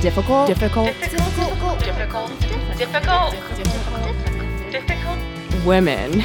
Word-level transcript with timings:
difficult, 0.00 0.46
difficult. 0.46 0.86
Difficult, 0.86 1.80
difficult, 1.80 1.80
difficult, 1.80 2.30
difficult, 2.78 3.32
difficult. 4.70 5.64
women. 5.64 6.22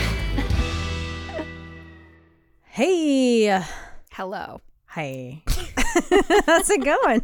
hey. 2.65 3.63
Hello. 4.11 4.61
hi 4.85 5.41
how's 6.45 6.69
it 6.69 6.83
going? 6.83 7.21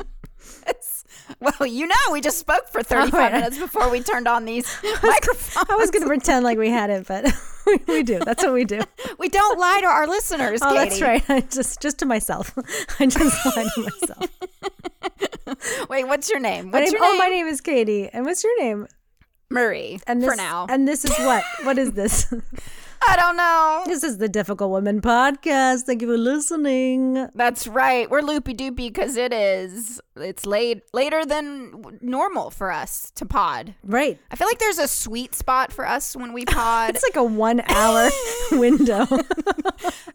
Well, 1.39 1.67
you 1.67 1.87
know, 1.87 1.95
we 2.11 2.21
just 2.21 2.39
spoke 2.39 2.69
for 2.69 2.81
35 2.81 3.13
right. 3.13 3.33
minutes 3.33 3.57
before 3.57 3.89
we 3.89 4.01
turned 4.01 4.27
on 4.27 4.45
these 4.45 4.65
microphones. 5.03 5.67
i 5.69 5.75
was 5.75 5.91
gonna 5.91 6.07
pretend 6.07 6.45
like 6.45 6.57
we 6.57 6.69
had 6.69 6.89
it 6.89 7.05
but 7.05 7.25
we, 7.67 7.79
we 7.87 8.03
do. 8.03 8.19
That's 8.19 8.43
what 8.43 8.53
we 8.53 8.63
do. 8.63 8.81
We 9.19 9.29
don't 9.29 9.59
lie 9.59 9.81
to 9.81 9.87
our 9.87 10.07
listeners, 10.07 10.61
oh 10.63 10.73
Katie. 10.73 10.89
that's 10.89 11.01
right. 11.01 11.29
I 11.29 11.41
just 11.41 11.81
just 11.81 11.99
to 11.99 12.05
myself. 12.05 12.57
I 12.99 13.05
just 13.05 13.45
lie 13.45 13.67
to 13.75 13.81
myself 13.81 14.29
Wait, 15.89 16.05
what's 16.07 16.29
your 16.29 16.39
name? 16.39 16.71
my 16.71 16.79
name, 16.79 16.91
your 16.91 17.01
oh 17.03 17.17
my 17.17 17.27
name 17.27 17.47
is 17.47 17.61
katie 17.61 18.09
and 18.11 18.25
what's 18.25 18.43
your 18.43 18.61
name 18.61 18.87
Marie. 19.49 19.99
and 20.07 20.21
this, 20.21 20.29
for 20.29 20.35
now. 20.35 20.65
and 20.69 20.87
this 20.87 21.05
is 21.05 21.17
what 21.19 21.43
what 21.63 21.77
is 21.77 21.91
this 21.93 22.31
I 23.05 23.15
don't 23.15 23.37
know. 23.37 23.83
this 23.85 24.03
is 24.03 24.17
the 24.17 24.29
difficult 24.29 24.69
woman 24.71 25.01
podcast 25.01 25.81
thank 25.83 26.01
you 26.01 26.07
for 26.07 26.17
listening 26.17 27.27
That's 27.35 27.67
right. 27.67 28.09
We're 28.09 28.21
loopy 28.21 28.53
doopy 28.53 28.75
because 28.75 29.17
it 29.17 29.33
is. 29.33 29.99
It's 30.15 30.45
late 30.45 30.81
later 30.93 31.25
than 31.25 31.99
normal 32.01 32.49
for 32.49 32.71
us 32.71 33.11
to 33.15 33.25
pod. 33.25 33.75
right 33.83 34.19
I 34.31 34.35
feel 34.35 34.47
like 34.47 34.59
there's 34.59 34.79
a 34.79 34.87
sweet 34.87 35.35
spot 35.35 35.71
for 35.71 35.87
us 35.87 36.15
when 36.15 36.33
we 36.33 36.45
pod. 36.59 36.91
it's 36.91 37.03
like 37.03 37.15
a 37.15 37.23
one 37.23 37.61
hour 37.67 38.09
window 38.51 39.05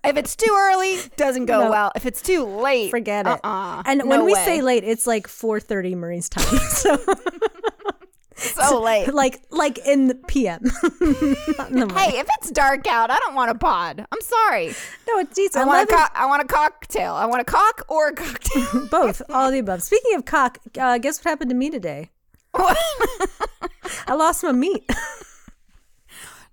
if 0.04 0.16
it's 0.16 0.34
too 0.34 0.52
early, 0.52 0.98
doesn't 1.16 1.46
go 1.46 1.64
No. 1.64 1.70
well. 1.70 1.92
If 1.94 2.06
it's 2.06 2.20
too 2.20 2.44
late, 2.44 2.90
forget 2.90 3.26
it 3.26 3.30
uh-uh. 3.44 3.82
and 3.86 4.00
No 4.00 4.06
when 4.06 4.24
we 4.24 4.34
way. 4.34 4.44
say 4.44 4.62
late 4.62 4.84
it's 4.84 5.06
like 5.06 5.28
4.30 5.28 5.96
marie's 5.96 6.28
time 6.28 6.44
so 6.70 6.96
so 8.68 8.80
late. 8.80 9.12
like 9.12 9.42
like 9.50 9.78
in 9.86 10.08
the 10.08 10.14
PM. 10.14 10.62
In 11.70 11.78
the. 11.80 11.94
Hey, 11.96 12.18
if 12.18 12.26
it's 12.38 12.50
dark 12.50 12.86
out, 12.86 13.10
I 13.10 13.18
don't 13.18 13.34
want 13.34 13.50
a 13.50 13.54
pod. 13.54 14.04
I'm 14.10 14.20
sorry. 14.20 14.68
no, 15.08 15.18
it's, 15.18 15.38
it's 15.38 15.56
I 15.56 15.64
want 15.64 15.90
a 15.90 15.94
co- 15.94 16.06
I 16.14 16.26
want 16.26 16.42
a 16.42 16.46
cocktail. 16.46 17.14
I 17.14 17.26
want 17.26 17.40
a 17.40 17.44
cock 17.44 17.84
or 17.88 18.08
a 18.08 18.14
cocktail. 18.14 18.86
both, 18.90 19.22
all 19.30 19.46
of 19.46 19.52
the 19.52 19.58
above. 19.60 19.82
Speaking 19.82 20.14
of 20.16 20.24
cock, 20.24 20.58
uh, 20.78 20.98
guess 20.98 21.18
what 21.18 21.30
happened 21.30 21.50
to 21.50 21.56
me 21.56 21.70
today? 21.70 22.10
I 22.54 24.14
lost 24.14 24.42
my 24.42 24.52
meat. 24.52 24.84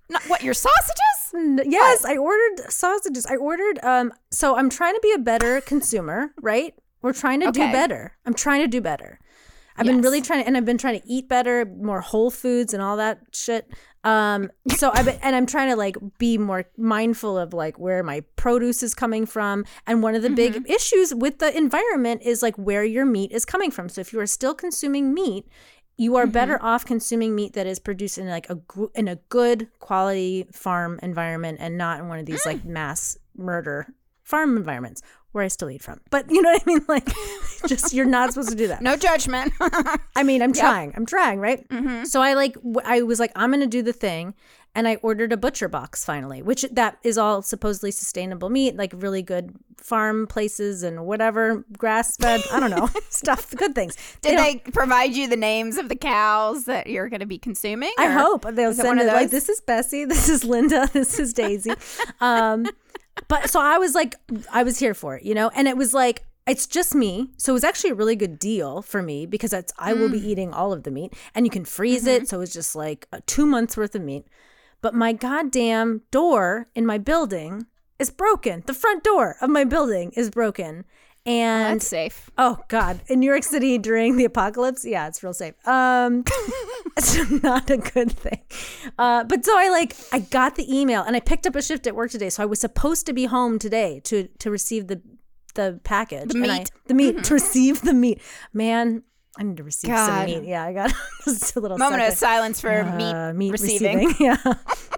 Not, 0.08 0.22
what 0.28 0.42
your 0.42 0.54
sausages? 0.54 1.34
N- 1.34 1.60
yes, 1.66 2.04
I 2.04 2.16
ordered 2.16 2.70
sausages. 2.70 3.26
I 3.26 3.36
ordered. 3.36 3.78
Um, 3.84 4.12
so 4.30 4.56
I'm 4.56 4.68
trying 4.70 4.94
to 4.94 5.00
be 5.00 5.12
a 5.12 5.18
better 5.18 5.60
consumer, 5.60 6.32
right? 6.40 6.74
We're 7.02 7.12
trying 7.12 7.40
to 7.40 7.52
do 7.52 7.60
better. 7.60 8.16
I'm 8.26 8.34
trying 8.34 8.62
to 8.62 8.66
do 8.68 8.80
better. 8.80 9.20
I've 9.80 9.86
been 9.86 10.02
really 10.02 10.20
trying 10.20 10.42
to, 10.42 10.46
and 10.46 10.56
I've 10.56 10.64
been 10.64 10.78
trying 10.78 11.00
to 11.00 11.08
eat 11.08 11.28
better, 11.28 11.64
more 11.64 12.00
whole 12.00 12.30
foods 12.30 12.74
and 12.74 12.82
all 12.82 12.96
that 12.98 13.20
shit. 13.32 13.68
Um, 14.04 14.50
so 14.76 14.90
I've 14.94 15.06
been, 15.06 15.18
and 15.22 15.34
I'm 15.34 15.46
trying 15.46 15.70
to 15.70 15.76
like 15.76 15.96
be 16.18 16.38
more 16.38 16.64
mindful 16.76 17.38
of 17.38 17.52
like 17.52 17.78
where 17.78 18.02
my 18.02 18.20
produce 18.36 18.82
is 18.82 18.94
coming 18.94 19.26
from. 19.26 19.64
And 19.86 20.02
one 20.02 20.14
of 20.14 20.22
the 20.22 20.30
big 20.30 20.54
mm-hmm. 20.54 20.70
issues 20.70 21.14
with 21.14 21.38
the 21.38 21.56
environment 21.56 22.22
is 22.22 22.42
like 22.42 22.56
where 22.56 22.84
your 22.84 23.06
meat 23.06 23.32
is 23.32 23.44
coming 23.44 23.70
from. 23.70 23.88
So 23.88 24.00
if 24.00 24.12
you 24.12 24.20
are 24.20 24.26
still 24.26 24.54
consuming 24.54 25.12
meat, 25.12 25.46
you 25.96 26.16
are 26.16 26.26
better 26.26 26.56
mm-hmm. 26.56 26.66
off 26.66 26.86
consuming 26.86 27.34
meat 27.34 27.52
that 27.52 27.66
is 27.66 27.78
produced 27.78 28.16
in 28.16 28.28
like 28.28 28.48
a 28.48 28.58
in 28.94 29.06
a 29.06 29.16
good 29.28 29.68
quality 29.80 30.46
farm 30.52 30.98
environment 31.02 31.58
and 31.60 31.76
not 31.76 32.00
in 32.00 32.08
one 32.08 32.18
of 32.18 32.26
these 32.26 32.44
like 32.46 32.62
mm. 32.62 32.66
mass 32.66 33.18
murder 33.36 33.86
farm 34.22 34.56
environments 34.56 35.02
where 35.32 35.44
I 35.44 35.48
still 35.48 35.70
eat 35.70 35.82
from. 35.82 36.00
But 36.10 36.30
you 36.30 36.42
know 36.42 36.50
what 36.50 36.62
I 36.62 36.66
mean? 36.66 36.84
Like, 36.88 37.08
just 37.66 37.92
you're 37.92 38.04
not 38.06 38.32
supposed 38.32 38.48
to 38.50 38.56
do 38.56 38.66
that. 38.68 38.82
No 38.82 38.96
judgment. 38.96 39.52
I 40.16 40.22
mean, 40.24 40.42
I'm 40.42 40.52
trying. 40.52 40.92
I'm 40.96 41.06
trying, 41.06 41.38
right? 41.38 41.64
So 42.06 42.20
I 42.20 42.34
like, 42.34 42.54
w- 42.54 42.80
I 42.84 43.02
was 43.02 43.20
like, 43.20 43.32
I'm 43.36 43.50
gonna 43.50 43.66
do 43.66 43.82
the 43.82 43.92
thing, 43.92 44.34
and 44.74 44.88
I 44.88 44.96
ordered 44.96 45.32
a 45.32 45.36
butcher 45.36 45.68
box 45.68 46.04
finally, 46.04 46.42
which 46.42 46.62
that 46.72 46.98
is 47.04 47.16
all 47.18 47.42
supposedly 47.42 47.90
sustainable 47.90 48.50
meat, 48.50 48.76
like 48.76 48.92
really 48.96 49.22
good 49.22 49.54
farm 49.76 50.26
places 50.26 50.82
and 50.82 51.06
whatever 51.06 51.64
grass 51.78 52.16
fed. 52.16 52.40
I 52.52 52.60
don't 52.60 52.70
know 52.70 52.88
stuff, 53.10 53.50
good 53.56 53.74
things. 53.74 53.96
Did 54.22 54.36
don't- 54.36 54.64
they 54.64 54.70
provide 54.72 55.12
you 55.14 55.28
the 55.28 55.36
names 55.36 55.76
of 55.76 55.88
the 55.88 55.96
cows 55.96 56.64
that 56.64 56.86
you're 56.88 57.08
going 57.08 57.20
to 57.20 57.26
be 57.26 57.38
consuming? 57.38 57.92
I 57.98 58.08
hope 58.10 58.42
they'll 58.52 58.70
it 58.70 58.74
send 58.76 59.00
it 59.00 59.06
like 59.06 59.30
this 59.30 59.48
is 59.48 59.60
Bessie, 59.60 60.04
this 60.04 60.28
is 60.28 60.44
Linda, 60.44 60.88
this 60.92 61.18
is 61.18 61.32
Daisy. 61.32 61.72
um, 62.20 62.66
but 63.28 63.50
so 63.50 63.60
I 63.60 63.78
was 63.78 63.94
like, 63.94 64.14
I 64.52 64.62
was 64.62 64.78
here 64.78 64.94
for 64.94 65.16
it, 65.16 65.22
you 65.24 65.34
know, 65.34 65.50
and 65.54 65.68
it 65.68 65.76
was 65.76 65.94
like. 65.94 66.24
It's 66.46 66.66
just 66.66 66.96
me, 66.96 67.30
so 67.36 67.52
it 67.52 67.58
was 67.60 67.64
actually 67.64 67.90
a 67.90 67.94
really 67.94 68.16
good 68.16 68.38
deal 68.38 68.82
for 68.82 69.02
me 69.02 69.24
because 69.24 69.52
it's 69.52 69.72
I 69.78 69.92
will 69.92 70.08
Mm. 70.08 70.12
be 70.12 70.30
eating 70.30 70.52
all 70.52 70.72
of 70.72 70.82
the 70.82 70.90
meat, 70.90 71.12
and 71.32 71.46
you 71.46 71.50
can 71.50 71.64
freeze 71.64 72.06
Mm-hmm. 72.06 72.24
it, 72.24 72.28
so 72.28 72.40
it's 72.40 72.52
just 72.52 72.74
like 72.74 73.06
uh, 73.12 73.20
two 73.26 73.46
months 73.46 73.76
worth 73.76 73.94
of 73.94 74.02
meat. 74.02 74.26
But 74.80 74.94
my 74.94 75.12
goddamn 75.12 76.00
door 76.10 76.66
in 76.74 76.86
my 76.86 76.98
building 76.98 77.66
is 78.00 78.10
broken. 78.10 78.64
The 78.66 78.74
front 78.74 79.04
door 79.04 79.36
of 79.40 79.48
my 79.50 79.62
building 79.64 80.10
is 80.16 80.28
broken, 80.30 80.86
and 81.26 81.74
That's 81.80 81.86
safe. 81.86 82.30
Oh 82.38 82.58
God! 82.68 83.00
In 83.08 83.20
New 83.20 83.26
York 83.26 83.42
City 83.44 83.76
during 83.78 84.16
the 84.16 84.24
apocalypse, 84.24 84.84
yeah, 84.84 85.06
it's 85.08 85.22
real 85.22 85.34
safe. 85.34 85.54
Um, 85.66 86.24
it's 86.96 87.30
not 87.42 87.68
a 87.70 87.76
good 87.76 88.12
thing. 88.12 88.40
Uh, 88.98 89.24
but 89.24 89.44
so 89.44 89.52
I 89.56 89.68
like 89.70 89.94
I 90.12 90.20
got 90.20 90.56
the 90.56 90.66
email 90.74 91.02
and 91.02 91.14
I 91.16 91.20
picked 91.20 91.46
up 91.46 91.54
a 91.56 91.62
shift 91.62 91.86
at 91.86 91.94
work 91.94 92.10
today, 92.10 92.30
so 92.30 92.42
I 92.42 92.46
was 92.46 92.60
supposed 92.60 93.06
to 93.06 93.12
be 93.12 93.26
home 93.26 93.58
today 93.58 94.00
to 94.04 94.28
to 94.38 94.50
receive 94.50 94.86
the 94.88 95.00
the 95.54 95.80
package, 95.84 96.30
The 96.32 96.38
I- 96.38 96.42
meat. 96.42 96.50
Mm-hmm. 96.70 96.86
the 96.86 96.94
meat 96.94 97.24
to 97.24 97.34
receive 97.34 97.82
the 97.82 97.92
meat. 97.92 98.20
Man, 98.52 99.02
I 99.38 99.42
need 99.42 99.56
to 99.58 99.64
receive 99.64 99.90
some 99.96 100.24
meat. 100.24 100.44
Yeah, 100.44 100.64
I 100.64 100.72
got 100.72 100.92
just 101.24 101.54
a 101.56 101.60
little 101.60 101.76
Moment 101.76 102.02
of 102.02 102.14
silence 102.14 102.60
for 102.60 102.70
Uh, 102.82 103.32
meat, 103.34 103.50
receiving. 103.52 104.14
Yeah. 104.20 104.36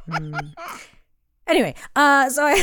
Mm. 0.08 0.52
Anyway, 1.46 1.74
uh, 1.96 2.28
so 2.30 2.44
I, 2.44 2.54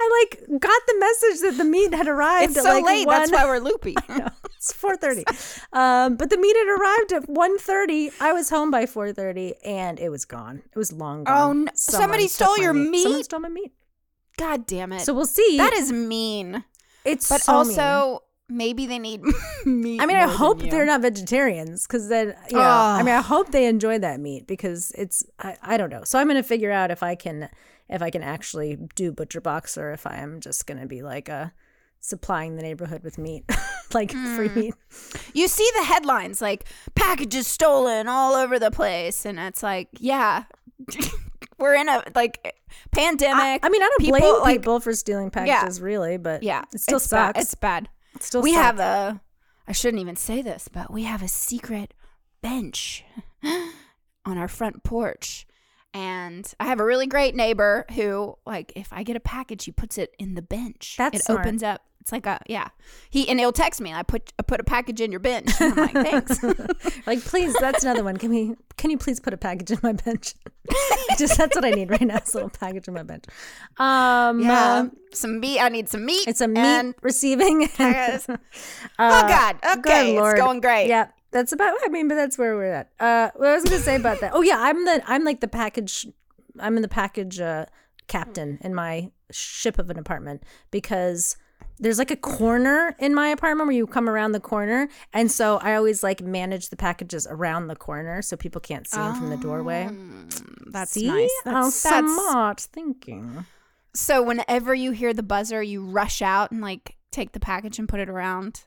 I 0.00 0.26
got 0.30 0.38
the, 0.38 0.44
I 0.46 0.50
like 0.50 0.60
got 0.60 0.82
the 0.86 0.96
message 0.98 1.40
that 1.42 1.54
the 1.58 1.64
meat 1.64 1.94
had 1.94 2.08
arrived. 2.08 2.52
It's 2.56 2.62
so 2.62 2.68
like 2.72 2.84
late. 2.84 3.08
That's 3.08 3.30
why 3.32 3.44
we're 3.44 3.58
loopy. 3.58 3.94
no, 4.08 4.28
it's 4.44 4.72
4.30 4.72 5.24
um, 5.72 6.16
but 6.16 6.28
the 6.30 6.36
meat 6.36 6.54
had 6.56 6.68
arrived 6.68 7.12
at 7.12 7.28
1.30 7.30 8.12
i 8.20 8.30
was 8.32 8.50
home 8.50 8.70
by 8.70 8.84
4.30 8.84 9.54
and 9.64 9.98
it 9.98 10.10
was 10.10 10.26
gone 10.26 10.62
it 10.70 10.78
was 10.78 10.92
long 10.92 11.24
gone 11.24 11.36
Oh, 11.36 11.52
no. 11.52 11.70
Someone 11.74 12.02
Somebody 12.02 12.28
stole 12.28 12.58
your 12.58 12.74
someone 12.74 12.90
meat? 12.90 13.24
stole 13.24 13.40
my 13.40 13.48
meat 13.48 13.72
God 14.36 14.66
damn 14.66 14.92
it. 14.92 15.00
so 15.00 15.14
we'll 15.14 15.24
see 15.26 15.56
that 15.56 15.72
is 15.72 15.90
mean. 15.92 16.64
it's 17.06 17.28
But 17.28 17.40
so 17.40 17.64
mean. 17.64 17.78
also, 17.78 18.22
maybe 18.50 18.84
they 18.86 18.98
need 18.98 19.22
meat. 19.64 20.00
I 20.02 20.06
mean, 20.06 20.16
I 20.18 20.26
hope 20.28 20.60
they're 20.60 20.84
not 20.86 21.00
vegetarians 21.02 21.86
because 21.86 22.08
then, 22.08 22.34
you 22.50 22.56
know, 22.58 22.62
I 22.62 23.02
mean, 23.02 23.14
I 23.14 23.20
hope 23.22 23.52
they 23.52 23.66
enjoy 23.66 23.98
that 23.98 24.18
meat 24.20 24.46
because 24.46 24.92
it's, 24.98 25.24
I, 25.38 25.56
I 25.62 25.76
don't 25.76 25.90
know. 25.90 26.04
So 26.04 26.18
I'm 26.18 26.26
going 26.26 26.36
to 26.36 26.42
figure 26.46 26.70
out 26.70 26.90
if 26.90 27.02
I 27.02 27.14
can, 27.14 27.48
if 27.90 28.00
I 28.02 28.10
can 28.10 28.22
actually 28.22 28.78
do 28.94 29.12
butcher 29.12 29.40
box 29.40 29.76
or 29.76 29.92
if 29.92 30.06
I 30.06 30.16
am 30.18 30.40
just 30.40 30.66
going 30.66 30.80
to 30.80 30.86
be 30.86 31.02
like 31.02 31.28
a 31.28 31.52
supplying 32.00 32.56
the 32.56 32.62
neighborhood 32.62 33.02
with 33.02 33.18
meat, 33.18 33.44
like 33.92 34.10
free 34.12 34.48
Hmm. 34.48 34.60
meat. 34.60 34.74
You 35.34 35.48
see 35.48 35.68
the 35.76 35.84
headlines 35.84 36.40
like 36.40 36.64
packages 36.94 37.46
stolen 37.46 38.08
all 38.08 38.34
over 38.34 38.58
the 38.58 38.70
place, 38.70 39.26
and 39.26 39.38
it's 39.38 39.62
like, 39.62 39.88
yeah, 39.98 40.44
we're 41.58 41.74
in 41.74 41.88
a 41.88 42.02
like 42.14 42.56
pandemic. 42.92 43.60
I, 43.62 43.66
I 43.66 43.68
mean, 43.68 43.82
I 43.82 43.88
don't 43.88 43.98
People, 44.00 44.18
blame 44.20 44.40
like- 44.40 44.60
people 44.60 44.80
for 44.80 44.94
stealing 44.94 45.30
packages, 45.30 45.80
really, 45.80 46.16
but 46.16 46.42
Yeah, 46.42 46.64
it 46.72 46.80
still 46.80 46.96
it's 46.98 47.08
bad. 47.08 47.36
sucks. 47.36 47.40
It's 47.44 47.54
bad. 47.54 47.88
It 48.14 48.22
still 48.22 48.42
we 48.42 48.52
sucks. 48.54 48.64
have 48.64 48.80
a. 48.80 49.20
I 49.68 49.72
shouldn't 49.72 50.00
even 50.00 50.16
say 50.16 50.42
this, 50.42 50.68
but 50.72 50.90
we 50.92 51.04
have 51.04 51.22
a 51.22 51.28
secret 51.28 51.94
bench 52.42 53.04
on 54.24 54.38
our 54.38 54.48
front 54.48 54.82
porch. 54.82 55.46
And 55.92 56.52
I 56.60 56.66
have 56.66 56.78
a 56.80 56.84
really 56.84 57.06
great 57.06 57.34
neighbor 57.34 57.84
who, 57.94 58.36
like, 58.46 58.72
if 58.76 58.92
I 58.92 59.02
get 59.02 59.16
a 59.16 59.20
package, 59.20 59.64
he 59.64 59.72
puts 59.72 59.98
it 59.98 60.14
in 60.18 60.34
the 60.34 60.42
bench. 60.42 60.94
That's 60.96 61.18
it 61.18 61.24
smart. 61.24 61.40
opens 61.40 61.62
up. 61.62 61.82
It's 62.00 62.12
like 62.12 62.24
a 62.24 62.40
yeah. 62.46 62.68
He 63.10 63.28
and 63.28 63.38
he'll 63.38 63.52
text 63.52 63.78
me. 63.78 63.92
I 63.92 64.02
put 64.02 64.32
I 64.38 64.42
put 64.42 64.58
a 64.58 64.64
package 64.64 65.02
in 65.02 65.10
your 65.10 65.20
bench. 65.20 65.50
And 65.60 65.78
I'm 65.78 65.92
like, 65.92 65.92
thanks. 65.92 66.42
like, 67.06 67.20
please, 67.20 67.54
that's 67.60 67.84
another 67.84 68.02
one. 68.02 68.16
Can 68.16 68.30
we? 68.30 68.54
Can 68.78 68.90
you 68.90 68.96
please 68.96 69.20
put 69.20 69.34
a 69.34 69.36
package 69.36 69.70
in 69.70 69.80
my 69.82 69.92
bench? 69.92 70.34
Just 71.18 71.36
that's 71.36 71.54
what 71.54 71.64
I 71.64 71.70
need 71.70 71.90
right 71.90 72.00
now. 72.00 72.16
Is 72.16 72.32
a 72.32 72.38
little 72.38 72.50
package 72.50 72.88
in 72.88 72.94
my 72.94 73.02
bench. 73.02 73.24
Um, 73.76 74.40
yeah, 74.40 74.76
um, 74.76 74.96
some 75.12 75.40
meat. 75.40 75.60
I 75.60 75.68
need 75.68 75.90
some 75.90 76.06
meat. 76.06 76.26
it's 76.26 76.40
a 76.40 76.48
meat 76.48 76.60
and- 76.60 76.94
receiving. 77.02 77.68
Uh, 77.78 79.22
oh 79.24 79.28
God. 79.28 79.56
Okay, 79.78 80.16
it's 80.16 80.38
going 80.38 80.60
great. 80.60 80.88
Yeah, 80.88 81.08
that's 81.32 81.52
about. 81.52 81.74
I 81.84 81.88
mean, 81.88 82.08
but 82.08 82.14
that's 82.16 82.36
where 82.38 82.54
we're 82.56 82.72
at. 82.72 82.90
Uh, 82.98 83.30
what 83.36 83.48
I 83.48 83.54
was 83.54 83.64
gonna 83.64 83.78
say 83.78 83.96
about 83.96 84.20
that. 84.20 84.32
Oh 84.34 84.42
yeah, 84.42 84.56
I'm 84.58 84.84
the. 84.84 85.02
I'm 85.06 85.24
like 85.24 85.40
the 85.40 85.48
package. 85.48 86.06
I'm 86.58 86.76
in 86.76 86.82
the 86.82 86.88
package 86.88 87.40
uh, 87.40 87.66
captain 88.08 88.58
in 88.62 88.74
my 88.74 89.10
ship 89.30 89.78
of 89.78 89.88
an 89.90 89.98
apartment 89.98 90.42
because 90.70 91.36
there's 91.78 91.98
like 91.98 92.10
a 92.10 92.16
corner 92.16 92.94
in 92.98 93.14
my 93.14 93.28
apartment 93.28 93.68
where 93.68 93.76
you 93.76 93.86
come 93.86 94.08
around 94.08 94.32
the 94.32 94.40
corner, 94.40 94.88
and 95.12 95.30
so 95.30 95.58
I 95.58 95.76
always 95.76 96.02
like 96.02 96.20
manage 96.20 96.68
the 96.68 96.76
packages 96.76 97.26
around 97.30 97.68
the 97.68 97.76
corner 97.76 98.20
so 98.22 98.36
people 98.36 98.60
can't 98.60 98.86
see 98.88 98.98
them 98.98 99.14
from 99.14 99.30
the 99.30 99.36
doorway. 99.36 99.88
That's 100.66 100.92
See, 100.92 101.06
nice. 101.06 101.30
oh, 101.46 101.64
That's, 101.64 101.82
that's 101.82 102.12
smart 102.28 102.60
thinking. 102.60 103.46
so. 103.94 104.22
Whenever 104.22 104.74
you 104.74 104.90
hear 104.90 105.12
the 105.14 105.22
buzzer, 105.22 105.62
you 105.62 105.84
rush 105.84 106.20
out 106.22 106.50
and 106.50 106.60
like 106.60 106.96
take 107.10 107.32
the 107.32 107.40
package 107.40 107.78
and 107.78 107.88
put 107.88 108.00
it 108.00 108.08
around 108.08 108.64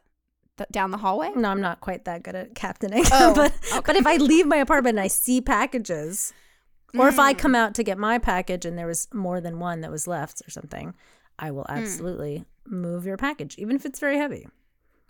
th- 0.57 0.69
down 0.71 0.91
the 0.91 0.97
hallway? 0.97 1.31
No, 1.35 1.49
I'm 1.49 1.61
not 1.61 1.81
quite 1.81 2.05
that 2.05 2.23
good 2.23 2.35
at 2.35 2.55
captaining. 2.55 3.03
Oh, 3.11 3.33
but 3.33 3.53
okay. 3.71 3.81
but 3.85 3.95
if 3.95 4.05
I 4.07 4.17
leave 4.17 4.45
my 4.47 4.57
apartment 4.57 4.97
and 4.97 5.03
I 5.03 5.07
see 5.07 5.41
packages, 5.41 6.33
or 6.97 7.07
if 7.07 7.15
Mm. 7.15 7.19
I 7.19 7.33
come 7.33 7.55
out 7.55 7.73
to 7.75 7.83
get 7.83 7.97
my 7.97 8.17
package 8.19 8.65
and 8.65 8.77
there 8.77 8.87
was 8.87 9.07
more 9.13 9.41
than 9.41 9.59
one 9.59 9.81
that 9.81 9.91
was 9.91 10.07
left 10.07 10.41
or 10.45 10.49
something, 10.51 10.93
I 11.39 11.51
will 11.51 11.63
Mm. 11.65 11.77
absolutely 11.77 12.45
move 12.65 13.05
your 13.05 13.17
package, 13.17 13.55
even 13.57 13.75
if 13.75 13.85
it's 13.85 13.99
very 13.99 14.17
heavy. 14.17 14.47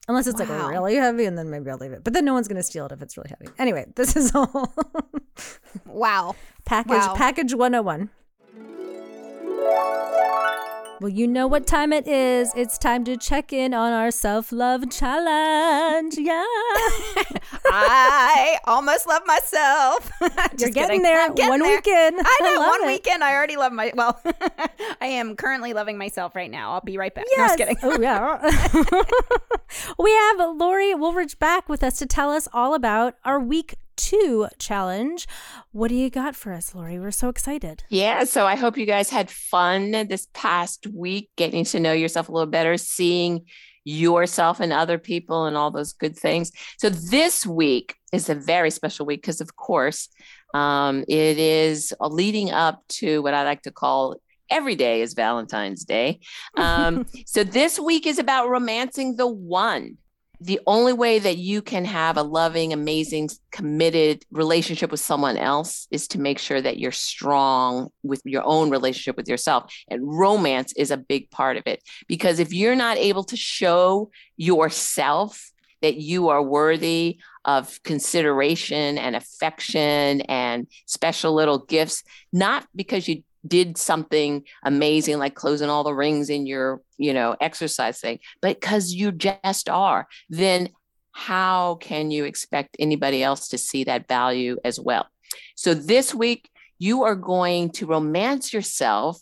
Unless 0.07 0.27
it's 0.27 0.37
like 0.39 0.49
really 0.49 0.95
heavy, 0.95 1.23
and 1.25 1.37
then 1.37 1.49
maybe 1.49 1.69
I'll 1.69 1.77
leave 1.77 1.93
it. 1.93 2.03
But 2.03 2.13
then 2.13 2.25
no 2.25 2.33
one's 2.33 2.49
gonna 2.49 2.61
steal 2.63 2.85
it 2.87 2.91
if 2.91 3.01
it's 3.01 3.15
really 3.15 3.29
heavy. 3.29 3.47
Anyway, 3.57 3.85
this 3.95 4.15
is 4.17 4.33
all 4.35 4.73
Wow. 5.85 6.35
package 6.65 6.91
Wow. 7.07 7.15
package 7.15 7.53
101. 7.53 8.09
Well, 11.03 11.11
you 11.11 11.27
know 11.27 11.47
what 11.47 11.67
time 11.67 11.91
it 11.91 12.07
is. 12.07 12.53
It's 12.55 12.77
time 12.77 13.03
to 13.03 13.17
check 13.17 13.51
in 13.51 13.73
on 13.73 13.91
our 13.91 14.09
self 14.09 14.53
love 14.53 14.89
challenge. 14.89 16.15
Yeah. 16.17 16.45
I 17.65 18.57
almost 18.63 19.05
love 19.05 19.21
myself. 19.25 20.09
You're 20.57 20.69
getting 20.69 20.73
kidding. 20.73 21.01
there. 21.01 21.27
Getting 21.33 21.49
One 21.49 21.59
there. 21.59 21.75
weekend. 21.75 22.21
I 22.23 22.37
I 22.41 22.53
know. 22.53 22.59
love 22.61 22.69
one 22.69 22.83
it. 22.83 22.87
weekend. 22.93 23.21
I 23.21 23.33
already 23.33 23.57
love 23.57 23.73
my. 23.73 23.91
Well, 23.93 24.17
I 25.01 25.07
am 25.07 25.35
currently 25.35 25.73
loving 25.73 25.97
myself 25.97 26.37
right 26.37 26.49
now. 26.49 26.71
I'll 26.71 26.79
be 26.79 26.97
right 26.97 27.13
back. 27.13 27.25
No, 27.35 27.47
just 27.47 27.57
kidding. 27.57 27.75
Oh, 27.83 27.99
yeah. 27.99 28.39
we 29.99 30.09
have 30.09 30.55
Lori 30.55 30.95
Woolridge 30.95 31.37
back 31.37 31.67
with 31.67 31.83
us 31.83 31.97
to 31.97 32.05
tell 32.05 32.31
us 32.31 32.47
all 32.53 32.73
about 32.75 33.15
our 33.25 33.41
week 33.41 33.75
two 33.95 34.47
challenge. 34.59 35.27
What 35.71 35.89
do 35.89 35.95
you 35.95 36.09
got 36.09 36.35
for 36.35 36.53
us, 36.53 36.73
Lori? 36.75 36.99
We're 36.99 37.11
so 37.11 37.29
excited. 37.29 37.83
Yeah, 37.89 38.23
so 38.23 38.45
I 38.45 38.55
hope 38.55 38.77
you 38.77 38.85
guys 38.85 39.09
had 39.09 39.29
fun 39.29 39.91
this 39.91 40.27
past 40.33 40.87
week 40.87 41.29
getting 41.35 41.65
to 41.65 41.79
know 41.79 41.93
yourself 41.93 42.29
a 42.29 42.31
little 42.31 42.49
better, 42.49 42.77
seeing 42.77 43.45
yourself 43.85 44.59
and 44.59 44.71
other 44.71 44.97
people 44.97 45.45
and 45.45 45.57
all 45.57 45.71
those 45.71 45.93
good 45.93 46.17
things. 46.17 46.51
So 46.77 46.89
this 46.89 47.45
week 47.45 47.95
is 48.11 48.29
a 48.29 48.35
very 48.35 48.69
special 48.69 49.05
week 49.05 49.21
because, 49.21 49.41
of 49.41 49.55
course, 49.55 50.09
um, 50.53 51.03
it 51.07 51.37
is 51.37 51.93
leading 51.99 52.51
up 52.51 52.83
to 52.87 53.21
what 53.21 53.33
I 53.33 53.43
like 53.43 53.63
to 53.63 53.71
call 53.71 54.17
every 54.49 54.75
day 54.75 55.01
is 55.01 55.13
Valentine's 55.13 55.83
Day. 55.83 56.19
Um, 56.55 57.07
so 57.25 57.43
this 57.43 57.79
week 57.79 58.05
is 58.05 58.19
about 58.19 58.47
romancing 58.47 59.15
the 59.15 59.27
one. 59.27 59.97
The 60.43 60.59
only 60.67 60.91
way 60.91 61.19
that 61.19 61.37
you 61.37 61.61
can 61.61 61.85
have 61.85 62.17
a 62.17 62.21
loving, 62.21 62.73
amazing, 62.73 63.29
committed 63.53 64.25
relationship 64.29 64.91
with 64.91 64.99
someone 64.99 65.37
else 65.37 65.87
is 65.89 66.05
to 66.09 66.19
make 66.19 66.37
sure 66.37 66.61
that 66.61 66.77
you're 66.77 66.91
strong 66.91 67.87
with 68.03 68.21
your 68.25 68.43
own 68.45 68.69
relationship 68.69 69.15
with 69.15 69.29
yourself. 69.29 69.73
And 69.87 70.01
romance 70.03 70.73
is 70.73 70.91
a 70.91 70.97
big 70.97 71.31
part 71.31 71.55
of 71.55 71.63
it 71.65 71.81
because 72.09 72.39
if 72.39 72.51
you're 72.51 72.75
not 72.75 72.97
able 72.97 73.23
to 73.23 73.37
show 73.37 74.11
yourself 74.35 75.49
that 75.81 75.95
you 75.95 76.27
are 76.27 76.43
worthy 76.43 77.19
of 77.45 77.81
consideration 77.83 78.97
and 78.97 79.15
affection 79.15 80.21
and 80.21 80.67
special 80.87 81.33
little 81.33 81.59
gifts, 81.59 82.03
not 82.33 82.67
because 82.75 83.07
you 83.07 83.23
did 83.45 83.77
something 83.77 84.43
amazing 84.63 85.19
like 85.19 85.35
closing 85.35 85.69
all 85.69 85.83
the 85.83 85.93
rings 85.93 86.29
in 86.29 86.45
your 86.45 86.81
you 86.97 87.13
know 87.13 87.35
exercise 87.41 87.99
thing 87.99 88.19
but 88.41 88.59
because 88.59 88.93
you 88.93 89.11
just 89.11 89.69
are 89.69 90.07
then 90.29 90.69
how 91.11 91.75
can 91.75 92.09
you 92.09 92.25
expect 92.25 92.75
anybody 92.79 93.21
else 93.21 93.49
to 93.49 93.57
see 93.57 93.83
that 93.83 94.07
value 94.07 94.57
as 94.63 94.79
well 94.79 95.07
so 95.55 95.73
this 95.73 96.13
week 96.13 96.49
you 96.79 97.03
are 97.03 97.15
going 97.15 97.69
to 97.69 97.85
romance 97.85 98.53
yourself 98.53 99.21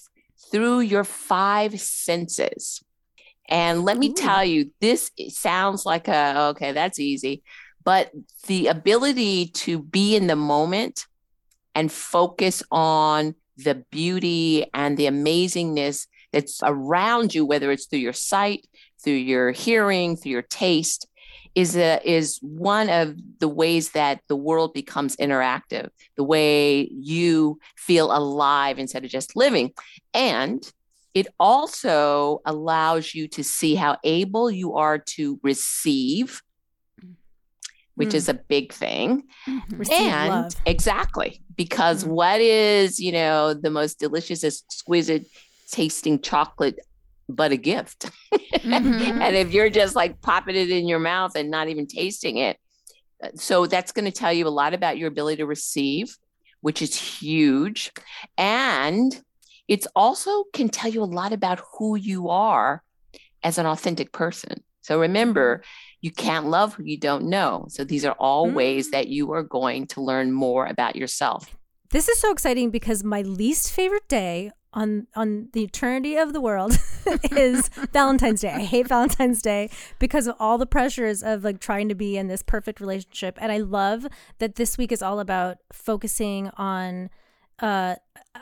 through 0.51 0.79
your 0.79 1.03
five 1.03 1.79
senses 1.79 2.83
and 3.49 3.83
let 3.83 3.97
me 3.97 4.09
Ooh. 4.09 4.13
tell 4.13 4.45
you 4.45 4.71
this 4.81 5.11
sounds 5.29 5.85
like 5.85 6.07
a 6.07 6.49
okay 6.49 6.71
that's 6.71 6.99
easy 6.99 7.43
but 7.83 8.11
the 8.47 8.67
ability 8.67 9.47
to 9.47 9.79
be 9.79 10.15
in 10.15 10.27
the 10.27 10.35
moment 10.35 11.05
and 11.73 11.91
focus 11.91 12.61
on 12.71 13.35
the 13.63 13.83
beauty 13.91 14.65
and 14.73 14.97
the 14.97 15.05
amazingness 15.05 16.07
that's 16.33 16.59
around 16.63 17.35
you, 17.35 17.45
whether 17.45 17.71
it's 17.71 17.85
through 17.87 17.99
your 17.99 18.13
sight, 18.13 18.67
through 19.03 19.13
your 19.13 19.51
hearing, 19.51 20.15
through 20.15 20.31
your 20.31 20.41
taste, 20.43 21.07
is 21.55 21.75
a, 21.75 21.99
is 22.09 22.39
one 22.41 22.87
of 22.89 23.15
the 23.39 23.47
ways 23.49 23.91
that 23.91 24.21
the 24.29 24.35
world 24.35 24.73
becomes 24.73 25.15
interactive. 25.17 25.89
The 26.15 26.23
way 26.23 26.87
you 26.91 27.59
feel 27.75 28.15
alive 28.15 28.79
instead 28.79 29.03
of 29.03 29.09
just 29.11 29.35
living, 29.35 29.71
and 30.13 30.63
it 31.13 31.27
also 31.37 32.39
allows 32.45 33.13
you 33.13 33.27
to 33.29 33.43
see 33.43 33.75
how 33.75 33.97
able 34.05 34.49
you 34.49 34.75
are 34.75 34.97
to 34.97 35.39
receive, 35.43 36.41
which 37.95 38.09
Mm. 38.11 38.15
is 38.15 38.29
a 38.29 38.33
big 38.33 38.71
thing 38.71 39.23
Mhm. 39.45 39.79
Receive 39.79 39.97
and 40.13 40.29
love. 40.29 40.53
exactly 40.65 41.41
because 41.63 42.03
Mm. 42.03 42.07
what 42.19 42.39
is 42.41 42.99
you 43.05 43.11
know 43.11 43.53
the 43.53 43.69
most 43.79 43.99
delicious 43.99 44.43
exquisite 44.43 45.25
tasting 45.71 46.19
chocolate 46.31 46.77
but 47.29 47.51
a 47.51 47.57
gift 47.71 47.99
Mhm. 48.63 49.21
and 49.25 49.35
if 49.43 49.47
you're 49.53 49.69
just 49.81 49.95
like 50.01 50.13
popping 50.21 50.55
it 50.63 50.69
in 50.79 50.87
your 50.87 50.99
mouth 50.99 51.33
and 51.35 51.49
not 51.57 51.67
even 51.71 51.85
tasting 51.87 52.37
it 52.37 52.57
so 53.35 53.67
that's 53.73 53.91
going 53.95 54.05
to 54.11 54.17
tell 54.21 54.33
you 54.33 54.45
a 54.47 54.55
lot 54.61 54.73
about 54.73 54.97
your 54.97 55.07
ability 55.13 55.37
to 55.37 55.45
receive 55.57 56.07
which 56.65 56.81
is 56.81 56.93
huge 57.19 57.91
and 58.37 59.21
it's 59.67 59.87
also 59.95 60.31
can 60.57 60.67
tell 60.69 60.91
you 60.95 61.03
a 61.03 61.11
lot 61.19 61.31
about 61.39 61.59
who 61.73 61.95
you 61.95 62.29
are 62.29 62.83
as 63.43 63.57
an 63.57 63.65
authentic 63.73 64.11
person 64.11 64.55
so 64.81 64.99
remember 64.99 65.61
you 66.01 66.11
can't 66.11 66.47
love 66.47 66.73
who 66.73 66.83
you 66.83 66.97
don't 66.97 67.23
know 67.23 67.65
so 67.69 67.83
these 67.83 68.05
are 68.05 68.15
all 68.19 68.49
ways 68.49 68.91
that 68.91 69.07
you 69.07 69.31
are 69.31 69.43
going 69.43 69.87
to 69.87 70.01
learn 70.01 70.31
more 70.31 70.65
about 70.65 70.95
yourself 70.95 71.55
This 71.91 72.07
is 72.07 72.19
so 72.19 72.31
exciting 72.31 72.71
because 72.71 73.03
my 73.03 73.21
least 73.21 73.71
favorite 73.71 74.07
day 74.07 74.51
on 74.73 75.07
on 75.15 75.49
the 75.53 75.63
eternity 75.63 76.15
of 76.15 76.33
the 76.33 76.41
world 76.41 76.77
is 77.31 77.67
Valentine's 77.91 78.41
Day. 78.41 78.51
I 78.51 78.61
hate 78.61 78.87
Valentine's 78.87 79.41
Day 79.41 79.69
because 79.99 80.27
of 80.27 80.35
all 80.39 80.57
the 80.57 80.65
pressures 80.65 81.23
of 81.23 81.43
like 81.43 81.59
trying 81.59 81.89
to 81.89 81.95
be 81.95 82.17
in 82.17 82.27
this 82.27 82.41
perfect 82.41 82.79
relationship. 82.79 83.37
And 83.41 83.51
I 83.51 83.57
love 83.57 84.07
that 84.39 84.55
this 84.55 84.77
week 84.77 84.91
is 84.91 85.01
all 85.01 85.19
about 85.19 85.57
focusing 85.71 86.49
on 86.57 87.09
uh, 87.59 87.95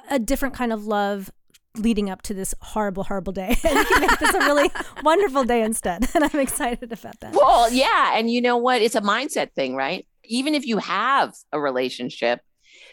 a 0.09 0.19
different 0.19 0.53
kind 0.53 0.71
of 0.71 0.85
love 0.85 1.31
leading 1.77 2.10
up 2.10 2.21
to 2.24 2.33
this 2.33 2.54
horrible, 2.62 3.04
horrible 3.04 3.33
day. 3.33 3.57
And 3.63 3.77
you 3.77 3.86
can 3.86 4.01
make 4.01 4.19
this 4.19 4.33
a 4.33 4.39
really 4.39 4.71
wonderful 5.04 5.44
day 5.44 5.62
instead. 5.62 6.07
And 6.16 6.24
I'm 6.24 6.39
excited 6.39 6.92
about 6.92 7.19
that. 7.19 7.33
Well, 7.33 7.71
yeah. 7.71 8.18
And 8.18 8.31
you 8.31 8.42
know 8.42 8.57
what? 8.57 8.81
It's 8.81 8.95
a 8.95 9.01
mindset 9.01 9.54
thing, 9.54 9.76
right? 9.76 10.07
Even 10.26 10.56
if 10.56 10.66
you 10.66 10.78
have 10.78 11.33
a 11.52 11.59
relationship, 11.59 12.42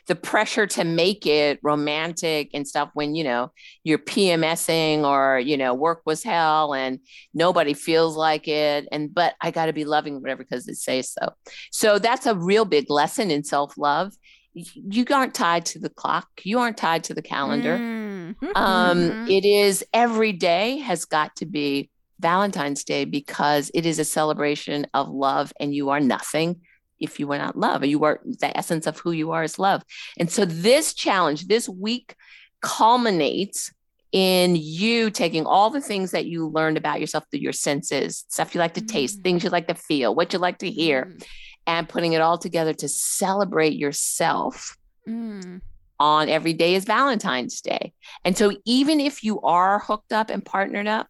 the 0.06 0.14
pressure 0.14 0.66
to 0.66 0.84
make 0.84 1.26
it 1.26 1.58
romantic 1.62 2.50
and 2.54 2.66
stuff 2.66 2.90
when, 2.94 3.14
you 3.14 3.24
know, 3.24 3.50
you're 3.82 3.98
PMSing 3.98 5.02
or, 5.02 5.40
you 5.40 5.56
know, 5.56 5.74
work 5.74 6.02
was 6.06 6.22
hell 6.22 6.74
and 6.74 7.00
nobody 7.34 7.74
feels 7.74 8.16
like 8.16 8.46
it. 8.46 8.86
And, 8.92 9.12
but 9.12 9.34
I 9.40 9.50
got 9.50 9.66
to 9.66 9.72
be 9.72 9.84
loving 9.84 10.20
whatever 10.20 10.44
because 10.44 10.68
it 10.68 10.76
says 10.76 11.10
so. 11.10 11.32
So 11.72 11.98
that's 11.98 12.26
a 12.26 12.36
real 12.36 12.64
big 12.64 12.88
lesson 12.88 13.30
in 13.30 13.42
self 13.42 13.76
love. 13.76 14.12
You 14.54 15.04
aren't 15.10 15.34
tied 15.34 15.66
to 15.66 15.78
the 15.78 15.90
clock, 15.90 16.28
you 16.42 16.60
aren't 16.60 16.78
tied 16.78 17.04
to 17.04 17.14
the 17.14 17.22
calendar. 17.22 17.76
Mm. 17.76 18.15
Um, 18.54 18.98
Mhm. 18.98 19.30
it 19.30 19.44
is 19.44 19.84
every 19.92 20.32
day 20.32 20.78
has 20.78 21.04
got 21.04 21.36
to 21.36 21.46
be 21.46 21.90
Valentine's 22.18 22.82
Day 22.84 23.04
because 23.04 23.70
it 23.74 23.84
is 23.86 23.98
a 23.98 24.04
celebration 24.04 24.86
of 24.94 25.08
love, 25.08 25.52
and 25.60 25.74
you 25.74 25.90
are 25.90 26.00
nothing 26.00 26.60
if 26.98 27.20
you 27.20 27.30
are 27.32 27.38
not 27.38 27.58
love. 27.58 27.84
You 27.84 28.04
are 28.04 28.20
the 28.24 28.56
essence 28.56 28.86
of 28.86 28.98
who 28.98 29.12
you 29.12 29.32
are 29.32 29.44
is 29.44 29.58
love. 29.58 29.82
And 30.18 30.30
so 30.30 30.44
this 30.46 30.94
challenge 30.94 31.46
this 31.46 31.68
week 31.68 32.14
culminates 32.62 33.70
in 34.12 34.56
you 34.56 35.10
taking 35.10 35.44
all 35.44 35.68
the 35.68 35.80
things 35.80 36.12
that 36.12 36.24
you 36.24 36.48
learned 36.48 36.78
about 36.78 37.00
yourself 37.00 37.24
through 37.30 37.40
your 37.40 37.52
senses, 37.52 38.24
stuff 38.28 38.54
you 38.54 38.60
like 38.60 38.74
to 38.74 38.80
taste, 38.80 39.18
Mm. 39.18 39.22
things 39.24 39.44
you 39.44 39.50
like 39.50 39.68
to 39.68 39.74
feel, 39.74 40.14
what 40.14 40.32
you 40.32 40.38
like 40.38 40.58
to 40.58 40.70
hear, 40.70 41.04
Mm. 41.04 41.24
and 41.66 41.88
putting 41.88 42.14
it 42.14 42.22
all 42.22 42.38
together 42.38 42.72
to 42.74 42.88
celebrate 42.88 43.74
yourself 43.74 44.76
Mm. 45.06 45.60
On 45.98 46.28
every 46.28 46.52
day 46.52 46.74
is 46.74 46.84
Valentine's 46.84 47.60
Day. 47.60 47.92
And 48.24 48.36
so 48.36 48.52
even 48.64 49.00
if 49.00 49.22
you 49.24 49.40
are 49.42 49.78
hooked 49.78 50.12
up 50.12 50.30
and 50.30 50.44
partnered 50.44 50.86
up, 50.86 51.08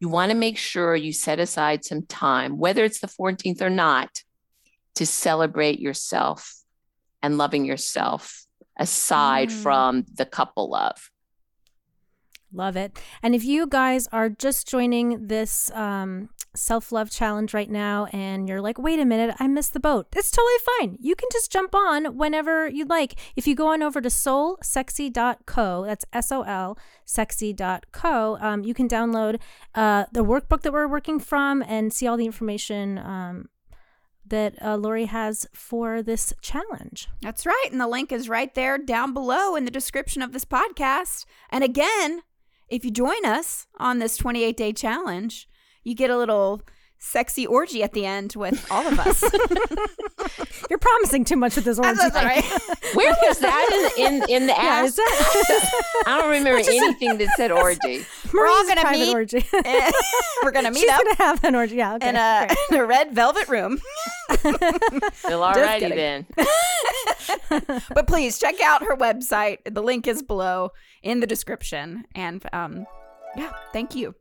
you 0.00 0.08
want 0.08 0.30
to 0.32 0.36
make 0.36 0.58
sure 0.58 0.96
you 0.96 1.12
set 1.12 1.38
aside 1.38 1.84
some 1.84 2.04
time, 2.06 2.58
whether 2.58 2.84
it's 2.84 3.00
the 3.00 3.06
14th 3.06 3.62
or 3.62 3.70
not, 3.70 4.10
to 4.96 5.06
celebrate 5.06 5.78
yourself 5.78 6.54
and 7.22 7.38
loving 7.38 7.64
yourself 7.64 8.44
aside 8.76 9.48
Mm. 9.50 9.62
from 9.62 10.04
the 10.12 10.26
couple 10.26 10.68
love. 10.70 11.11
Love 12.52 12.76
it. 12.76 12.98
And 13.22 13.34
if 13.34 13.44
you 13.44 13.66
guys 13.66 14.08
are 14.12 14.28
just 14.28 14.68
joining 14.68 15.26
this 15.28 15.70
um, 15.72 16.28
self 16.54 16.92
love 16.92 17.10
challenge 17.10 17.54
right 17.54 17.70
now 17.70 18.06
and 18.12 18.48
you're 18.48 18.60
like, 18.60 18.78
wait 18.78 19.00
a 19.00 19.04
minute, 19.04 19.34
I 19.38 19.48
missed 19.48 19.72
the 19.72 19.80
boat, 19.80 20.08
it's 20.14 20.30
totally 20.30 20.52
fine. 20.78 20.98
You 21.00 21.14
can 21.14 21.28
just 21.32 21.50
jump 21.50 21.74
on 21.74 22.16
whenever 22.16 22.68
you'd 22.68 22.90
like. 22.90 23.18
If 23.36 23.46
you 23.46 23.54
go 23.54 23.68
on 23.68 23.82
over 23.82 24.00
to 24.00 24.08
solsexy.co, 24.08 25.84
that's 25.84 26.04
S 26.12 26.30
O 26.32 26.42
L, 26.42 26.78
sexy.co, 27.04 28.38
um, 28.40 28.64
you 28.64 28.74
can 28.74 28.88
download 28.88 29.40
uh, 29.74 30.04
the 30.12 30.24
workbook 30.24 30.60
that 30.62 30.72
we're 30.72 30.88
working 30.88 31.18
from 31.18 31.62
and 31.62 31.92
see 31.92 32.06
all 32.06 32.16
the 32.16 32.26
information 32.26 32.98
um, 32.98 33.48
that 34.26 34.54
uh, 34.62 34.76
Lori 34.76 35.06
has 35.06 35.46
for 35.52 36.02
this 36.02 36.32
challenge. 36.40 37.08
That's 37.22 37.46
right. 37.46 37.68
And 37.70 37.80
the 37.80 37.88
link 37.88 38.12
is 38.12 38.28
right 38.28 38.54
there 38.54 38.78
down 38.78 39.12
below 39.14 39.56
in 39.56 39.64
the 39.64 39.70
description 39.70 40.22
of 40.22 40.32
this 40.32 40.44
podcast. 40.44 41.24
And 41.50 41.64
again, 41.64 42.22
if 42.72 42.86
you 42.86 42.90
join 42.90 43.26
us 43.26 43.66
on 43.78 43.98
this 43.98 44.16
28 44.16 44.56
day 44.56 44.72
challenge, 44.72 45.46
you 45.84 45.94
get 45.94 46.08
a 46.08 46.16
little 46.16 46.62
sexy 47.04 47.46
orgy 47.46 47.82
at 47.82 47.92
the 47.92 48.06
end 48.06 48.32
with 48.36 48.64
all 48.70 48.86
of 48.86 48.98
us. 49.00 49.22
You're 50.70 50.78
promising 50.78 51.24
too 51.24 51.36
much 51.36 51.56
with 51.56 51.64
this 51.64 51.78
orgy. 51.78 51.94
That's 51.96 52.16
all 52.16 52.24
right. 52.24 52.44
Where 52.94 53.12
was 53.22 53.38
that 53.40 53.90
in 53.98 54.06
in, 54.06 54.30
in 54.30 54.46
the 54.46 54.52
Yeah, 54.52 54.86
app? 54.86 54.94
that 54.94 55.70
I 56.06 56.18
don't 56.20 56.30
remember 56.30 56.60
anything 56.60 57.18
that 57.18 57.28
said 57.36 57.50
orgy. 57.50 58.06
We're 58.32 58.46
all 58.46 58.66
gonna 58.66 58.90
meet. 58.92 59.12
orgy? 59.12 59.44
We're 60.42 60.52
going 60.52 60.64
to 60.64 60.70
meet 60.70 60.80
She's 60.80 60.90
up 60.90 61.02
gonna 61.02 61.16
have 61.16 61.44
an 61.44 61.54
orgy. 61.54 61.74
Yeah, 61.76 61.94
okay. 61.96 62.08
in 62.08 62.16
a, 62.16 62.46
great. 62.48 62.58
in 62.70 62.76
a 62.78 62.86
red 62.86 63.12
velvet 63.12 63.48
room. 63.48 63.78
Well, 64.44 65.42
alrighty 65.42 65.78
kidding. 65.80 66.26
then. 66.38 67.82
but 67.94 68.06
please 68.06 68.38
check 68.38 68.60
out 68.62 68.82
her 68.82 68.96
website. 68.96 69.58
The 69.70 69.82
link 69.82 70.06
is 70.06 70.22
below 70.22 70.70
in 71.02 71.20
the 71.20 71.26
description. 71.26 72.04
And 72.14 72.42
um, 72.52 72.86
yeah, 73.36 73.52
thank 73.72 73.94
you. 73.94 74.14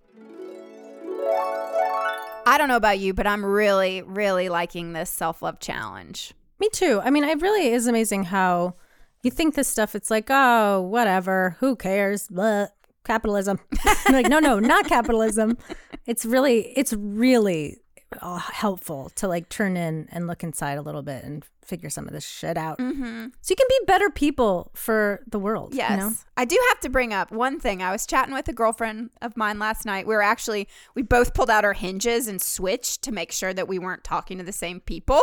I 2.45 2.57
don't 2.57 2.67
know 2.67 2.75
about 2.75 2.99
you, 2.99 3.13
but 3.13 3.27
I'm 3.27 3.45
really, 3.45 4.01
really 4.01 4.49
liking 4.49 4.93
this 4.93 5.09
self 5.09 5.41
love 5.41 5.59
challenge. 5.59 6.33
Me 6.59 6.69
too. 6.71 7.01
I 7.03 7.09
mean, 7.09 7.23
it 7.23 7.41
really 7.41 7.69
is 7.69 7.87
amazing 7.87 8.25
how 8.25 8.75
you 9.23 9.31
think 9.31 9.55
this 9.55 9.67
stuff. 9.67 9.95
It's 9.95 10.11
like, 10.11 10.27
oh, 10.29 10.81
whatever. 10.81 11.57
Who 11.59 11.75
cares? 11.75 12.27
Blah. 12.27 12.67
Capitalism. 13.03 13.59
like, 14.11 14.27
no, 14.29 14.39
no, 14.39 14.59
not 14.59 14.85
capitalism. 14.85 15.57
It's 16.05 16.25
really, 16.25 16.71
it's 16.77 16.93
really 16.93 17.80
uh, 18.21 18.37
helpful 18.37 19.11
to 19.15 19.27
like 19.27 19.49
turn 19.49 19.77
in 19.77 20.07
and 20.11 20.27
look 20.27 20.43
inside 20.43 20.77
a 20.77 20.81
little 20.81 21.01
bit 21.01 21.23
and 21.23 21.45
figure 21.63 21.89
some 21.89 22.07
of 22.07 22.13
this 22.13 22.27
shit 22.27 22.57
out. 22.57 22.77
Mm-hmm. 22.79 23.27
So 23.41 23.51
you 23.51 23.55
can 23.55 23.67
be 23.69 23.79
better 23.87 24.09
people 24.09 24.71
for 24.73 25.23
the 25.27 25.39
world. 25.39 25.73
Yes. 25.73 25.91
You 25.91 25.97
know? 25.97 26.13
I 26.35 26.45
do 26.45 26.57
have 26.69 26.79
to 26.81 26.89
bring 26.89 27.13
up 27.13 27.31
one 27.31 27.59
thing. 27.59 27.81
I 27.81 27.91
was 27.91 28.05
chatting 28.05 28.33
with 28.33 28.47
a 28.47 28.53
girlfriend 28.53 29.11
of 29.21 29.37
mine 29.37 29.59
last 29.59 29.85
night. 29.85 30.05
We 30.05 30.15
were 30.15 30.21
actually, 30.21 30.67
we 30.95 31.01
both 31.01 31.33
pulled 31.33 31.49
out 31.49 31.63
our 31.63 31.73
hinges 31.73 32.27
and 32.27 32.41
switched 32.41 33.03
to 33.03 33.11
make 33.11 33.31
sure 33.31 33.53
that 33.53 33.67
we 33.67 33.79
weren't 33.79 34.03
talking 34.03 34.37
to 34.39 34.43
the 34.43 34.51
same 34.51 34.81
people, 34.81 35.21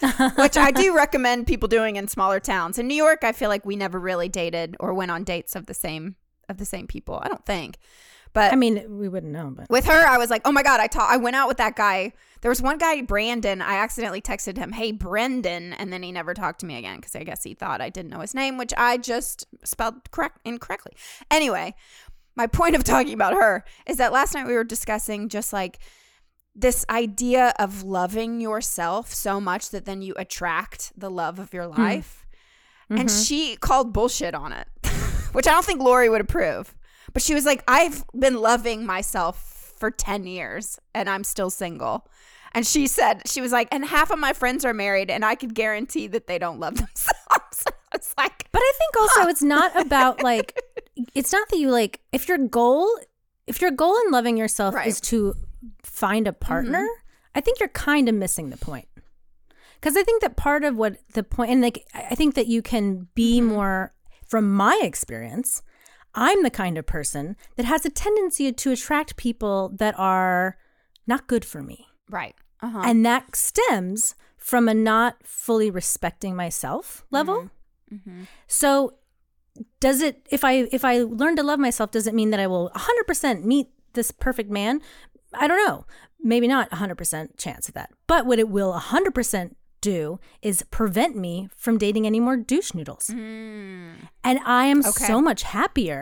which 0.36 0.56
I 0.56 0.70
do 0.70 0.94
recommend 0.96 1.46
people 1.46 1.68
doing 1.68 1.96
in 1.96 2.08
smaller 2.08 2.40
towns. 2.40 2.78
In 2.78 2.86
New 2.86 2.94
York, 2.94 3.24
I 3.24 3.32
feel 3.32 3.48
like 3.48 3.64
we 3.64 3.76
never 3.76 3.98
really 3.98 4.28
dated 4.28 4.76
or 4.80 4.92
went 4.92 5.10
on 5.10 5.24
dates 5.24 5.56
of 5.56 5.66
the 5.66 5.74
same 5.74 6.16
of 6.48 6.58
the 6.58 6.64
same 6.64 6.86
people. 6.86 7.18
I 7.22 7.28
don't 7.28 7.44
think. 7.44 7.78
But 8.32 8.52
I 8.52 8.56
mean, 8.56 8.98
we 8.98 9.08
wouldn't 9.08 9.32
know, 9.32 9.52
but 9.54 9.70
with 9.70 9.86
her, 9.86 10.06
I 10.06 10.18
was 10.18 10.30
like, 10.30 10.42
oh 10.44 10.52
my 10.52 10.62
God, 10.62 10.80
I 10.80 10.86
taught, 10.86 11.10
I 11.10 11.16
went 11.16 11.36
out 11.36 11.48
with 11.48 11.56
that 11.56 11.74
guy. 11.74 12.12
There 12.42 12.50
was 12.50 12.60
one 12.60 12.78
guy, 12.78 13.00
Brandon. 13.00 13.62
I 13.62 13.76
accidentally 13.76 14.20
texted 14.20 14.58
him, 14.58 14.72
hey, 14.72 14.92
Brendan. 14.92 15.72
And 15.72 15.92
then 15.92 16.02
he 16.02 16.12
never 16.12 16.34
talked 16.34 16.60
to 16.60 16.66
me 16.66 16.76
again 16.76 16.96
because 16.96 17.16
I 17.16 17.24
guess 17.24 17.42
he 17.42 17.54
thought 17.54 17.80
I 17.80 17.88
didn't 17.88 18.10
know 18.10 18.20
his 18.20 18.34
name, 18.34 18.58
which 18.58 18.74
I 18.76 18.98
just 18.98 19.46
spelled 19.64 20.10
correct 20.10 20.38
incorrectly. 20.44 20.92
Anyway, 21.30 21.74
my 22.36 22.46
point 22.46 22.76
of 22.76 22.84
talking 22.84 23.14
about 23.14 23.32
her 23.32 23.64
is 23.86 23.96
that 23.96 24.12
last 24.12 24.34
night 24.34 24.46
we 24.46 24.54
were 24.54 24.64
discussing 24.64 25.28
just 25.28 25.52
like 25.52 25.78
this 26.54 26.84
idea 26.88 27.54
of 27.58 27.82
loving 27.82 28.40
yourself 28.40 29.12
so 29.12 29.40
much 29.40 29.70
that 29.70 29.84
then 29.84 30.02
you 30.02 30.14
attract 30.16 30.92
the 30.96 31.10
love 31.10 31.38
of 31.38 31.52
your 31.52 31.66
hmm. 31.66 31.80
life. 31.80 32.26
And 32.88 33.08
mm-hmm. 33.08 33.22
she 33.22 33.56
called 33.56 33.92
bullshit 33.92 34.34
on 34.34 34.52
it, 34.52 34.68
which 35.32 35.48
I 35.48 35.50
don't 35.50 35.64
think 35.64 35.80
Lori 35.80 36.08
would 36.08 36.20
approve. 36.20 36.74
But 37.12 37.22
she 37.22 37.34
was 37.34 37.44
like, 37.44 37.62
I've 37.68 38.04
been 38.18 38.40
loving 38.40 38.84
myself 38.86 39.74
for 39.78 39.90
10 39.90 40.26
years 40.26 40.78
and 40.94 41.08
I'm 41.08 41.24
still 41.24 41.50
single. 41.50 42.06
And 42.52 42.66
she 42.66 42.86
said, 42.86 43.28
she 43.28 43.40
was 43.40 43.52
like, 43.52 43.68
and 43.70 43.84
half 43.84 44.10
of 44.10 44.18
my 44.18 44.32
friends 44.32 44.64
are 44.64 44.72
married 44.72 45.10
and 45.10 45.24
I 45.24 45.34
could 45.34 45.54
guarantee 45.54 46.06
that 46.08 46.26
they 46.26 46.38
don't 46.38 46.58
love 46.58 46.76
themselves. 46.76 47.64
it's 47.94 48.14
like, 48.16 48.48
But 48.52 48.62
I 48.62 48.72
think 48.78 48.96
also 48.96 49.28
it's 49.28 49.42
not 49.42 49.78
about 49.80 50.22
like 50.22 50.60
it's 51.14 51.32
not 51.32 51.48
that 51.50 51.58
you 51.58 51.70
like 51.70 52.00
if 52.12 52.28
your 52.28 52.38
goal 52.38 52.88
if 53.46 53.60
your 53.60 53.70
goal 53.70 53.96
in 54.06 54.10
loving 54.10 54.36
yourself 54.36 54.74
Right. 54.74 54.86
is 54.86 55.00
to 55.02 55.34
find 55.82 56.26
a 56.26 56.32
partner, 56.32 56.80
mm-hmm. 56.80 57.36
I 57.36 57.40
think 57.40 57.60
you're 57.60 57.68
kind 57.68 58.08
of 58.08 58.14
missing 58.14 58.50
the 58.50 58.56
point. 58.56 58.88
Cuz 59.82 59.96
I 59.96 60.02
think 60.02 60.22
that 60.22 60.36
part 60.36 60.64
of 60.64 60.76
what 60.76 60.96
the 61.12 61.22
point 61.22 61.50
and 61.50 61.60
like 61.60 61.86
I 61.94 62.06
I 62.10 62.14
think 62.14 62.34
that 62.34 62.46
you 62.46 62.62
can 62.62 63.08
be 63.14 63.38
mm-hmm. 63.38 63.48
more 63.48 63.92
from 64.26 64.50
my 64.50 64.80
experience, 64.82 65.62
I'm 66.16 66.42
the 66.42 66.50
kind 66.50 66.78
of 66.78 66.86
person 66.86 67.36
that 67.56 67.66
has 67.66 67.84
a 67.84 67.90
tendency 67.90 68.50
to 68.50 68.72
attract 68.72 69.16
people 69.16 69.70
that 69.76 69.96
are 69.98 70.56
not 71.06 71.26
good 71.26 71.44
for 71.44 71.62
me. 71.62 71.86
right. 72.10 72.34
Uh-huh. 72.62 72.80
And 72.82 73.04
that 73.04 73.36
stems 73.36 74.14
from 74.38 74.66
a 74.66 74.72
not 74.72 75.18
fully 75.22 75.70
respecting 75.70 76.34
myself 76.34 77.04
level. 77.10 77.50
Mm-hmm. 77.92 78.22
So 78.46 78.94
does 79.78 80.00
it 80.00 80.26
if 80.30 80.42
I 80.42 80.66
if 80.72 80.84
I 80.84 81.00
learn 81.00 81.36
to 81.36 81.42
love 81.42 81.58
myself 81.58 81.90
does 81.90 82.06
it 82.06 82.14
mean 82.14 82.30
that 82.30 82.40
I 82.40 82.46
will 82.46 82.70
100% 82.74 83.44
meet 83.44 83.68
this 83.92 84.10
perfect 84.10 84.50
man? 84.50 84.80
I 85.34 85.46
don't 85.46 85.66
know. 85.66 85.84
Maybe 86.22 86.48
not 86.48 86.70
100% 86.70 87.36
chance 87.36 87.68
of 87.68 87.74
that. 87.74 87.90
But 88.06 88.24
what 88.24 88.38
it 88.38 88.48
will 88.48 88.72
100% 88.72 89.54
do 89.94 90.18
is 90.42 90.62
prevent 90.78 91.14
me 91.16 91.48
from 91.56 91.78
dating 91.78 92.04
any 92.06 92.20
more 92.26 92.36
douche 92.36 92.72
noodles. 92.74 93.10
And 93.10 94.38
I 94.60 94.64
am 94.72 94.80
Okay. 94.80 94.88
Mm-hmm. 94.90 95.06
so 95.12 95.20
much 95.20 95.42
happier 95.42 96.00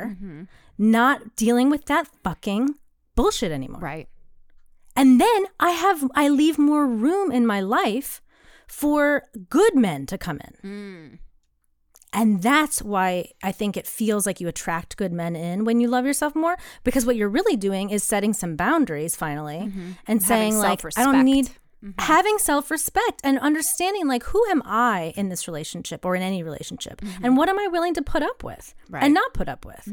not 0.78 1.36
dealing 1.36 1.68
with 1.70 1.84
that 1.86 2.06
fucking 2.24 2.74
bullshit 3.16 3.52
anymore. 3.52 3.80
Right. 3.80 4.08
And 4.96 5.20
then 5.20 5.40
I 5.58 5.70
have 5.84 5.98
I 6.14 6.28
leave 6.28 6.56
more 6.58 6.86
room 6.86 7.32
in 7.32 7.44
my 7.46 7.60
life 7.60 8.20
for 8.66 9.22
good 9.50 9.74
men 9.74 10.06
to 10.06 10.16
come 10.18 10.38
in. 10.46 10.54
Mm. 10.70 11.18
And 12.16 12.42
that's 12.42 12.78
why 12.80 13.30
I 13.42 13.50
think 13.50 13.76
it 13.76 13.88
feels 13.88 14.24
like 14.26 14.40
you 14.40 14.46
attract 14.48 14.96
good 14.96 15.12
men 15.12 15.34
in 15.34 15.64
when 15.64 15.80
you 15.80 15.88
love 15.88 16.06
yourself 16.06 16.34
more 16.36 16.56
because 16.84 17.04
what 17.06 17.16
you're 17.16 17.28
really 17.38 17.56
doing 17.56 17.90
is 17.90 18.04
setting 18.04 18.32
some 18.32 18.54
boundaries 18.56 19.16
finally 19.16 19.58
and 19.58 19.72
Mm-hmm. 19.72 19.90
Having 20.06 20.20
saying 20.20 20.54
like 20.58 20.80
I 20.96 21.02
don't 21.02 21.24
need 21.24 21.50
Mm-hmm. 21.84 22.00
having 22.00 22.38
self-respect 22.38 23.20
and 23.22 23.38
understanding 23.40 24.08
like 24.08 24.22
who 24.24 24.42
am 24.50 24.62
I 24.64 25.12
in 25.16 25.28
this 25.28 25.46
relationship 25.46 26.04
or 26.06 26.16
in 26.16 26.22
any 26.22 26.42
relationship 26.42 27.02
and 27.22 27.36
what 27.36 27.50
am 27.50 27.58
I 27.58 27.66
willing 27.66 27.92
to 27.94 28.02
put 28.02 28.22
up 28.22 28.42
with 28.42 28.74
Mm-hmm. 28.86 28.94
Right. 28.94 29.04
and 29.04 29.12
not 29.12 29.34
put 29.34 29.48
up 29.50 29.66
with. 29.66 29.86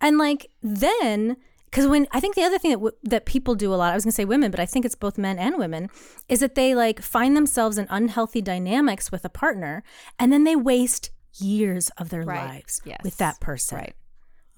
And 0.00 0.18
like 0.18 0.46
then 0.62 1.36
because 1.64 1.86
when 1.86 2.06
I 2.12 2.20
think 2.20 2.34
the 2.34 2.42
other 2.44 2.58
thing 2.58 2.70
that 2.72 2.76
w- 2.76 2.96
that 3.04 3.24
people 3.24 3.54
do 3.54 3.72
a 3.72 3.76
lot, 3.76 3.92
I 3.92 3.94
was 3.96 4.04
gonna 4.04 4.12
say 4.12 4.24
women, 4.26 4.50
but 4.50 4.60
I 4.60 4.66
think 4.66 4.84
it's 4.84 4.94
both 4.94 5.16
men 5.18 5.38
and 5.38 5.56
women, 5.58 5.88
is 6.28 6.40
that 6.40 6.54
they 6.54 6.74
like 6.74 7.00
find 7.00 7.34
themselves 7.36 7.78
in 7.78 7.86
unhealthy 7.90 8.42
dynamics 8.42 9.10
with 9.10 9.24
a 9.24 9.30
partner, 9.30 9.82
and 10.18 10.30
then 10.32 10.44
they 10.44 10.54
waste 10.54 11.10
years 11.40 11.88
of 11.98 12.10
their 12.10 12.22
Right. 12.24 12.46
lives 12.56 12.82
Yes. 12.84 13.00
with 13.02 13.16
that 13.16 13.40
person. 13.40 13.78
Right. 13.78 13.94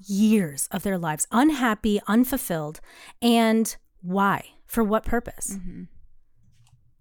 Years 0.06 0.68
of 0.72 0.82
their 0.82 0.98
lives, 0.98 1.26
unhappy, 1.30 2.00
unfulfilled, 2.08 2.80
and 3.22 3.76
why? 4.02 4.44
For 4.66 4.82
what 4.82 5.04
purpose? 5.04 5.52
Mm-hmm. 5.54 5.84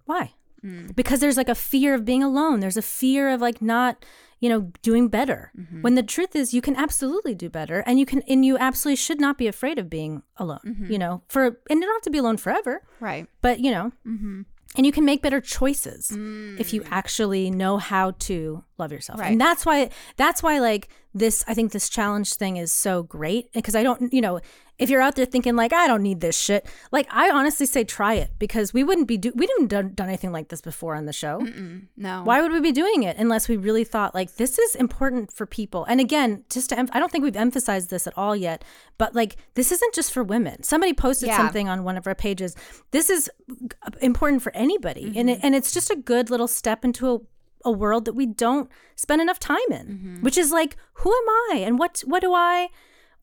Why? 0.06 0.34
Mm. 0.64 0.96
Because 0.96 1.20
there's 1.20 1.38
like 1.38 1.50
a 1.50 1.56
fear 1.56 1.94
of 1.94 2.06
being 2.06 2.24
alone. 2.24 2.60
There's 2.62 2.78
a 2.78 2.82
fear 2.82 3.30
of 3.30 3.42
like 3.42 3.62
not, 3.62 4.06
you 4.40 4.48
know, 4.50 4.72
doing 4.82 5.10
better. 5.10 5.52
Mm-hmm. 5.58 5.82
When 5.82 5.96
the 5.96 6.04
truth 6.04 6.36
is 6.36 6.54
you 6.54 6.62
can 6.62 6.76
absolutely 6.78 7.36
do 7.36 7.50
better 7.50 7.80
and 7.86 8.00
you 8.00 8.06
can 8.06 8.22
and 8.28 8.46
you 8.46 8.58
absolutely 8.58 8.96
should 8.98 9.20
not 9.20 9.38
be 9.38 9.48
afraid 9.48 9.78
of 9.78 9.90
being 9.90 10.24
alone. 10.38 10.60
Mm-hmm. 10.66 10.92
You 10.92 11.00
know, 11.00 11.22
for 11.28 11.46
and 11.70 11.80
you 11.80 11.86
don't 11.86 11.96
have 11.96 12.02
to 12.04 12.10
be 12.12 12.18
alone 12.20 12.38
forever, 12.38 12.84
Right. 13.00 13.28
but 13.42 13.60
you 13.60 13.72
know, 13.72 13.92
Mm-hmm. 14.08 14.42
and 14.78 14.86
you 14.86 14.92
can 14.94 15.04
make 15.06 15.22
better 15.22 15.42
choices 15.42 16.12
if 16.58 16.74
you 16.74 16.84
actually 16.90 17.50
know 17.52 17.78
how 17.78 18.12
to 18.20 18.64
love 18.78 18.92
yourself. 18.92 19.20
Right. 19.20 19.32
And 19.32 19.40
that's 19.42 19.66
why 19.66 19.90
that's 20.18 20.42
why 20.44 20.60
like 20.60 20.90
this 21.14 21.44
I 21.48 21.54
think 21.54 21.72
this 21.72 21.90
challenge 21.90 22.34
thing 22.34 22.58
is 22.58 22.72
so 22.72 23.04
great 23.04 23.52
because 23.54 23.76
I 23.76 23.84
don't, 23.84 24.12
you 24.12 24.20
know, 24.22 24.40
if 24.80 24.90
you're 24.90 25.02
out 25.02 25.16
there 25.16 25.26
thinking 25.26 25.56
like 25.56 25.72
I 25.72 25.86
don't 25.86 26.02
need 26.02 26.22
this 26.22 26.36
shit, 26.36 26.66
like 26.92 27.08
I 27.12 27.30
honestly 27.30 27.68
say 27.68 27.84
try 27.84 28.16
it 28.16 28.32
because 28.40 28.74
we 28.74 28.84
wouldn't 28.84 29.08
be 29.08 29.18
do 29.18 29.32
we 29.36 29.46
didn't 29.46 29.68
done, 29.68 29.94
done 29.94 30.08
anything 30.08 30.32
like 30.32 30.48
this 30.50 30.60
before 30.62 30.96
on 30.96 31.06
the 31.06 31.14
show. 31.14 31.40
Mm, 31.42 31.84
No. 31.96 32.24
Why 32.24 32.42
would 32.42 32.52
we 32.52 32.60
be 32.60 32.72
doing 32.72 33.04
it 33.04 33.18
unless 33.18 33.48
we 33.48 33.58
really 33.58 33.84
thought 33.84 34.16
like 34.16 34.36
this 34.38 34.58
is 34.58 34.74
important 34.76 35.32
for 35.32 35.46
people? 35.46 35.86
And 35.86 36.02
again, 36.02 36.44
just 36.50 36.70
to, 36.70 36.80
em- 36.80 36.90
I 36.94 37.00
don't 37.00 37.12
think 37.12 37.24
we've 37.24 37.36
emphasized 37.36 37.92
this 37.92 38.08
at 38.08 38.18
all 38.18 38.36
yet, 38.36 38.64
but 38.98 39.14
like 39.14 39.36
this 39.54 39.72
isn't 39.72 39.94
just 39.94 40.12
for 40.12 40.24
women. 40.24 40.64
Somebody 40.64 40.94
posted 40.94 41.28
Yeah. 41.30 41.38
something 41.38 41.70
on 41.70 41.84
one 41.84 41.96
of 41.96 42.08
our 42.08 42.16
pages. 42.16 42.56
This 42.90 43.12
is 43.12 43.30
important 44.02 44.42
for 44.42 44.54
anybody, 44.56 45.14
and 45.16 45.30
it, 45.30 45.40
and 45.44 45.54
it's 45.54 45.72
just 45.72 45.92
a 45.92 45.96
good 45.96 46.30
little 46.32 46.48
step 46.48 46.84
into 46.84 47.14
a 47.14 47.20
a 47.64 47.72
world 47.72 48.06
that 48.06 48.14
we 48.14 48.26
don't 48.26 48.70
spend 48.96 49.22
enough 49.22 49.40
time 49.40 49.58
in, 49.72 49.88
mm-hmm. 49.88 50.22
which 50.22 50.38
is 50.38 50.52
like 50.52 50.78
who 50.96 51.12
am 51.12 51.30
I? 51.30 51.64
And 51.66 51.80
what 51.80 52.04
what 52.06 52.22
do 52.22 52.34
I 52.34 52.70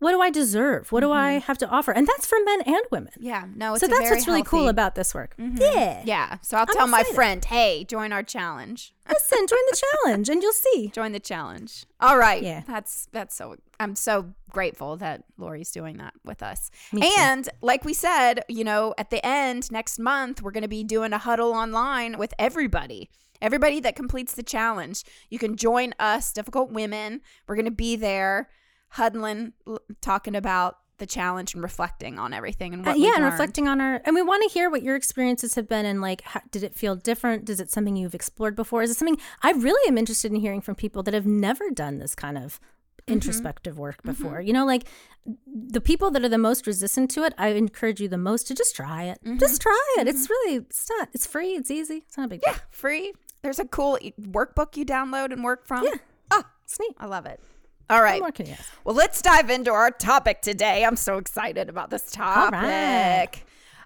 what 0.01 0.13
do 0.13 0.21
I 0.21 0.31
deserve? 0.31 0.91
What 0.93 1.01
do 1.01 1.13
I 1.13 1.33
have 1.33 1.59
to 1.59 1.69
offer? 1.69 1.93
And 1.93 2.07
that's 2.07 2.27
for 2.27 2.39
men 2.45 2.63
and 2.63 2.83
women. 2.91 3.13
Yeah, 3.21 3.45
no, 3.55 3.75
it's 3.75 3.81
so 3.83 3.87
that's 3.87 4.11
what's 4.11 4.27
really 4.27 4.43
cool 4.43 4.69
about 4.69 4.95
this 4.95 5.15
work. 5.15 5.37
Mhm. 5.39 5.61
Yeah. 5.61 6.03
Yeah. 6.05 6.37
So 6.43 6.57
I'll 6.57 6.67
I'm 6.69 6.75
tell 6.75 6.87
my 6.89 7.05
friend, 7.15 7.45
hey, 7.45 7.85
join 7.85 8.13
our 8.13 8.23
challenge. 8.23 8.93
Listen, 9.09 9.47
join 9.47 9.59
the 9.71 9.83
challenge 10.05 10.29
and 10.29 10.43
you'll 10.43 10.53
see. 10.53 10.89
Join 10.93 11.13
the 11.13 11.21
challenge. 11.21 11.85
All 12.01 12.17
right. 12.17 12.43
Yeah. 12.43 12.63
That's 12.67 13.09
that's 13.13 13.35
so 13.37 13.57
I'm 13.79 13.95
so 13.95 14.33
grateful 14.51 14.97
that 14.97 15.25
Lori's 15.39 15.71
doing 15.71 15.99
that 15.99 16.15
with 16.25 16.43
us. 16.43 16.71
And 17.19 17.49
like 17.61 17.85
we 17.85 17.93
said, 17.95 18.43
you 18.49 18.65
know, 18.65 18.95
at 18.99 19.11
the 19.11 19.25
end 19.25 19.71
next 19.71 19.99
month, 19.99 20.43
we're 20.43 20.51
gonna 20.51 20.67
be 20.69 20.83
doing 20.83 21.13
a 21.13 21.19
huddle 21.19 21.53
online 21.53 22.17
with 22.19 22.33
everybody. 22.39 23.11
Everybody 23.43 23.81
that 23.81 23.97
completes 23.97 24.35
the 24.35 24.43
challenge. 24.43 25.03
You 25.31 25.39
can 25.39 25.57
join 25.57 25.95
us, 25.99 26.33
difficult 26.33 26.71
women. 26.73 27.21
We're 27.47 27.57
gonna 27.57 27.71
be 27.71 27.97
there 27.97 28.49
huddling, 28.91 29.53
l- 29.67 29.81
talking 30.01 30.35
about 30.37 30.77
the 30.99 31.07
challenge 31.07 31.55
and 31.55 31.63
reflecting 31.63 32.19
on 32.19 32.35
everything 32.35 32.75
and 32.75 32.87
Uh, 32.87 32.91
yeah, 32.91 32.95
we've 32.97 33.15
and 33.15 33.23
learned. 33.23 33.33
reflecting 33.33 33.69
on 33.69 33.81
our, 33.81 34.03
and 34.05 34.15
we 34.15 34.21
want 34.23 34.43
to 34.43 34.51
hear 34.53 34.69
what 34.69 34.83
your 34.83 34.97
experiences 34.97 35.55
have 35.55 35.67
been, 35.67 35.87
and 35.87 36.01
like, 36.03 36.21
how, 36.23 36.41
did 36.51 36.63
it 36.63 36.75
feel 36.77 36.95
different? 36.95 37.49
Is 37.49 37.59
it 37.59 37.71
something 37.71 37.97
you've 37.97 38.15
explored 38.15 38.55
before? 38.55 38.83
Is 38.83 38.91
it 38.91 38.97
something 38.99 39.17
I 39.43 39.53
really 39.53 39.89
am 39.89 39.97
interested 39.97 40.31
in 40.31 40.41
hearing 40.41 40.61
from 40.61 40.75
people 40.75 41.03
that 41.05 41.15
have 41.15 41.27
never 41.27 41.71
done 41.71 41.99
this 41.99 42.15
kind 42.15 42.37
of 42.39 42.61
Mm-hmm. 43.07 43.15
introspective 43.15 43.79
work 43.79 44.03
before? 44.03 44.43
You 44.43 44.53
know, 44.53 44.67
like 44.67 44.85
the 45.47 45.81
people 45.81 46.11
that 46.11 46.23
are 46.23 46.29
the 46.29 46.37
most 46.37 46.67
resistant 46.67 47.11
to 47.13 47.25
it, 47.25 47.33
I 47.39 47.49
encourage 47.49 47.99
you 47.99 48.09
the 48.09 48.19
most 48.19 48.47
to 48.49 48.55
just 48.55 48.77
try 48.77 49.05
it. 49.05 49.19
Mm-hmm. 49.25 49.39
Just 49.39 49.63
try 49.63 49.95
it. 49.99 50.07
It's 50.07 50.29
really, 50.29 50.57
it's 50.57 50.87
not, 50.91 51.09
it's 51.15 51.27
free, 51.27 51.53
it's 51.53 51.71
easy, 51.71 52.05
it's 52.07 52.19
not 52.19 52.27
a 52.27 52.29
big 52.29 52.43
Yeah, 52.47 52.53
deal. 52.53 52.63
free. 52.71 53.13
There's 53.41 53.59
a 53.59 53.65
cool 53.65 53.99
workbook 54.21 54.77
you 54.77 54.85
download 54.85 55.33
and 55.33 55.43
work 55.43 55.67
from. 55.67 55.85
Yeah. 55.85 55.95
Oh, 56.31 56.43
It's 56.65 56.79
neat. 56.79 56.95
I 56.99 57.07
love 57.07 57.25
it. 57.25 57.41
All 57.91 58.01
What 58.21 58.21
more 58.21 58.33
can 58.33 58.47
you 58.47 58.53
ask? 58.53 58.73
Well, 58.85 58.95
let's 58.95 59.21
dive 59.21 59.51
into 59.51 59.73
our 59.73 59.91
topic 59.91 60.43
today. 60.43 60.85
I'm 60.85 60.95
so 60.95 61.19
excited 61.19 61.69
about 61.69 61.91
this 61.91 62.13
topic. 62.13 62.61
right. 62.61 63.29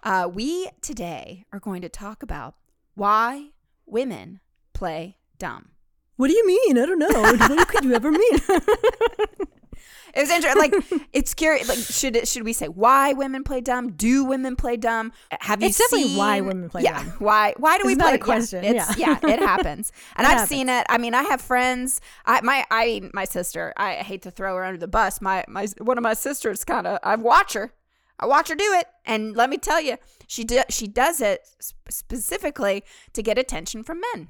Uh, 0.03 0.29
we 0.29 0.69
today 0.83 1.47
are 1.53 1.59
going 1.59 1.81
to 1.81 1.89
talk 1.89 2.23
about 2.23 2.55
why 2.95 3.53
women 3.87 4.41
play 4.75 5.17
dumb. 5.39 5.71
What 6.17 6.29
do 6.29 6.35
you 6.35 6.47
mean? 6.47 6.79
I 6.79 6.85
don't 6.85 6.99
know. 6.99 7.57
what 7.57 7.69
could 7.69 7.85
you 7.85 7.95
ever 7.95 8.13
mean? 8.13 8.39
It 10.15 10.21
was 10.21 10.31
interesting. 10.31 10.61
Like 10.61 11.09
it's 11.13 11.35
curious. 11.35 11.69
Like 11.69 11.79
should 11.79 12.15
it, 12.17 12.29
should 12.29 12.45
we 12.45 12.53
say 12.53 12.69
why 12.69 13.13
women 13.15 13.43
play 13.43 13.61
dumb? 13.61 13.93
Do 13.93 14.25
women 14.25 14.55
play 14.57 14.77
dumb? 14.77 15.13
Have 15.41 15.61
you 15.63 15.69
It's 15.69 15.79
definitely 15.79 16.09
seen? 16.09 16.19
why 16.19 16.41
women 16.41 16.69
play 16.69 16.83
yeah, 16.83 16.99
dumb. 17.03 17.13
Why? 17.19 17.55
Why 17.57 17.79
do 17.79 17.87
we 17.87 17.93
It's 17.95 18.03
play? 18.03 18.13
not 18.13 18.21
a 18.21 18.23
question, 18.25 18.63
Yeah, 18.65 18.71
it's, 18.91 18.97
yeah. 18.99 19.19
yeah, 19.23 19.31
it 19.35 19.39
happens. 19.41 19.91
And 20.17 20.25
It 20.25 20.31
I've 20.31 20.33
happens. 20.35 20.49
seen 20.51 20.69
it. 20.69 20.87
I 20.89 20.99
mean, 20.99 21.15
I 21.15 21.23
have 21.25 21.41
friends. 21.41 22.01
I 22.27 22.41
my 22.43 22.65
I 22.71 23.11
my 23.13 23.25
sister. 23.25 23.73
I 23.77 23.95
hate 23.95 24.23
to 24.23 24.31
throw 24.31 24.55
her 24.57 24.65
under 24.65 24.79
the 24.79 24.89
bus. 24.89 25.21
My 25.21 25.45
my 25.49 25.67
one 25.81 25.99
of 25.99 26.03
my 26.03 26.15
sisters 26.15 26.65
kind 26.65 26.87
of. 26.87 26.99
I 27.03 27.17
watch 27.17 27.55
her. 27.55 27.73
I 28.21 28.27
watch 28.27 28.49
her 28.49 28.55
do 28.55 28.73
it, 28.75 28.87
and 29.05 29.35
let 29.35 29.51
me 29.51 29.59
tell 29.59 29.81
you, 29.81 29.97
she 30.29 30.45
do, 30.45 30.63
she 30.71 30.87
does 30.87 31.21
it 31.21 31.41
sp- 31.59 31.91
specifically 31.91 32.85
to 33.13 33.23
get 33.25 33.39
attention 33.39 33.83
from 33.83 34.01
men, 34.01 34.29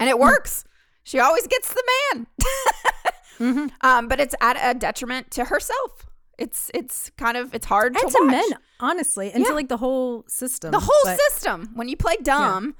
and 0.00 0.08
Hmm. 0.08 0.14
it 0.14 0.18
works. 0.18 0.64
She 1.04 1.18
always 1.20 1.46
gets 1.46 1.68
the 1.72 1.82
man. 2.14 2.26
Mm-hmm. 3.38 3.66
Um, 3.80 4.08
but 4.08 4.20
it's 4.20 4.34
at 4.40 4.56
a 4.60 4.78
detriment 4.78 5.30
to 5.32 5.44
herself. 5.44 6.06
It's 6.38 6.70
it's 6.74 7.10
kind 7.16 7.36
of 7.36 7.54
it's 7.54 7.66
hard 7.66 7.96
and 7.96 8.10
to 8.12 8.18
to 8.18 8.24
men, 8.24 8.44
honestly, 8.80 9.32
and 9.32 9.42
Yeah. 9.42 9.48
to 9.50 9.54
like 9.54 9.68
the 9.68 9.76
whole 9.78 10.24
system. 10.28 10.70
The 10.70 10.80
whole 10.80 11.04
But- 11.04 11.18
system. 11.18 11.70
When 11.74 11.88
you 11.88 11.96
play 11.96 12.16
dumb, 12.22 12.76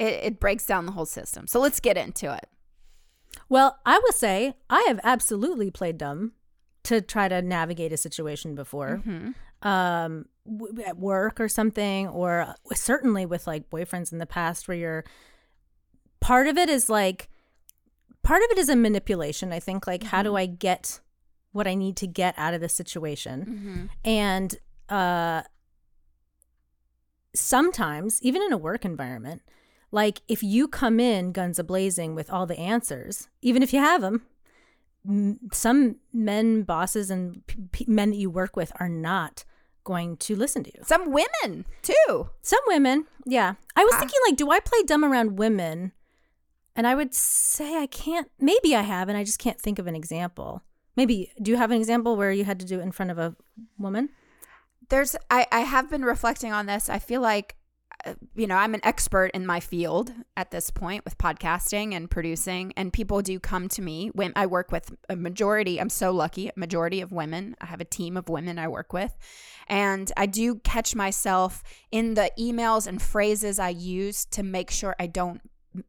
it, 0.00 0.12
it 0.24 0.40
breaks 0.40 0.64
down 0.66 0.86
the 0.86 0.92
whole 0.92 1.06
system. 1.06 1.46
So 1.46 1.60
let's 1.60 1.80
get 1.80 1.96
into 1.96 2.32
it. 2.32 2.48
Well, 3.48 3.78
I 3.84 3.98
would 3.98 4.14
say 4.14 4.54
I 4.70 4.84
have 4.88 5.00
absolutely 5.04 5.70
played 5.70 5.98
dumb 5.98 6.32
to 6.84 7.00
try 7.00 7.28
to 7.28 7.42
navigate 7.42 7.92
a 7.92 7.96
situation 7.96 8.54
before, 8.54 9.02
Mm-hmm. 9.06 9.68
um, 9.68 10.26
w- 10.46 10.82
at 10.84 10.98
work 10.98 11.40
or 11.40 11.48
something, 11.48 12.08
or 12.08 12.54
certainly 12.74 13.26
with 13.26 13.46
like 13.46 13.68
boyfriends 13.70 14.12
in 14.12 14.18
the 14.18 14.26
past, 14.26 14.66
where 14.68 14.76
you're 14.76 15.04
part 16.20 16.46
of 16.46 16.56
it 16.56 16.68
is 16.70 16.88
like 16.88 17.28
part 18.24 18.42
of 18.42 18.50
it 18.50 18.58
is 18.58 18.68
a 18.68 18.76
manipulation. 18.76 19.52
I 19.52 19.60
think 19.60 19.86
like 19.86 20.02
how 20.02 20.18
Mm-hmm. 20.18 20.24
do 20.32 20.36
I 20.36 20.46
get 20.46 21.00
what 21.52 21.66
I 21.68 21.74
need 21.74 21.96
to 21.98 22.06
get 22.08 22.34
out 22.36 22.52
of 22.54 22.60
the 22.60 22.68
situation, 22.68 23.44
Mm-hmm. 23.46 23.84
and 24.04 24.56
uh, 24.88 25.42
sometimes 27.34 28.22
even 28.22 28.42
in 28.42 28.52
a 28.52 28.56
work 28.58 28.84
environment 28.84 29.42
like 29.90 30.20
if 30.28 30.42
you 30.42 30.68
come 30.68 30.98
in 31.00 31.32
guns 31.32 31.58
a 31.58 31.64
blazing 31.64 32.14
with 32.14 32.30
all 32.30 32.46
the 32.46 32.58
answers 32.58 33.28
even 33.42 33.62
if 33.62 33.72
you 33.72 33.78
have 33.80 34.00
them 34.02 34.22
some 35.52 35.96
men 36.12 36.62
bosses 36.62 37.10
and 37.10 37.44
p- 37.46 37.58
p- 37.72 37.84
men 37.88 38.10
that 38.10 38.16
you 38.16 38.30
work 38.30 38.56
with 38.56 38.72
are 38.80 38.88
not 38.88 39.44
going 39.82 40.16
to 40.16 40.34
listen 40.36 40.62
to 40.64 40.70
you 40.74 40.82
Some 40.84 41.12
women 41.12 41.66
too. 41.82 42.30
some 42.40 42.60
women 42.68 43.04
yeah 43.26 43.54
i 43.76 43.84
was 43.84 43.94
Ah. 43.94 43.98
thinking 44.00 44.18
like 44.28 44.36
do 44.36 44.50
i 44.50 44.60
play 44.60 44.82
dumb 44.84 45.04
around 45.04 45.36
women 45.38 45.92
and 46.76 46.86
i 46.86 46.94
would 46.94 47.14
say 47.14 47.76
i 47.76 47.86
can't 47.86 48.30
maybe 48.38 48.74
i 48.74 48.82
have 48.82 49.08
and 49.08 49.18
i 49.18 49.24
just 49.24 49.38
can't 49.38 49.60
think 49.60 49.78
of 49.78 49.86
an 49.86 49.96
example 49.96 50.62
maybe 50.96 51.32
do 51.40 51.50
you 51.50 51.56
have 51.56 51.70
an 51.70 51.78
example 51.78 52.16
where 52.16 52.32
you 52.32 52.44
had 52.44 52.60
to 52.60 52.66
do 52.66 52.78
it 52.78 52.82
in 52.82 52.92
front 52.92 53.10
of 53.10 53.18
a 53.18 53.34
woman 53.78 54.08
There's 54.88 55.16
I 55.30 55.46
I 55.50 55.60
have 55.60 55.88
been 55.90 56.04
reflecting 56.04 56.52
on 56.52 56.66
this. 56.66 56.88
I 56.88 56.98
feel 56.98 57.20
like 57.20 57.56
uh, 58.04 58.14
you 58.34 58.46
know, 58.46 58.56
I'm 58.56 58.74
an 58.74 58.80
expert 58.82 59.30
in 59.32 59.46
my 59.46 59.60
field 59.60 60.12
at 60.36 60.50
this 60.50 60.70
point 60.70 61.04
with 61.04 61.16
podcasting 61.16 61.94
and 61.94 62.10
producing 62.10 62.72
and 62.76 62.92
people 62.92 63.22
do 63.22 63.38
come 63.40 63.68
to 63.68 63.82
me 63.82 64.10
when 64.14 64.32
I 64.36 64.46
work 64.46 64.70
with 64.72 64.94
a 65.08 65.16
majority, 65.16 65.80
I'm 65.80 65.88
so 65.88 66.10
lucky, 66.10 66.50
majority 66.56 67.00
of 67.00 67.12
women. 67.12 67.56
I 67.60 67.66
have 67.66 67.80
a 67.80 67.84
team 67.86 68.16
of 68.16 68.28
women 68.28 68.58
I 68.58 68.68
work 68.68 68.92
with. 68.92 69.16
And 69.68 70.12
I 70.16 70.26
do 70.26 70.56
catch 70.56 70.94
myself 70.94 71.62
in 71.90 72.14
the 72.14 72.30
emails 72.38 72.86
and 72.86 73.00
phrases 73.00 73.58
I 73.58 73.70
use 73.70 74.26
to 74.26 74.42
make 74.42 74.70
sure 74.70 74.94
I 74.98 75.06
don't 75.06 75.40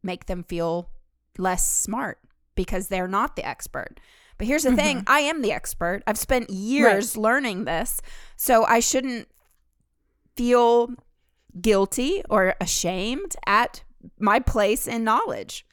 make 0.04 0.26
them 0.26 0.43
feel 0.43 0.89
less 1.38 1.69
smart 1.69 2.19
because 2.56 2.88
they're 2.88 3.08
not 3.08 3.36
the 3.36 3.45
expert. 3.45 4.00
But 4.38 4.48
here's 4.48 4.63
the 4.63 4.76
thing 4.76 5.04
I 5.08 5.21
am 5.21 5.41
the 5.41 5.52
expert. 5.54 6.04
I've 6.08 6.17
spent 6.17 6.50
years 6.50 7.15
learning 7.15 7.65
this. 7.65 8.02
So 8.36 8.65
I 8.65 8.80
shouldn't 8.82 9.28
feel 10.36 10.89
guilty 11.60 12.21
or 12.30 12.56
ashamed 12.60 13.36
at 13.45 13.84
my 14.19 14.39
place 14.39 14.88
in 14.88 15.04
knowledge. 15.04 15.65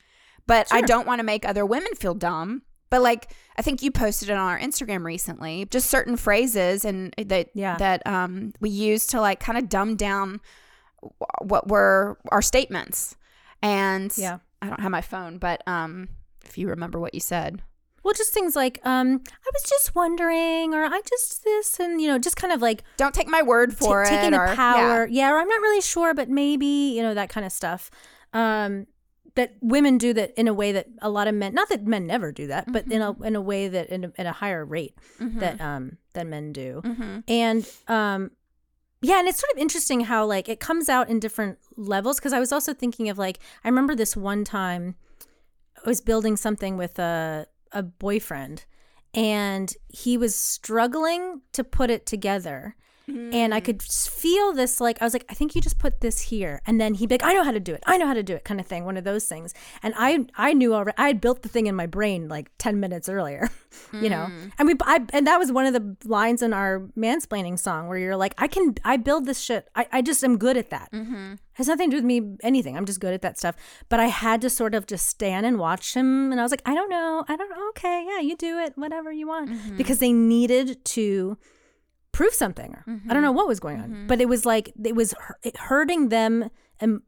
But 0.46 0.68
I 0.72 0.80
don't 0.82 1.06
want 1.06 1.18
to 1.20 1.24
make 1.24 1.44
other 1.46 1.64
women 1.66 1.94
feel 1.94 2.14
dumb. 2.14 2.62
But 2.90 3.02
like 3.02 3.32
I 3.56 3.62
think 3.62 3.82
you 3.82 3.90
posted 3.90 4.28
it 4.28 4.32
on 4.32 4.38
our 4.48 4.58
Instagram 4.58 5.04
recently, 5.04 5.66
just 5.70 5.88
certain 5.90 6.16
phrases 6.16 6.84
and 6.84 7.14
that 7.18 7.48
Yeah. 7.54 7.76
that 7.78 8.06
um 8.06 8.52
we 8.60 8.70
use 8.70 9.06
to 9.08 9.20
like 9.20 9.40
kind 9.40 9.58
of 9.58 9.68
dumb 9.68 9.96
down 9.96 10.40
what 11.40 11.68
were 11.68 12.18
our 12.30 12.42
statements. 12.42 13.16
And 13.62 14.12
Yeah. 14.16 14.38
I 14.60 14.68
don't 14.68 14.80
have 14.80 14.90
my 14.90 15.00
phone, 15.00 15.38
but 15.38 15.62
um 15.66 16.08
if 16.44 16.58
you 16.58 16.68
remember 16.68 16.98
what 16.98 17.14
you 17.14 17.20
said. 17.20 17.62
Well, 18.04 18.14
just 18.14 18.32
things 18.34 18.56
like, 18.56 18.80
um, 18.84 19.20
I 19.28 19.50
was 19.54 19.62
just 19.62 19.94
wondering, 19.94 20.74
or 20.74 20.84
I 20.84 21.00
just 21.08 21.44
this, 21.44 21.78
and 21.78 22.00
you 22.00 22.08
know, 22.08 22.18
just 22.18 22.34
kind 22.36 22.52
of 22.52 22.60
like 22.60 22.82
Don't 22.96 23.14
take 23.14 23.28
my 23.28 23.42
word 23.42 23.76
for 23.76 24.02
it. 24.02 24.08
taking 24.08 24.34
or, 24.34 24.48
the 24.48 24.56
power. 24.56 25.06
Yeah. 25.06 25.30
or 25.30 25.38
I'm 25.38 25.46
not 25.46 25.60
really 25.60 25.80
sure, 25.80 26.12
but 26.12 26.28
maybe 26.28 26.66
you 26.66 27.02
know 27.02 27.14
that 27.14 27.28
kind 27.28 27.46
of 27.46 27.52
stuff. 27.52 27.90
Um, 28.32 28.88
that 29.36 29.54
women 29.62 29.98
do 29.98 30.12
that 30.14 30.32
in 30.36 30.48
a 30.48 30.52
way 30.52 30.72
that 30.72 30.88
a 31.00 31.08
lot 31.08 31.28
of 31.28 31.34
men, 31.34 31.54
not 31.54 31.68
that 31.68 31.86
men 31.86 32.06
never 32.08 32.32
do 32.32 32.48
that, 32.48 32.70
but 32.72 32.90
in 32.90 33.00
a 33.02 33.14
Mm-hmm. 33.14 33.24
in 33.24 33.36
a 33.36 33.40
way 33.40 33.68
that 33.68 33.88
in 33.88 34.04
a, 34.06 34.12
at 34.18 34.26
a 34.26 34.32
higher 34.32 34.64
rate 34.64 34.98
that 35.20 35.60
um 35.60 35.96
than 36.12 36.28
men 36.28 36.52
do, 36.52 36.80
Mm-hmm. 36.84 37.18
and 37.28 37.68
um. 37.86 38.30
Yeah, 39.04 39.18
and 39.18 39.26
it's 39.26 39.40
sort 39.40 39.52
of 39.52 39.58
interesting 39.58 40.02
how 40.02 40.24
like 40.24 40.48
it 40.48 40.60
comes 40.60 40.88
out 40.88 41.08
in 41.08 41.18
different 41.18 41.58
levels 41.76 42.18
because 42.18 42.32
I 42.32 42.38
was 42.38 42.52
also 42.52 42.72
thinking 42.72 43.08
of 43.08 43.18
like 43.18 43.40
I 43.64 43.68
remember 43.68 43.96
this 43.96 44.16
one 44.16 44.44
time 44.44 44.94
I 45.84 45.88
was 45.88 46.00
building 46.00 46.36
something 46.36 46.76
with 46.76 46.98
a 47.00 47.46
a 47.72 47.82
boyfriend 47.82 48.64
and 49.12 49.74
he 49.88 50.16
was 50.16 50.36
struggling 50.36 51.42
to 51.52 51.64
put 51.64 51.90
it 51.90 52.06
together. 52.06 52.76
And 53.08 53.52
I 53.52 53.60
Mm. 53.60 53.64
could 53.64 53.82
feel 53.82 54.52
this 54.52 54.80
like 54.80 55.02
I 55.02 55.04
was 55.04 55.12
like 55.12 55.24
I 55.28 55.34
think 55.34 55.54
you 55.54 55.60
just 55.60 55.78
put 55.78 56.00
this 56.00 56.20
here 56.20 56.60
and 56.66 56.80
then 56.80 56.94
he'd 56.94 57.08
be 57.08 57.14
like 57.14 57.24
I 57.24 57.32
know 57.32 57.42
how 57.42 57.50
to 57.50 57.60
do 57.60 57.74
it. 57.74 57.82
I 57.86 57.96
know 57.98 58.06
how 58.06 58.14
to 58.14 58.22
do 58.22 58.34
it 58.36 58.44
kind 58.44 58.60
of 58.60 58.66
thing, 58.66 58.84
one 58.84 58.96
of 58.96 59.04
those 59.04 59.26
things. 59.26 59.52
And 59.82 59.92
I 59.96 60.26
I 60.36 60.52
knew 60.54 60.72
already 60.74 60.96
I 60.98 61.08
had 61.08 61.20
built 61.20 61.42
the 61.42 61.48
thing 61.48 61.66
in 61.66 61.74
my 61.74 61.86
brain 61.86 62.28
like 62.28 62.50
10 62.58 62.78
minutes 62.78 63.08
earlier, 63.08 63.50
you 63.92 64.08
know. 64.08 64.28
Mm. 64.30 64.52
And 64.58 64.68
we 64.68 64.74
I, 64.82 65.00
and 65.12 65.26
that 65.26 65.38
was 65.38 65.50
one 65.50 65.66
of 65.66 65.72
the 65.72 65.96
lines 66.08 66.42
in 66.42 66.52
our 66.52 66.80
mansplaining 66.96 67.58
song 67.58 67.88
where 67.88 67.98
you're 67.98 68.16
like 68.16 68.34
I 68.38 68.46
can 68.46 68.74
I 68.84 68.96
build 68.98 69.26
this 69.26 69.40
shit. 69.40 69.68
I 69.74 69.86
I 69.92 70.00
just 70.02 70.22
am 70.22 70.38
good 70.38 70.56
at 70.56 70.70
that 70.70 70.90
Mm-hmm. 70.92 71.34
has 71.54 71.66
nothing 71.68 71.90
to 71.90 71.96
do 71.96 71.98
with 71.98 72.04
me 72.04 72.36
anything 72.42 72.76
i'm 72.76 72.86
just 72.86 73.00
good 73.00 73.12
at 73.14 73.22
that 73.22 73.38
stuff 73.38 73.54
but 73.88 73.98
i 74.00 74.06
had 74.06 74.40
to 74.40 74.48
sort 74.50 74.74
of 74.74 74.86
just 74.86 75.06
stand 75.06 75.44
and 75.46 75.58
watch 75.58 75.94
him 75.94 76.30
and 76.32 76.40
i 76.40 76.42
was 76.42 76.50
like 76.50 76.62
i 76.66 76.74
don't 76.74 76.88
know 76.88 77.24
i 77.28 77.36
don't 77.36 77.50
know 77.50 77.68
okay 77.70 78.06
yeah 78.08 78.20
you 78.20 78.34
do 78.36 78.58
it 78.58 78.72
whatever 78.76 79.10
you 79.12 79.26
want 79.26 79.50
Mm-hmm. 79.50 79.76
because 79.76 79.98
they 79.98 80.12
needed 80.12 80.82
to 80.96 81.36
prove 82.12 82.34
something 82.34 82.74
or 82.74 82.84
i 83.08 83.12
don't 83.14 83.22
know 83.22 83.32
what 83.32 83.48
was 83.48 83.58
going 83.60 83.80
on 83.80 83.88
Mm-hmm. 83.88 84.06
but 84.06 84.20
it 84.20 84.28
was 84.28 84.44
like 84.46 84.72
it 84.84 84.94
was 84.94 85.14
it 85.42 85.56
hurting 85.56 86.08
them 86.10 86.50
and 86.80 87.00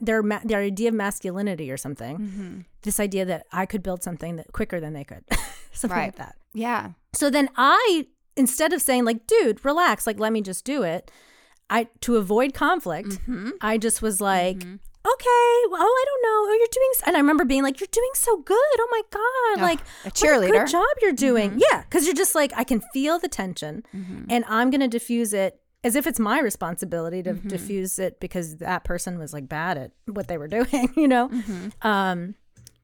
their 0.00 0.22
their 0.44 0.60
idea 0.60 0.88
of 0.88 0.94
masculinity 0.94 1.70
or 1.70 1.76
something 1.76 2.18
Mm-hmm. 2.18 2.60
this 2.82 2.98
idea 2.98 3.24
that 3.24 3.46
i 3.52 3.66
could 3.66 3.82
build 3.82 4.02
something 4.02 4.36
that 4.36 4.52
quicker 4.52 4.80
than 4.80 4.92
they 4.94 5.04
could 5.04 5.24
something 5.72 5.98
like 5.98 6.16
that 6.16 6.36
Yeah. 6.54 6.92
so 7.12 7.28
then 7.30 7.48
I 7.56 8.06
instead 8.38 8.72
of 8.74 8.82
saying 8.82 9.04
like, 9.06 9.26
dude, 9.26 9.64
relax, 9.64 10.06
like 10.06 10.18
let 10.20 10.30
me 10.32 10.42
just 10.42 10.64
do 10.64 10.82
it, 10.82 11.10
I 11.70 11.88
to 12.00 12.16
avoid 12.16 12.52
conflict, 12.54 13.08
Mm-hmm. 13.08 13.50
I 13.62 13.78
just 13.78 14.02
was 14.02 14.20
like, 14.20 14.62
okay, 15.06 15.52
well, 15.70 15.82
oh, 15.82 15.94
I 16.02 16.04
don't 16.06 16.22
know, 16.22 16.50
oh, 16.50 16.56
you're 16.58 16.68
doing, 16.72 16.90
s-" 16.96 17.02
and 17.06 17.16
I 17.16 17.20
remember 17.20 17.44
being 17.44 17.62
like, 17.62 17.80
you're 17.80 17.88
doing 17.90 18.10
so 18.14 18.38
good, 18.38 18.56
oh 18.78 18.88
my 18.90 19.02
god, 19.10 19.62
Ugh, 19.62 19.70
like 19.70 19.80
a 19.80 20.08
what 20.08 20.14
cheerleader. 20.14 20.50
good 20.50 20.68
job 20.68 20.84
you're 21.02 21.12
doing, 21.12 21.60
yeah, 21.70 21.82
because 21.82 22.06
you're 22.06 22.14
just 22.14 22.34
like, 22.34 22.52
I 22.56 22.64
can 22.64 22.80
feel 22.92 23.18
the 23.18 23.28
tension, 23.28 23.84
and 24.28 24.44
I'm 24.48 24.70
gonna 24.70 24.88
diffuse 24.88 25.32
it. 25.32 25.60
As 25.84 25.94
if 25.94 26.06
it's 26.08 26.18
my 26.18 26.40
responsibility 26.40 27.22
to 27.22 27.34
diffuse 27.34 28.00
it 28.00 28.18
because 28.18 28.56
that 28.56 28.82
person 28.82 29.20
was 29.20 29.32
like 29.32 29.48
bad 29.48 29.78
at 29.78 29.92
what 30.06 30.26
they 30.26 30.36
were 30.36 30.48
doing, 30.58 30.92
you 30.96 31.06
know. 31.06 31.30
Um, 31.82 32.34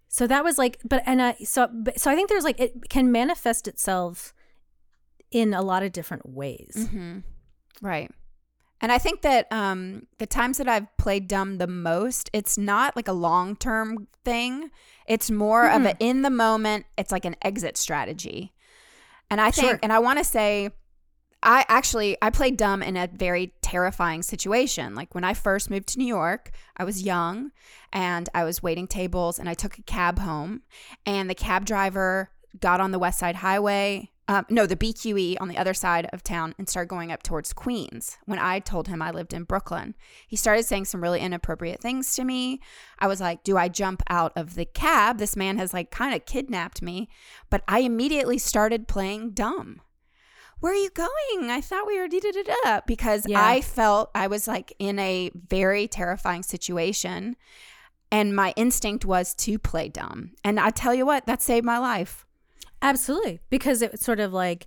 so 0.07 0.29
that 0.29 0.45
was 0.45 0.57
like, 0.57 0.79
but 0.85 1.03
and 1.05 1.21
I 1.21 1.35
so 1.43 1.69
but, 1.73 1.99
so 1.99 2.11
I 2.13 2.15
think 2.15 2.29
there's 2.29 2.45
like 2.45 2.61
it 2.61 2.89
can 2.91 3.11
manifest 3.11 3.67
itself 3.67 4.33
in 5.33 5.53
a 5.53 5.63
lot 5.63 5.83
of 5.83 5.91
different 5.91 6.29
ways. 6.29 6.75
Mm-hmm. 6.79 7.21
Right. 7.81 8.11
And 8.83 8.91
I 8.91 8.99
think 8.99 9.23
that 9.23 9.51
um, 9.53 10.07
the 10.19 10.27
times 10.27 10.59
that 10.59 10.69
I've 10.69 10.95
played 10.99 11.29
dumb 11.29 11.59
the 11.59 11.69
most, 11.69 12.29
it's 12.33 12.59
not 12.59 12.97
like 12.97 13.09
a 13.09 13.13
long 13.13 13.57
term 13.57 14.09
thing. 14.25 14.71
It's 15.07 15.31
more 15.31 15.69
of 15.71 15.85
an 15.85 15.97
in 16.01 16.23
the 16.23 16.31
moment, 16.31 16.87
it's 16.99 17.13
like 17.13 17.25
an 17.25 17.37
exit 17.43 17.77
strategy. 17.77 18.53
And 19.31 19.41
I 19.41 19.51
think, 19.51 19.69
Sure. 19.69 19.79
and 19.83 19.93
I 19.93 20.01
want 20.01 20.19
to 20.19 20.25
say, 20.25 20.71
I 21.45 21.65
actually 21.69 22.17
I 22.23 22.31
played 22.31 22.57
dumb 22.57 22.83
in 22.83 22.97
a 22.97 23.09
very 23.09 23.53
terrifying 23.63 24.23
situation. 24.23 24.95
Like 24.95 25.15
when 25.15 25.25
I 25.25 25.35
first 25.35 25.71
moved 25.71 25.89
to 25.89 25.99
New 25.99 26.07
York, 26.07 26.51
I 26.77 26.85
was 26.85 27.03
young 27.03 27.51
and 27.93 28.29
I 28.35 28.45
was 28.45 28.63
waiting 28.63 28.87
tables 28.87 29.39
and 29.41 29.49
I 29.49 29.55
took 29.55 29.77
a 29.79 29.83
cab 29.83 30.21
home 30.21 30.63
and 31.05 31.29
the 31.29 31.35
cab 31.35 31.65
driver 31.65 32.31
got 32.61 32.81
on 32.81 32.93
the 32.93 32.99
West 32.99 33.19
Side 33.19 33.37
Highway. 33.37 34.12
Um, 34.33 34.47
no, 34.49 34.65
the 34.65 34.77
BQE 34.77 35.37
on 35.41 35.49
the 35.49 35.59
other 35.59 35.75
side 35.75 36.09
of 36.11 36.23
town 36.23 36.55
and 36.57 36.67
started 36.67 36.89
going 36.89 37.13
up 37.13 37.23
towards 37.23 37.53
Queens. 37.53 38.17
When 38.25 38.39
I 38.39 38.61
told 38.61 38.89
him 38.89 39.03
I 39.03 39.11
lived 39.11 39.35
in 39.35 39.45
Brooklyn, 39.45 39.95
he 40.27 40.37
started 40.37 40.65
saying 40.65 40.87
some 40.87 41.03
really 41.03 41.21
inappropriate 41.21 41.83
things 41.83 42.15
to 42.17 42.25
me. 42.25 42.61
I 42.99 43.09
was 43.09 43.21
like, 43.21 43.45
Do 43.45 43.59
I 43.59 43.69
jump 43.69 44.03
out 44.09 44.33
of 44.35 44.55
the 44.55 44.65
cab? 44.65 45.19
This 45.19 45.37
man 45.37 45.59
has 45.59 45.75
like 45.75 45.91
kind 45.91 46.15
of 46.15 46.25
kidnapped 46.25 46.81
me. 46.81 47.11
But 47.51 47.63
I 47.69 47.81
immediately 47.81 48.39
started 48.39 48.89
playing 48.89 49.33
dumb 49.33 49.83
where 50.61 50.73
are 50.73 50.77
you 50.77 50.91
going? 50.91 51.51
I 51.51 51.61
thought 51.61 51.89
we 51.89 51.99
were 51.99 52.07
da 52.07 52.21
da 52.21 52.31
da 52.31 52.55
da 52.63 52.81
because 52.87 53.27
Yeah. 53.27 53.45
I 53.45 53.61
felt 53.61 54.13
I 54.15 54.29
was 54.29 54.47
like 54.47 54.73
in 54.79 54.97
a 55.01 55.33
very 55.35 55.89
terrifying 55.89 56.45
situation 56.45 57.35
and 58.13 58.37
my 58.37 58.55
instinct 58.57 59.05
was 59.05 59.35
to 59.35 59.59
play 59.59 59.89
dumb. 59.89 60.31
And 60.45 60.61
I 60.61 60.71
tell 60.71 60.95
you 60.95 61.05
what, 61.05 61.27
that 61.27 61.43
saved 61.43 61.67
my 61.67 61.79
life. 61.79 62.25
Absolutely, 62.83 63.41
because 63.49 63.81
it 63.83 64.01
sort 64.01 64.21
of 64.21 64.33
like 64.33 64.67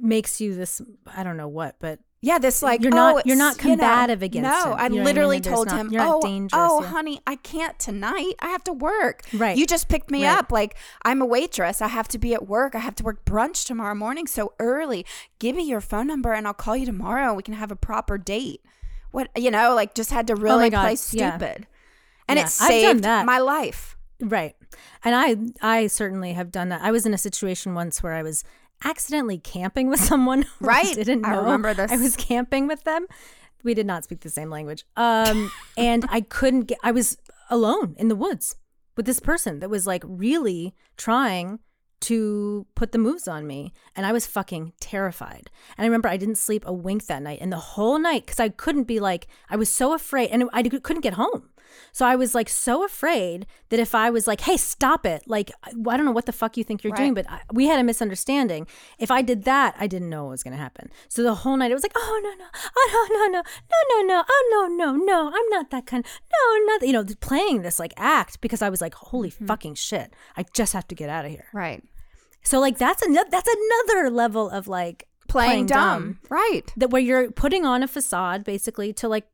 makes 0.00 0.40
you 0.40 0.54
this. 0.54 0.80
I 1.06 1.22
don't 1.22 1.36
know 1.36 1.48
what, 1.48 1.76
but 1.80 1.98
Yeah, 2.22 2.38
this 2.38 2.62
like 2.62 2.82
You're 2.82 2.92
oh, 2.94 2.96
not- 2.96 3.16
oh, 3.16 3.22
you're 3.24 3.36
not 3.36 3.56
it's, 3.56 3.64
you 3.64 3.76
know, 3.76 3.82
combative 3.84 4.22
against 4.22 4.48
No, 4.50 4.72
him. 4.72 4.78
I 4.78 4.84
You 4.84 4.88
know 4.90 4.96
what 4.96 5.00
I 5.00 5.04
literally 5.04 5.36
mean? 5.36 5.42
Told 5.42 5.66
not- 5.68 5.76
him, 5.78 5.90
"Oh, 5.98 6.20
oh, 6.52 6.80
yeah. 6.82 6.88
honey, 6.88 7.20
I 7.26 7.36
can't 7.36 7.78
tonight. 7.78 8.34
I 8.40 8.48
have 8.48 8.64
to 8.64 8.72
work. 8.72 9.22
Right. 9.34 9.56
You 9.56 9.66
just 9.66 9.88
picked 9.88 10.10
me 10.10 10.24
Right. 10.24 10.38
up. 10.38 10.50
Like 10.50 10.76
I'm 11.04 11.20
a 11.22 11.26
waitress. 11.26 11.80
I 11.82 11.88
have 11.88 12.08
to 12.08 12.18
be 12.18 12.32
at 12.34 12.46
work. 12.48 12.74
I 12.74 12.78
have 12.80 12.94
to 12.96 13.04
work 13.04 13.24
brunch 13.24 13.64
tomorrow 13.66 13.94
morning 13.94 14.26
so 14.26 14.54
early. 14.58 15.04
Give 15.38 15.54
me 15.56 15.64
your 15.68 15.80
phone 15.80 16.06
number 16.06 16.32
and 16.32 16.46
I'll 16.46 16.54
call 16.54 16.76
you 16.76 16.86
tomorrow. 16.86 17.28
and 17.28 17.36
We 17.36 17.42
can 17.42 17.54
have 17.54 17.70
a 17.70 17.76
proper 17.76 18.18
date. 18.18 18.60
What 19.12 19.28
you 19.36 19.50
know, 19.50 19.74
like 19.74 19.94
just 19.94 20.10
had 20.10 20.26
to 20.28 20.32
oh 20.34 20.36
really 20.36 20.66
Oh 20.66 20.70
play 20.80 20.90
yeah. 20.90 20.96
stupid, 21.38 21.66
and 22.28 22.38
Yeah, 22.38 22.44
it 22.44 22.48
saved 22.48 23.04
my 23.04 23.38
life. 23.38 23.95
Right. 24.20 24.54
And 25.04 25.14
I 25.62 25.76
I 25.76 25.86
certainly 25.88 26.32
have 26.32 26.50
done 26.50 26.68
that. 26.70 26.82
I 26.82 26.90
was 26.90 27.04
in 27.06 27.14
a 27.14 27.18
situation 27.18 27.74
once 27.74 28.02
where 28.02 28.14
I 28.14 28.22
was 28.22 28.44
accidentally 28.84 29.38
camping 29.38 29.88
with 29.88 30.00
someone 30.10 30.44
Right. 30.60 30.94
didn't 30.94 31.24
I 31.26 31.32
know 31.32 31.42
remember 31.42 31.74
this. 31.74 31.90
I 31.92 31.96
was 31.96 32.16
camping 32.16 32.66
with 32.66 32.84
them. 32.84 33.06
We 33.62 33.74
did 33.74 33.86
not 33.86 34.04
speak 34.04 34.20
the 34.20 34.30
same 34.30 34.50
language. 34.50 34.84
Um 34.96 35.50
and 35.76 36.06
I 36.08 36.20
couldn't 36.22 36.62
get 36.62 36.78
I 36.82 36.92
was 36.92 37.18
alone 37.50 37.94
in 37.98 38.08
the 38.08 38.16
woods 38.16 38.56
with 38.96 39.06
this 39.06 39.20
person 39.20 39.60
that 39.60 39.70
was 39.70 39.86
like 39.86 40.02
really 40.06 40.74
trying 40.96 41.60
to 41.98 42.66
put 42.74 42.92
the 42.92 42.98
moves 42.98 43.26
on 43.26 43.46
me 43.46 43.72
and 43.94 44.04
I 44.04 44.12
was 44.12 44.26
fucking 44.26 44.72
terrified. 44.80 45.50
And 45.76 45.84
I 45.84 45.86
remember 45.86 46.08
I 46.08 46.16
didn't 46.18 46.36
sleep 46.36 46.62
a 46.66 46.72
wink 46.72 47.06
that 47.06 47.22
night 47.22 47.38
and 47.40 47.50
the 47.52 47.56
whole 47.58 47.98
night 47.98 48.26
cuz 48.26 48.38
I 48.40 48.48
couldn't 48.50 48.84
be 48.84 49.00
like 49.00 49.26
I 49.50 49.56
was 49.56 49.68
so 49.70 49.92
afraid 49.94 50.30
and 50.30 50.48
I 50.52 50.62
couldn't 50.62 51.02
get 51.02 51.14
home. 51.14 51.50
So 51.92 52.06
I 52.06 52.16
was 52.16 52.34
like 52.34 52.48
so 52.48 52.84
afraid 52.84 53.46
that 53.70 53.80
if 53.80 53.94
I 53.94 54.10
was 54.10 54.26
like, 54.26 54.40
"Hey, 54.42 54.56
stop 54.56 55.06
it." 55.06 55.22
Like 55.26 55.50
I 55.64 55.96
don't 55.96 56.04
know 56.04 56.12
what 56.12 56.26
the 56.26 56.32
fuck 56.32 56.56
you 56.56 56.64
think 56.64 56.84
you're 56.84 56.94
doing, 56.94 57.14
but 57.14 57.28
I, 57.28 57.40
we 57.52 57.66
had 57.66 57.78
a 57.78 57.84
misunderstanding. 57.84 58.66
If 58.98 59.10
I 59.10 59.22
did 59.22 59.44
that, 59.44 59.74
I 59.78 59.86
didn't 59.86 60.10
know 60.10 60.24
what 60.24 60.32
was 60.32 60.42
going 60.42 60.56
to 60.56 60.62
happen. 60.62 60.90
So 61.08 61.22
the 61.22 61.34
whole 61.34 61.56
night 61.56 61.70
it 61.70 61.74
was 61.74 61.82
like, 61.82 61.96
"Oh, 61.96 62.20
no, 62.22 62.30
no. 62.34 62.50
Oh, 62.76 63.08
no, 63.10 63.18
no, 63.18 63.26
no. 63.26 63.42
No, 63.42 64.02
no, 64.02 64.06
no. 64.06 64.24
Oh, 64.28 64.68
no, 64.76 64.92
no, 64.92 64.96
no. 64.96 65.28
I'm 65.28 65.48
not 65.50 65.70
that 65.70 65.86
kind. 65.86 66.04
No, 66.32 66.64
not 66.66 66.86
you 66.86 66.92
know, 66.92 67.04
playing 67.20 67.62
this 67.62 67.78
like 67.78 67.94
act 67.96 68.40
because 68.40 68.62
I 68.62 68.68
was 68.68 68.80
like, 68.80 68.94
"Holy 68.94 69.30
mm-hmm. 69.30 69.46
fucking 69.46 69.74
shit. 69.74 70.12
I 70.36 70.44
just 70.52 70.72
have 70.72 70.88
to 70.88 70.94
get 70.94 71.08
out 71.08 71.24
of 71.24 71.30
here." 71.30 71.46
Right. 71.52 71.82
So 72.42 72.60
like 72.60 72.78
that's 72.78 73.02
another 73.02 73.28
that's 73.30 73.48
another 73.48 74.10
level 74.10 74.48
of 74.48 74.68
like 74.68 75.08
Playing, 75.28 75.66
dumb. 75.66 76.20
Right. 76.28 76.62
that 76.76 76.90
where 76.90 77.02
you're 77.02 77.30
putting 77.30 77.66
on 77.66 77.82
a 77.82 77.88
facade 77.88 78.44
basically 78.44 78.92
to 78.94 79.08
like 79.08 79.26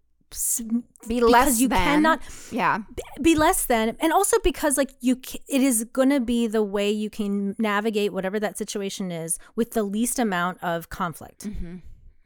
Be 1.08 1.16
because 1.16 1.30
less 1.30 1.60
you 1.60 1.68
than. 1.68 1.78
cannot 1.78 2.20
Yeah. 2.50 2.78
be 3.20 3.34
less 3.34 3.66
than 3.66 3.96
and 4.00 4.12
also 4.12 4.38
because 4.42 4.76
like 4.76 4.90
you 5.00 5.20
it 5.48 5.62
is 5.62 5.84
going 5.84 6.10
to 6.10 6.20
be 6.20 6.46
the 6.46 6.62
way 6.62 6.90
you 6.90 7.10
can 7.10 7.54
navigate 7.58 8.12
whatever 8.12 8.38
that 8.40 8.58
situation 8.58 9.10
is 9.10 9.38
with 9.56 9.72
the 9.72 9.82
least 9.82 10.18
amount 10.18 10.62
of 10.62 10.88
conflict. 10.88 11.46
Mm-hmm. 11.46 11.76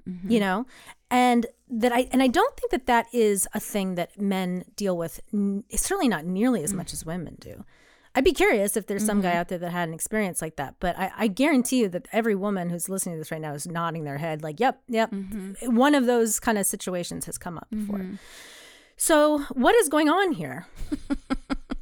Mm-hmm. 0.08 0.30
You 0.30 0.40
know? 0.40 0.66
And 1.10 1.46
that 1.68 1.92
i 1.92 2.08
and 2.12 2.22
i 2.22 2.28
don't 2.28 2.56
think 2.56 2.70
that 2.70 2.86
that 2.86 3.06
is 3.12 3.48
a 3.52 3.60
thing 3.60 3.96
that 3.96 4.20
men 4.20 4.64
deal 4.76 4.96
with 4.96 5.20
n- 5.32 5.64
certainly 5.74 6.08
not 6.08 6.24
nearly 6.24 6.62
as 6.62 6.72
mm. 6.72 6.76
much 6.76 6.92
as 6.92 7.04
women 7.04 7.36
do 7.40 7.64
i'd 8.16 8.24
be 8.24 8.32
curious 8.32 8.76
if 8.76 8.86
there's 8.86 9.04
some 9.04 9.20
guy 9.20 9.30
mm-hmm. 9.30 9.38
out 9.38 9.48
there 9.48 9.58
that 9.58 9.70
had 9.70 9.88
an 9.88 9.94
experience 9.94 10.42
like 10.42 10.56
that 10.56 10.74
but 10.80 10.98
I, 10.98 11.12
I 11.16 11.26
guarantee 11.28 11.80
you 11.80 11.88
that 11.90 12.08
every 12.12 12.34
woman 12.34 12.70
who's 12.70 12.88
listening 12.88 13.14
to 13.14 13.18
this 13.18 13.30
right 13.30 13.40
now 13.40 13.54
is 13.54 13.66
nodding 13.66 14.04
their 14.04 14.18
head 14.18 14.42
like 14.42 14.58
yep 14.58 14.80
yep. 14.88 15.10
Mm-hmm. 15.10 15.52
Eh, 15.60 15.66
one 15.68 15.94
of 15.94 16.06
those 16.06 16.40
kind 16.40 16.58
of 16.58 16.66
situations 16.66 17.26
has 17.26 17.38
come 17.38 17.56
up 17.58 17.68
before. 17.70 17.98
Mm-hmm. 17.98 18.14
So 18.96 19.40
what 19.52 19.74
is 19.74 19.88
going 19.88 20.08
on 20.08 20.32
here? 20.32 20.66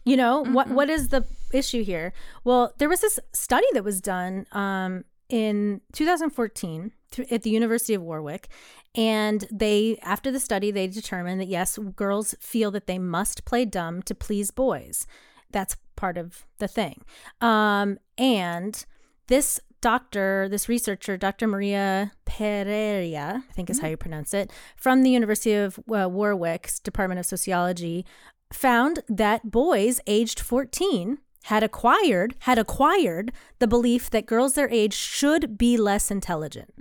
You 0.04 0.18
know 0.18 0.44
what 0.44 0.68
what 0.68 0.90
is 0.90 1.08
the 1.08 1.24
issue 1.52 1.82
here? 1.82 2.12
Well 2.44 2.74
there 2.78 2.88
was 2.88 3.00
this 3.00 3.18
study 3.32 3.66
that 3.72 3.84
was 3.84 4.02
done 4.02 4.46
um, 4.52 5.04
in 5.30 5.80
2014 5.92 6.92
th- 7.10 7.32
at 7.32 7.42
the 7.42 7.48
university 7.48 7.94
of 7.94 8.02
warwick 8.02 8.48
and 8.94 9.46
they 9.50 9.98
after 10.02 10.30
the 10.30 10.40
study 10.40 10.70
they 10.70 10.86
determined 10.88 11.40
that 11.40 11.48
yes 11.48 11.78
girls 11.96 12.34
feel 12.38 12.70
that 12.72 12.86
they 12.86 12.98
must 12.98 13.46
play 13.46 13.64
dumb 13.64 14.02
to 14.02 14.14
please 14.14 14.50
boys. 14.50 15.06
That's 15.50 15.76
part 15.96 16.16
of 16.18 16.44
the 16.58 16.68
thing. 16.68 17.02
Um, 17.40 17.98
and 18.18 18.84
this 19.28 19.60
doctor 19.80 20.48
this 20.48 20.66
researcher 20.66 21.18
dr 21.18 21.46
maria 21.46 22.10
pereira 22.24 23.44
i 23.46 23.52
think 23.52 23.68
is 23.68 23.80
how 23.80 23.86
you 23.86 23.98
pronounce 23.98 24.32
it 24.32 24.50
from 24.78 25.02
the 25.02 25.10
university 25.10 25.52
of 25.52 25.78
uh, 25.94 26.08
warwick's 26.08 26.78
department 26.80 27.18
of 27.18 27.26
sociology 27.26 28.06
found 28.50 29.00
that 29.08 29.50
boys 29.50 30.00
aged 30.06 30.40
14 30.40 31.18
had 31.44 31.62
acquired 31.62 32.34
had 32.40 32.58
acquired 32.58 33.30
the 33.58 33.66
belief 33.66 34.08
that 34.08 34.24
girls 34.24 34.54
their 34.54 34.70
age 34.70 34.94
should 34.94 35.58
be 35.58 35.76
less 35.76 36.10
intelligent. 36.10 36.72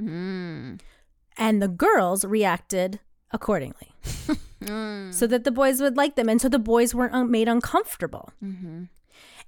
And 1.37 1.61
the 1.61 1.67
girls 1.67 2.23
reacted 2.23 3.01
accordingly. 3.31 3.91
So 5.11 5.27
that 5.27 5.43
the 5.43 5.51
boys 5.51 5.81
would 5.81 5.97
like 5.97 6.15
them 6.15 6.29
and 6.29 6.39
so 6.39 6.47
the 6.47 6.57
boys 6.57 6.95
weren't 6.95 7.13
un- 7.13 7.29
made 7.29 7.49
uncomfortable 7.49 8.31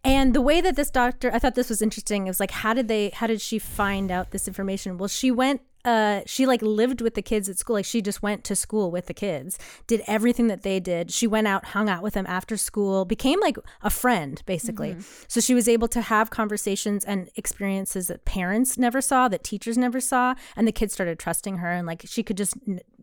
and 0.05 0.33
the 0.33 0.41
way 0.41 0.61
that 0.61 0.75
this 0.75 0.91
doctor 0.91 1.29
i 1.33 1.39
thought 1.39 1.55
this 1.55 1.69
was 1.69 1.81
interesting 1.81 2.27
it 2.27 2.29
was 2.29 2.39
like 2.39 2.51
how 2.51 2.73
did 2.73 2.87
they 2.87 3.09
how 3.09 3.27
did 3.27 3.41
she 3.41 3.59
find 3.59 4.11
out 4.11 4.31
this 4.31 4.47
information? 4.47 4.97
Well 4.97 5.09
she 5.09 5.31
went 5.31 5.61
uh 5.85 6.21
she 6.25 6.45
like 6.45 6.61
lived 6.61 6.99
with 7.01 7.13
the 7.13 7.21
kids 7.21 7.47
at 7.47 7.57
school 7.57 7.75
like 7.75 7.85
she 7.85 8.01
just 8.01 8.21
went 8.21 8.43
to 8.43 8.55
school 8.55 8.91
with 8.91 9.05
the 9.05 9.13
kids 9.13 9.57
did 9.87 10.01
everything 10.07 10.47
that 10.47 10.63
they 10.63 10.79
did 10.79 11.11
she 11.11 11.27
went 11.27 11.47
out 11.47 11.65
hung 11.67 11.87
out 11.87 12.01
with 12.03 12.13
them 12.15 12.25
after 12.27 12.57
school 12.57 13.05
became 13.05 13.39
like 13.39 13.57
a 13.83 13.89
friend 13.89 14.41
basically 14.45 14.95
so 15.27 15.39
she 15.39 15.53
was 15.53 15.67
able 15.67 15.87
to 15.87 16.01
have 16.01 16.29
conversations 16.29 17.05
and 17.05 17.29
experiences 17.35 18.07
that 18.07 18.25
parents 18.25 18.77
never 18.77 18.99
saw 19.01 19.27
that 19.27 19.43
teachers 19.43 19.77
never 19.77 19.99
saw 20.01 20.33
and 20.55 20.67
the 20.67 20.71
kids 20.71 20.93
started 20.93 21.19
trusting 21.19 21.57
her 21.57 21.71
and 21.71 21.85
like 21.87 22.03
she 22.05 22.23
could 22.23 22.37
just 22.37 22.55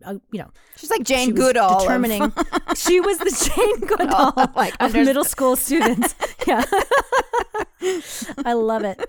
uh, 0.05 0.15
you 0.31 0.39
know 0.39 0.49
She's 0.75 0.89
like 0.91 1.03
Jane 1.03 1.27
she 1.27 1.31
Goodall. 1.33 1.75
of- 1.75 1.81
determining 1.81 2.33
she 2.75 2.99
was 2.99 3.17
the 3.19 3.49
Jane 3.55 3.79
Goodall 3.87 4.33
like, 4.55 4.73
of 4.81 4.93
middle 4.93 5.23
school 5.23 5.55
students. 5.55 6.13
yeah, 6.45 6.63
I 8.45 8.53
love 8.53 8.83
it. 8.83 8.99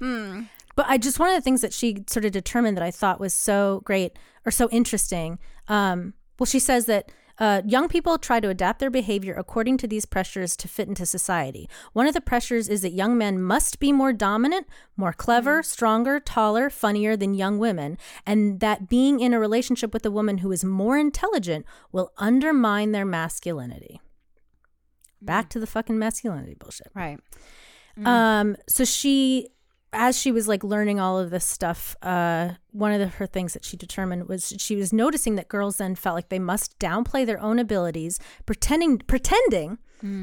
Hmm. 0.00 0.42
But 0.76 0.86
I 0.88 0.98
just 0.98 1.18
one 1.18 1.30
of 1.30 1.34
the 1.34 1.40
things 1.40 1.62
that 1.62 1.72
she 1.72 2.04
sort 2.06 2.24
of 2.24 2.30
determined 2.30 2.76
that 2.76 2.84
I 2.84 2.92
thought 2.92 3.18
was 3.18 3.34
so 3.34 3.82
great 3.84 4.16
or 4.44 4.52
so 4.52 4.68
interesting. 4.70 5.40
Um, 5.66 6.14
well, 6.38 6.46
she 6.46 6.60
says 6.60 6.86
that 6.86 7.10
Uh, 7.38 7.60
young 7.66 7.86
people 7.86 8.16
try 8.16 8.40
to 8.40 8.48
adapt 8.48 8.78
their 8.78 8.90
behavior 8.90 9.34
according 9.36 9.76
to 9.76 9.86
these 9.86 10.06
pressures 10.06 10.56
to 10.56 10.66
fit 10.66 10.88
into 10.88 11.04
society. 11.04 11.68
One 11.92 12.08
of 12.08 12.14
the 12.14 12.20
pressures 12.22 12.66
is 12.66 12.80
that 12.80 12.96
young 12.96 13.18
men 13.18 13.42
must 13.42 13.78
be 13.78 13.92
more 13.92 14.14
dominant, 14.14 14.66
more 14.96 15.12
clever, 15.12 15.62
stronger, 15.62 16.18
taller, 16.18 16.70
funnier 16.70 17.14
than 17.14 17.34
young 17.34 17.58
women, 17.58 17.98
and 18.24 18.60
that 18.60 18.88
being 18.88 19.20
in 19.20 19.34
a 19.34 19.38
relationship 19.38 19.92
with 19.92 20.06
a 20.06 20.10
woman 20.10 20.38
who 20.38 20.50
is 20.50 20.64
more 20.64 20.96
intelligent 20.96 21.66
will 21.92 22.10
undermine 22.16 22.92
their 22.92 23.04
masculinity. 23.04 24.00
Back 25.20 25.50
to 25.50 25.60
the 25.60 25.66
fucking 25.66 25.98
masculinity 25.98 26.54
bullshit. 26.58 26.90
Right. 26.94 27.20
Um, 28.02 28.56
so 28.66 28.86
she, 28.86 29.50
as 29.92 30.18
she 30.18 30.30
was 30.32 30.48
like 30.48 30.62
learning 30.64 31.00
all 31.00 31.18
of 31.18 31.30
this 31.30 31.44
stuff, 31.44 31.96
uh, 32.02 32.50
one 32.72 32.92
of 32.92 33.00
the, 33.00 33.08
her 33.08 33.26
things 33.26 33.54
that 33.54 33.64
she 33.64 33.76
determined 33.76 34.28
was 34.28 34.52
she 34.58 34.76
was 34.76 34.92
noticing 34.92 35.36
that 35.36 35.48
girls 35.48 35.78
then 35.78 35.94
felt 35.94 36.14
like 36.14 36.28
they 36.28 36.38
must 36.38 36.78
downplay 36.78 37.24
their 37.24 37.40
own 37.40 37.58
abilities, 37.58 38.18
pretending, 38.44 38.98
pretending, 38.98 39.78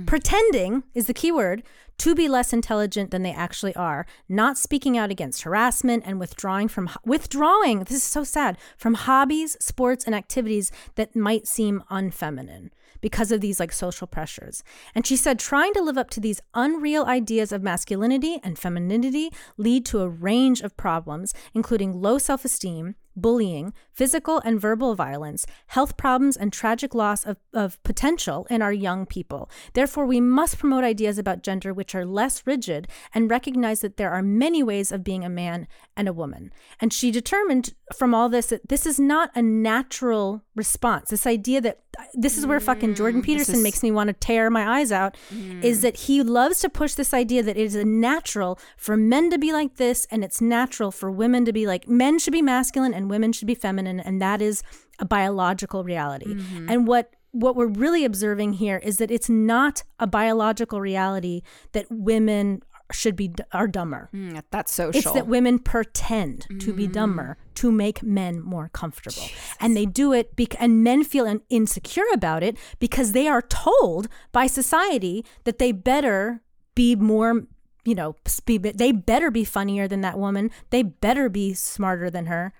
pretending 0.05 0.83
is 0.93 1.07
the 1.07 1.13
key 1.13 1.31
word 1.31 1.63
to 1.97 2.13
be 2.13 2.27
less 2.27 2.53
intelligent 2.53 3.11
than 3.11 3.23
they 3.23 3.31
actually 3.33 3.75
are, 3.75 4.05
not 4.29 4.57
speaking 4.57 4.97
out 4.97 5.09
against 5.11 5.43
harassment 5.43 6.03
and 6.05 6.19
withdrawing 6.19 6.67
from 6.67 6.89
withdrawing. 7.05 7.79
This 7.79 7.91
is 7.97 8.03
so 8.03 8.23
sad 8.23 8.57
from 8.77 8.93
hobbies, 8.93 9.57
sports, 9.59 10.05
and 10.05 10.13
activities 10.13 10.71
that 10.95 11.15
might 11.15 11.47
seem 11.47 11.83
unfeminine 11.89 12.69
because 13.03 13.33
of 13.33 13.41
these 13.41 13.59
like 13.59 13.73
social 13.73 14.07
pressures. 14.07 14.63
And 14.95 15.05
she 15.05 15.17
said 15.17 15.37
trying 15.37 15.73
to 15.73 15.81
live 15.81 15.97
up 15.97 16.09
to 16.11 16.21
these 16.21 16.41
unreal 16.53 17.03
ideas 17.03 17.51
of 17.51 17.61
masculinity 17.61 18.39
and 18.43 18.57
femininity 18.57 19.29
lead 19.57 19.85
to 19.87 19.99
a 19.99 20.07
range 20.07 20.61
of 20.61 20.77
problems, 20.77 21.33
including 21.53 22.01
low 22.01 22.17
self 22.17 22.45
esteem, 22.45 22.95
bullying, 23.15 23.73
physical 23.91 24.41
and 24.45 24.59
verbal 24.59 24.95
violence, 24.95 25.45
health 25.67 25.97
problems, 25.97 26.37
and 26.37 26.51
tragic 26.51 26.95
loss 26.95 27.25
of, 27.25 27.37
of 27.53 27.81
potential 27.83 28.47
in 28.49 28.61
our 28.61 28.73
young 28.73 29.05
people. 29.05 29.49
Therefore, 29.73 30.05
we 30.05 30.21
must 30.21 30.57
promote 30.57 30.85
ideas 30.85 31.17
about 31.17 31.43
gender 31.43 31.73
which 31.73 31.93
are 31.93 32.05
less 32.05 32.47
rigid 32.47 32.87
and 33.13 33.29
recognize 33.29 33.81
that 33.81 33.97
there 33.97 34.11
are 34.11 34.23
many 34.23 34.63
ways 34.63 34.93
of 34.93 35.03
being 35.03 35.25
a 35.25 35.29
man 35.29 35.67
and 35.95 36.07
a 36.07 36.13
woman. 36.13 36.51
And 36.79 36.93
she 36.93 37.11
determined 37.11 37.73
from 37.93 38.13
all 38.15 38.29
this 38.29 38.47
that 38.47 38.69
this 38.69 38.85
is 38.85 38.99
not 38.99 39.29
a 39.35 39.41
natural 39.41 40.41
response. 40.55 41.09
This 41.09 41.27
idea 41.27 41.61
that 41.61 41.82
this 42.13 42.37
is 42.37 42.45
where 42.45 42.59
fucking 42.59 42.95
Jordan 42.95 43.21
mm, 43.21 43.25
Peterson 43.25 43.55
is- 43.55 43.63
makes 43.63 43.83
me 43.83 43.91
want 43.91 44.07
to 44.07 44.13
tear 44.13 44.49
my 44.49 44.79
eyes 44.79 44.91
out 44.91 45.15
is 45.61 45.79
mm. 45.79 45.81
that 45.81 45.97
he 45.97 46.23
loves 46.23 46.59
to 46.59 46.69
push 46.69 46.93
this 46.93 47.13
idea 47.13 47.43
that 47.43 47.57
it 47.57 47.63
is 47.63 47.75
natural 47.75 48.59
for 48.77 48.97
men 48.97 49.29
to 49.29 49.37
be 49.37 49.53
like 49.53 49.75
this 49.75 50.05
and 50.11 50.23
it's 50.23 50.41
natural 50.41 50.91
for 50.91 51.11
women 51.11 51.45
to 51.45 51.53
be 51.53 51.67
like 51.67 51.87
men 51.87 52.19
should 52.19 52.33
be 52.33 52.41
masculine 52.41 52.93
and 52.93 53.09
women 53.09 53.31
should 53.31 53.47
be 53.47 53.55
feminine 53.55 53.99
and 53.99 54.21
that 54.21 54.41
is 54.41 54.63
a 54.99 55.05
biological 55.05 55.83
reality. 55.83 56.33
Mm-hmm. 56.33 56.69
And 56.69 56.87
what 56.87 57.11
what 57.31 57.55
we're 57.55 57.65
really 57.65 58.05
observing 58.05 58.53
here 58.53 58.77
is 58.77 58.97
that 58.97 59.09
it's 59.09 59.27
not 59.27 59.81
a 59.99 60.05
biological 60.05 60.79
reality 60.79 61.41
that 61.71 61.87
women 61.89 62.61
should 62.93 63.15
be 63.15 63.33
are 63.51 63.67
dumber. 63.67 64.09
Mm, 64.13 64.41
that's 64.51 64.73
social. 64.73 64.97
It's 64.97 65.11
that 65.11 65.27
women 65.27 65.59
pretend 65.59 66.47
to 66.59 66.73
be 66.73 66.87
mm. 66.87 66.93
dumber 66.93 67.37
to 67.55 67.71
make 67.71 68.03
men 68.03 68.41
more 68.41 68.69
comfortable. 68.69 69.27
And 69.59 69.75
they 69.75 69.85
do 69.85 70.13
it 70.13 70.35
bec- 70.35 70.59
and 70.59 70.83
men 70.83 71.03
feel 71.03 71.25
in- 71.25 71.41
insecure 71.49 72.05
about 72.13 72.43
it 72.43 72.57
because 72.79 73.11
they 73.11 73.27
are 73.27 73.41
told 73.41 74.07
by 74.31 74.47
society 74.47 75.25
that 75.43 75.59
they 75.59 75.71
better 75.71 76.41
be 76.75 76.95
more, 76.95 77.43
you 77.85 77.95
know, 77.95 78.15
be, 78.45 78.57
they 78.57 78.91
better 78.91 79.29
be 79.31 79.43
funnier 79.43 79.87
than 79.87 80.01
that 80.01 80.17
woman. 80.17 80.51
They 80.69 80.83
better 80.83 81.29
be 81.29 81.53
smarter 81.53 82.09
than 82.09 82.27
her. 82.27 82.53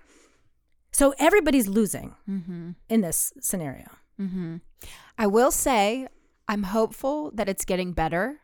So 0.92 1.14
everybody's 1.18 1.66
losing 1.66 2.14
mm-hmm. 2.28 2.70
in 2.88 3.00
this 3.00 3.32
scenario. 3.40 3.88
Mm-hmm. 4.20 4.56
I 5.18 5.26
will 5.26 5.50
say, 5.50 6.06
I'm 6.46 6.64
hopeful 6.64 7.30
that 7.32 7.48
it's 7.48 7.64
getting 7.64 7.92
better. 7.92 8.40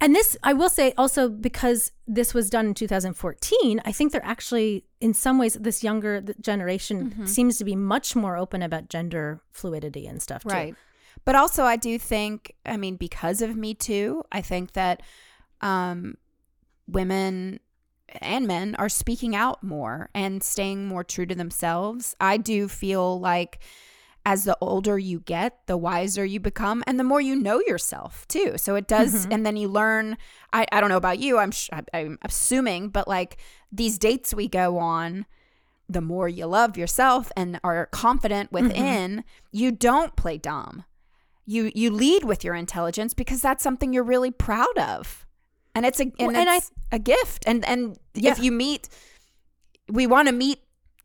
And 0.00 0.14
this, 0.14 0.36
I 0.42 0.54
will 0.54 0.70
say 0.70 0.94
also 0.96 1.28
because 1.28 1.92
this 2.06 2.32
was 2.32 2.48
done 2.48 2.66
in 2.66 2.74
2014, 2.74 3.82
I 3.84 3.92
think 3.92 4.12
they're 4.12 4.24
actually, 4.24 4.86
in 5.00 5.12
some 5.12 5.38
ways, 5.38 5.54
this 5.54 5.84
younger 5.84 6.22
generation 6.40 7.26
seems 7.26 7.58
to 7.58 7.64
be 7.64 7.76
much 7.76 8.16
more 8.16 8.36
open 8.36 8.62
about 8.62 8.88
gender 8.88 9.42
fluidity 9.52 10.06
and 10.06 10.22
stuff. 10.22 10.42
Too. 10.42 10.48
Right. 10.48 10.74
But 11.26 11.34
also, 11.34 11.64
I 11.64 11.76
do 11.76 11.98
think, 11.98 12.54
I 12.64 12.78
mean, 12.78 12.96
because 12.96 13.42
of 13.42 13.56
Me 13.56 13.74
Too, 13.74 14.22
I 14.32 14.40
think 14.40 14.72
that 14.72 15.02
um, 15.60 16.16
women 16.86 17.60
and 18.08 18.46
men 18.46 18.74
are 18.76 18.88
speaking 18.88 19.36
out 19.36 19.62
more 19.62 20.10
and 20.14 20.42
staying 20.42 20.86
more 20.86 21.04
true 21.04 21.26
to 21.26 21.34
themselves. 21.34 22.16
I 22.20 22.38
do 22.38 22.68
feel 22.68 23.20
like 23.20 23.60
as 24.26 24.44
the 24.44 24.56
older 24.60 24.98
you 24.98 25.20
get, 25.20 25.66
the 25.66 25.76
wiser 25.76 26.24
you 26.24 26.40
become 26.40 26.84
and 26.86 26.98
the 26.98 27.04
more 27.04 27.20
you 27.20 27.34
know 27.34 27.60
yourself 27.66 28.26
too. 28.28 28.54
So 28.56 28.74
it 28.74 28.86
does, 28.86 29.22
mm-hmm. 29.22 29.32
and 29.32 29.46
then 29.46 29.56
you 29.56 29.68
learn. 29.68 30.16
I, 30.52 30.66
I 30.72 30.80
don't 30.80 30.90
know 30.90 30.96
about 30.96 31.18
you, 31.18 31.38
I'm, 31.38 31.52
sh- 31.52 31.70
I- 31.72 31.84
I'm 31.98 32.18
assuming, 32.22 32.88
but 32.88 33.08
like 33.08 33.38
these 33.72 33.98
dates 33.98 34.34
we 34.34 34.48
go 34.48 34.78
on, 34.78 35.26
the 35.88 36.00
more 36.00 36.28
you 36.28 36.46
love 36.46 36.76
yourself 36.76 37.32
and 37.36 37.60
are 37.64 37.86
confident 37.86 38.52
mm-hmm. 38.52 38.66
within, 38.66 39.24
you 39.52 39.72
don't 39.72 40.16
play 40.16 40.38
dumb. 40.38 40.84
You 41.46 41.72
you 41.74 41.90
lead 41.90 42.24
with 42.24 42.44
your 42.44 42.54
intelligence 42.54 43.12
because 43.12 43.40
that's 43.42 43.62
something 43.62 43.92
you're 43.92 44.04
really 44.04 44.30
proud 44.30 44.78
of. 44.78 45.26
And 45.74 45.84
it's 45.84 45.98
a 45.98 46.04
and, 46.04 46.14
Well, 46.18 46.36
and 46.36 46.48
it's 46.48 46.70
a 46.92 46.98
gift. 46.98 47.44
And 47.46 47.64
and 47.64 47.98
Yeah. 48.14 48.32
if 48.32 48.38
you 48.38 48.52
meet 48.52 48.88
we 49.88 50.06
want 50.06 50.28
to 50.28 50.32
meet 50.32 50.60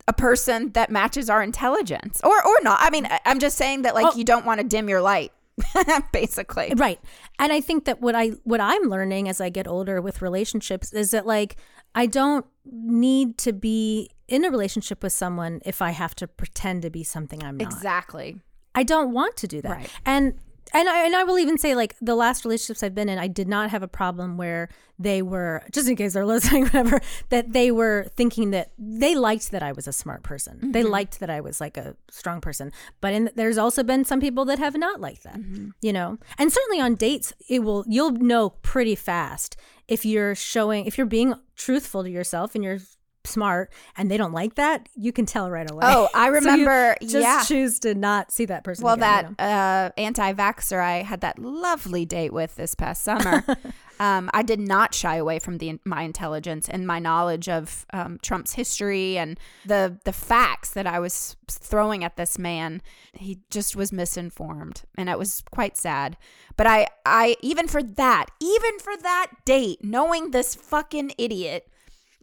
a 0.08 0.14
person 0.14 0.72
that 0.74 0.92
matches 0.92 1.30
our 1.30 1.42
intelligence 1.42 2.22
or 2.24 2.36
or 2.46 2.58
not. 2.62 2.80
I 2.82 2.90
mean, 2.90 3.08
I'm 3.26 3.40
just 3.40 3.58
saying 3.58 3.84
that 3.84 3.96
like 3.96 4.06
Oh. 4.14 4.16
you 4.18 4.24
don't 4.24 4.46
want 4.46 4.62
to 4.62 4.68
dim 4.68 4.88
your 4.90 5.02
light. 5.02 5.32
basically. 6.12 6.74
Right. 6.76 7.00
And 7.40 7.54
I 7.54 7.62
think 7.62 7.86
that 7.86 8.02
what 8.02 8.14
I 8.16 8.30
what 8.44 8.60
I'm 8.60 8.84
learning 8.90 9.30
as 9.30 9.40
I 9.40 9.50
get 9.50 9.68
older 9.68 10.02
with 10.02 10.22
relationships 10.22 10.92
is 10.94 11.12
that 11.12 11.26
like 11.26 11.56
I 11.94 12.08
don't 12.08 12.46
need 12.66 13.38
to 13.40 13.54
be 13.54 14.10
in 14.28 14.44
a 14.44 14.50
relationship 14.50 15.02
with 15.02 15.14
someone 15.14 15.62
if 15.66 15.82
I 15.82 15.92
have 15.92 16.14
to 16.16 16.28
pretend 16.28 16.82
to 16.82 16.90
be 16.90 17.04
something 17.04 17.42
I'm 17.44 17.58
not. 17.58 17.72
Exactly. 17.72 18.42
I 18.74 18.84
don't 18.84 19.14
want 19.14 19.38
to 19.38 19.48
do 19.48 19.62
that. 19.62 19.72
Right. 19.72 19.90
And 20.06 20.34
and 20.76 20.90
I, 20.90 21.06
and 21.06 21.16
I 21.16 21.24
will 21.24 21.40
even 21.40 21.58
say 21.58 21.74
like 21.76 21.96
the 22.02 22.16
last 22.16 22.46
relationships 22.46 22.84
I've 22.84 22.94
been 22.94 23.10
in, 23.10 23.18
I 23.18 23.28
did 23.28 23.48
not 23.48 23.70
have 23.70 23.84
a 23.84 23.88
problem 23.88 24.38
where 24.38 24.70
they 25.00 25.22
were 25.22 25.64
just 25.72 25.88
in 25.88 25.96
case 25.96 26.14
they're 26.14 26.26
listening, 26.36 26.64
whatever, 26.64 27.02
that 27.30 27.54
they 27.54 27.72
were 27.72 28.08
thinking 28.16 28.52
that 28.52 28.72
they 28.78 29.16
liked 29.16 29.52
that 29.52 29.64
I 29.64 29.72
was 29.72 29.88
a 29.88 29.94
smart 29.94 30.24
person. 30.24 30.72
They 30.72 30.82
mm-hmm. 30.82 30.92
liked 30.92 31.20
that 31.20 31.30
I 31.30 31.42
was 31.42 31.62
like 31.62 31.78
a 31.78 31.96
strong 32.10 32.42
person. 32.42 32.72
But 33.02 33.14
in, 33.14 33.30
there's 33.36 33.58
also 33.58 33.84
been 33.84 34.06
some 34.06 34.20
people 34.20 34.46
that 34.46 34.60
have 34.60 34.76
not 34.76 35.00
liked 35.00 35.24
that, 35.24 35.38
mm-hmm. 35.38 35.70
you 35.82 35.94
know. 35.94 36.18
And 36.38 36.52
certainly 36.52 36.82
on 36.82 36.96
dates, 36.96 37.34
it 37.50 37.60
will 37.60 37.86
you'll 37.88 38.12
know 38.12 38.50
pretty 38.50 38.96
fast 38.96 39.58
if 39.88 40.06
you're 40.06 40.36
showing 40.36 40.86
if 40.86 40.98
you're 40.98 41.08
being 41.08 41.36
truthful 41.56 42.04
to 42.04 42.10
yourself 42.10 42.56
and 42.56 42.64
you're 42.64 42.80
smart 43.26 43.72
and 43.98 44.10
they 44.10 44.18
don't 44.18 44.34
like 44.34 44.56
that 44.56 44.88
you 44.96 45.12
can 45.12 45.26
tell 45.26 45.50
right 45.50 45.70
away 45.70 45.82
Oh, 45.86 46.08
I 46.14 46.28
So 46.30 46.30
you 46.30 46.34
remember- 46.36 46.96
just 47.02 47.14
yeah. 47.16 47.44
choose 47.44 47.80
to 47.80 47.94
not 47.96 48.32
see 48.32 48.46
that 48.46 48.64
person 48.64 48.84
Well, 48.86 48.96
again, 48.96 49.26
you 49.30 49.36
that 49.38 49.44
know? 49.44 49.46
uh, 49.46 49.90
anti-vaxxer 49.98 50.80
I 50.80 51.04
had 51.04 51.22
that 51.22 51.40
lovely 51.40 52.06
date 52.06 52.34
with 52.34 52.56
this 52.56 52.76
past 52.76 53.04
summer. 53.04 53.44
um, 54.00 54.30
I 54.34 54.42
did 54.44 54.60
not 54.60 54.94
shy 54.94 55.16
away 55.16 55.40
from 55.40 55.58
the 55.58 55.80
my 55.86 56.02
intelligence 56.04 56.68
and 56.68 56.86
my 56.86 57.00
knowledge 57.00 57.48
of 57.50 57.86
um, 57.94 58.20
Trump's 58.22 58.54
history 58.54 59.18
and 59.18 59.40
the 59.66 59.98
the 60.04 60.12
facts 60.14 60.72
that 60.72 60.86
I 60.88 61.00
was 61.00 61.36
throwing 61.50 62.04
at 62.04 62.18
this 62.18 62.38
man. 62.38 62.82
He 63.14 63.40
just 63.50 63.76
was 63.76 63.92
misinformed, 63.92 64.84
and 64.98 65.10
it 65.10 65.18
was 65.18 65.44
quite 65.52 65.78
sad. 65.78 66.18
But 66.58 66.68
I, 66.68 66.88
I 67.06 67.36
even 67.42 67.68
for 67.68 67.82
that, 67.84 68.28
even 68.42 68.80
for 68.80 68.96
that 68.98 69.32
date, 69.46 69.84
knowing 69.84 70.32
this 70.32 70.56
fucking 70.56 71.14
idiot. 71.18 71.68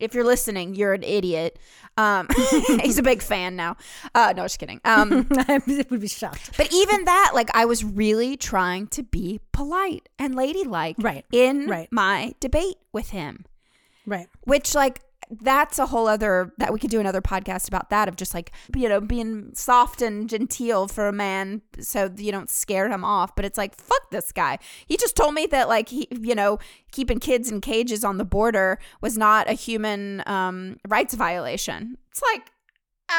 If 0.03 0.15
you're 0.15 0.25
listening, 0.25 0.75
you're 0.75 0.93
an 0.95 1.03
idiot. 1.03 1.59
Um, 1.97 2.27
he's 2.83 2.99
a 2.99 3.03
big 3.03 3.23
fan 3.23 3.57
now. 3.57 3.77
Uh, 4.15 4.33
no, 4.37 4.45
just 4.45 4.59
kidding. 4.59 4.81
Um, 4.85 5.27
I 5.33 5.61
would 5.91 6.01
be 6.01 6.09
shocked. 6.09 6.57
but 6.57 6.73
even 6.73 7.05
that, 7.05 7.33
like, 7.35 7.51
I 7.55 7.65
was 7.65 7.85
really 7.85 8.37
trying 8.37 8.87
to 8.89 9.03
be 9.03 9.41
polite 9.53 10.09
and 10.19 10.35
ladylike 10.35 10.97
Right. 10.99 11.25
in 11.33 11.67
Right. 11.69 11.89
my 11.93 12.35
debate 12.41 12.77
with 12.93 13.11
him, 13.11 13.45
Right. 14.07 14.27
which, 14.45 14.75
like, 14.75 15.01
that's 15.41 15.79
a 15.79 15.87
whole 15.87 16.07
other 16.07 16.53
that 16.59 16.73
we 16.73 16.79
could 16.79 16.91
do 16.91 17.01
another 17.01 17.23
podcast 17.23 17.67
about 17.67 17.91
that 17.91 18.09
of 18.09 18.17
just 18.17 18.35
like 18.35 18.53
you 18.77 18.89
know 18.89 19.01
being 19.01 19.51
soft 19.55 20.03
and 20.03 20.29
genteel 20.29 20.87
for 20.89 21.09
a 21.09 21.13
man 21.13 21.63
so 21.81 22.11
you 22.17 22.31
don't 22.31 22.51
scare 22.51 22.91
him 22.91 23.05
off. 23.05 23.35
But 23.35 23.45
it's 23.45 23.59
like 23.59 23.75
fuck 23.75 24.11
this 24.11 24.33
guy. 24.33 24.59
He 24.87 24.97
just 24.97 25.17
told 25.17 25.35
me 25.35 25.47
that 25.47 25.69
like 25.69 25.89
he 25.89 26.09
you 26.11 26.35
know 26.35 26.59
keeping 26.93 27.19
kids 27.19 27.51
in 27.51 27.61
cages 27.61 28.05
on 28.05 28.19
the 28.19 28.25
border 28.25 28.79
was 29.01 29.17
not 29.17 29.49
a 29.49 29.55
human 29.55 30.23
um 30.27 30.77
rights 30.87 31.15
violation. 31.15 31.97
It's 32.11 32.23
like 32.23 32.51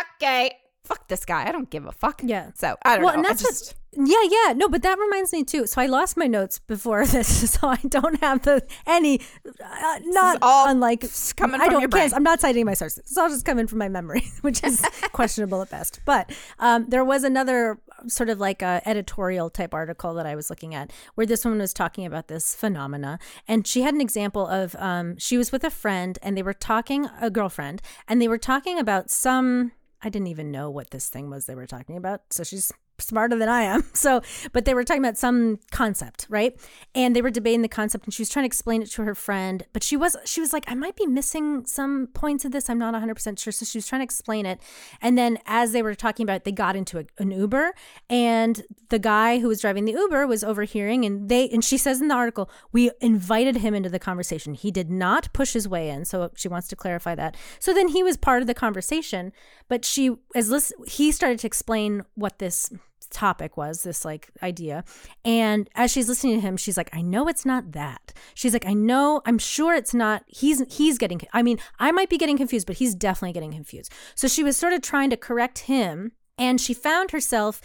okay 0.02 0.54
fuck 0.84 1.08
this 1.08 1.26
guy. 1.26 1.48
I 1.48 1.52
don't 1.52 1.70
give 1.70 1.86
a 1.86 1.92
fuck. 1.92 2.22
Yeah. 2.24 2.52
So 2.56 2.76
I 2.84 2.96
don't 2.96 3.06
well, 3.06 3.14
know. 3.14 3.20
and 3.20 3.26
I 3.26 3.30
that's 3.30 3.42
just- 3.44 3.68
what. 3.68 3.78
Yeah, 3.96 4.24
yeah. 4.28 4.54
No, 4.54 4.70
but 4.70 4.82
that 4.82 4.98
reminds 4.98 5.32
me 5.32 5.44
too. 5.44 5.68
So 5.68 5.80
I 5.80 5.86
lost 5.86 6.18
my 6.18 6.26
notes 6.26 6.58
before 6.58 7.06
this, 7.16 7.52
so 7.52 7.68
I 7.68 7.76
don't 7.88 8.20
have 8.22 8.42
the 8.42 8.66
any. 8.88 9.22
Uh, 9.46 10.00
not 10.06 10.40
all 10.42 10.68
unlike 10.68 11.06
coming 11.36 11.62
I 11.62 11.66
from 11.66 11.74
don't. 11.74 11.82
your 11.82 11.90
brain. 11.90 12.02
can't- 12.06 12.16
I'm 12.16 12.24
not 12.24 12.42
citing 12.42 12.66
my 12.66 12.74
sources. 12.74 12.98
It's 12.98 13.16
all 13.20 13.30
just 13.30 13.46
coming 13.46 13.68
from 13.68 13.78
my 13.78 13.90
memory, 13.90 14.24
which 14.42 14.64
is 14.64 14.82
questionable 15.12 15.62
at 15.62 15.70
best. 15.70 16.00
But 16.06 16.32
um, 16.58 16.88
there 16.90 17.06
was 17.06 17.24
another 17.24 17.80
sort 18.08 18.30
of 18.30 18.40
like 18.40 18.64
a 18.64 18.82
editorial 18.84 19.52
type 19.52 19.76
article 19.76 20.16
that 20.16 20.26
I 20.26 20.34
was 20.36 20.50
looking 20.50 20.74
at 20.74 20.92
where 21.14 21.28
this 21.28 21.46
woman 21.46 21.60
was 21.60 21.72
talking 21.72 22.08
about 22.08 22.30
this 22.30 22.56
phenomena, 22.56 23.20
and 23.48 23.68
she 23.68 23.84
had 23.84 23.94
an 23.94 24.02
example 24.02 24.48
of 24.48 24.76
um, 24.80 25.20
she 25.20 25.38
was 25.38 25.52
with 25.52 25.64
a 25.64 25.70
friend 25.70 26.18
and 26.24 26.36
they 26.36 26.42
were 26.42 26.56
talking 26.56 27.08
a 27.22 27.30
girlfriend, 27.30 27.80
and 28.08 28.20
they 28.20 28.28
were 28.28 28.40
talking 28.40 28.80
about 28.80 29.12
some. 29.12 29.72
I 30.04 30.10
didn't 30.10 30.28
even 30.28 30.52
know 30.52 30.70
what 30.70 30.92
this 30.92 31.08
thing 31.08 31.30
was 31.30 31.46
they 31.46 31.56
were 31.56 31.66
talking 31.66 31.96
about. 31.96 32.22
So 32.32 32.44
she's 32.44 32.72
smarter 33.00 33.38
than 33.38 33.50
I 33.50 33.64
am. 33.64 33.84
So, 34.04 34.22
but 34.52 34.66
they 34.66 34.74
were 34.74 34.84
talking 34.84 35.02
about 35.02 35.18
some 35.18 35.60
concept, 35.72 36.26
right? 36.28 36.60
And 36.94 37.16
they 37.16 37.22
were 37.22 37.30
debating 37.30 37.62
the 37.62 37.70
concept 37.70 38.04
and 38.06 38.14
she 38.14 38.22
was 38.22 38.30
trying 38.30 38.44
to 38.44 38.48
explain 38.48 38.82
it 38.82 38.92
to 38.92 39.04
her 39.04 39.16
friend, 39.16 39.66
but 39.72 39.82
she 39.82 39.96
was 39.96 40.18
she 40.26 40.42
was 40.42 40.52
like 40.52 40.66
I 40.68 40.76
might 40.76 40.98
be 40.98 41.06
missing 41.06 41.66
some 41.66 42.08
points 42.08 42.44
of 42.44 42.52
this. 42.52 42.70
I'm 42.70 42.80
not 42.80 42.94
100% 42.94 43.40
sure. 43.40 43.54
So 43.54 43.66
she 43.66 43.78
was 43.78 43.88
trying 43.88 44.02
to 44.02 44.04
explain 44.04 44.46
it. 44.46 44.60
And 45.02 45.18
then 45.18 45.38
as 45.46 45.72
they 45.72 45.82
were 45.82 45.96
talking 45.96 46.26
about 46.26 46.38
it, 46.38 46.44
they 46.44 46.52
got 46.52 46.76
into 46.76 47.00
a, 47.00 47.06
an 47.18 47.32
Uber 47.32 47.74
and 48.10 48.64
the 48.90 49.00
guy 49.00 49.40
who 49.40 49.48
was 49.48 49.62
driving 49.62 49.86
the 49.86 49.94
Uber 49.94 50.28
was 50.28 50.44
overhearing 50.44 51.06
and 51.06 51.30
they 51.30 51.48
and 51.50 51.64
she 51.64 51.78
says 51.78 52.02
in 52.02 52.10
the 52.10 52.16
article, 52.16 52.50
"We 52.74 52.92
invited 53.00 53.58
him 53.58 53.74
into 53.74 53.90
the 53.90 54.00
conversation. 54.00 54.54
He 54.54 54.72
did 54.72 54.90
not 54.90 55.32
push 55.34 55.54
his 55.54 55.68
way 55.68 55.90
in." 55.90 56.04
So 56.06 56.32
she 56.36 56.48
wants 56.48 56.68
to 56.70 56.76
clarify 56.76 57.16
that. 57.16 57.38
So 57.60 57.74
then 57.74 57.90
he 57.90 58.04
was 58.04 58.18
part 58.18 58.42
of 58.42 58.48
the 58.48 58.54
conversation, 58.54 59.32
but 59.70 59.86
she 59.86 60.16
as 60.36 60.50
listen, 60.50 60.78
he 60.88 61.12
started 61.12 61.40
to 61.40 61.48
explain 61.48 62.04
what 62.16 62.40
this 62.40 62.72
topic 63.14 63.56
was 63.56 63.84
this 63.84 64.04
like 64.04 64.30
idea. 64.42 64.84
And 65.24 65.70
as 65.76 65.92
she's 65.92 66.10
listening 66.10 66.36
to 66.36 66.42
him 66.42 66.58
she's 66.58 66.78
like 66.78 66.90
i 66.94 67.02
know 67.02 67.28
it's 67.28 67.46
not 67.46 67.72
that. 67.74 68.14
She's 68.34 68.54
like 68.54 68.66
i 68.66 68.74
know 68.74 69.22
i'm 69.26 69.38
sure 69.38 69.76
it's 69.76 69.94
not 69.94 70.24
he's 70.28 70.64
he's 70.74 70.98
getting 70.98 71.22
i 71.34 71.42
mean 71.42 71.60
i 71.80 71.92
might 71.92 72.10
be 72.10 72.18
getting 72.18 72.38
confused 72.38 72.68
but 72.68 72.78
he's 72.78 72.96
definitely 72.96 73.34
getting 73.34 73.52
confused. 73.52 73.92
So 74.16 74.28
she 74.28 74.44
was 74.44 74.58
sort 74.58 74.74
of 74.74 74.82
trying 74.82 75.10
to 75.12 75.18
correct 75.18 75.60
him 75.60 76.14
and 76.38 76.60
she 76.60 76.74
found 76.74 77.12
herself 77.12 77.62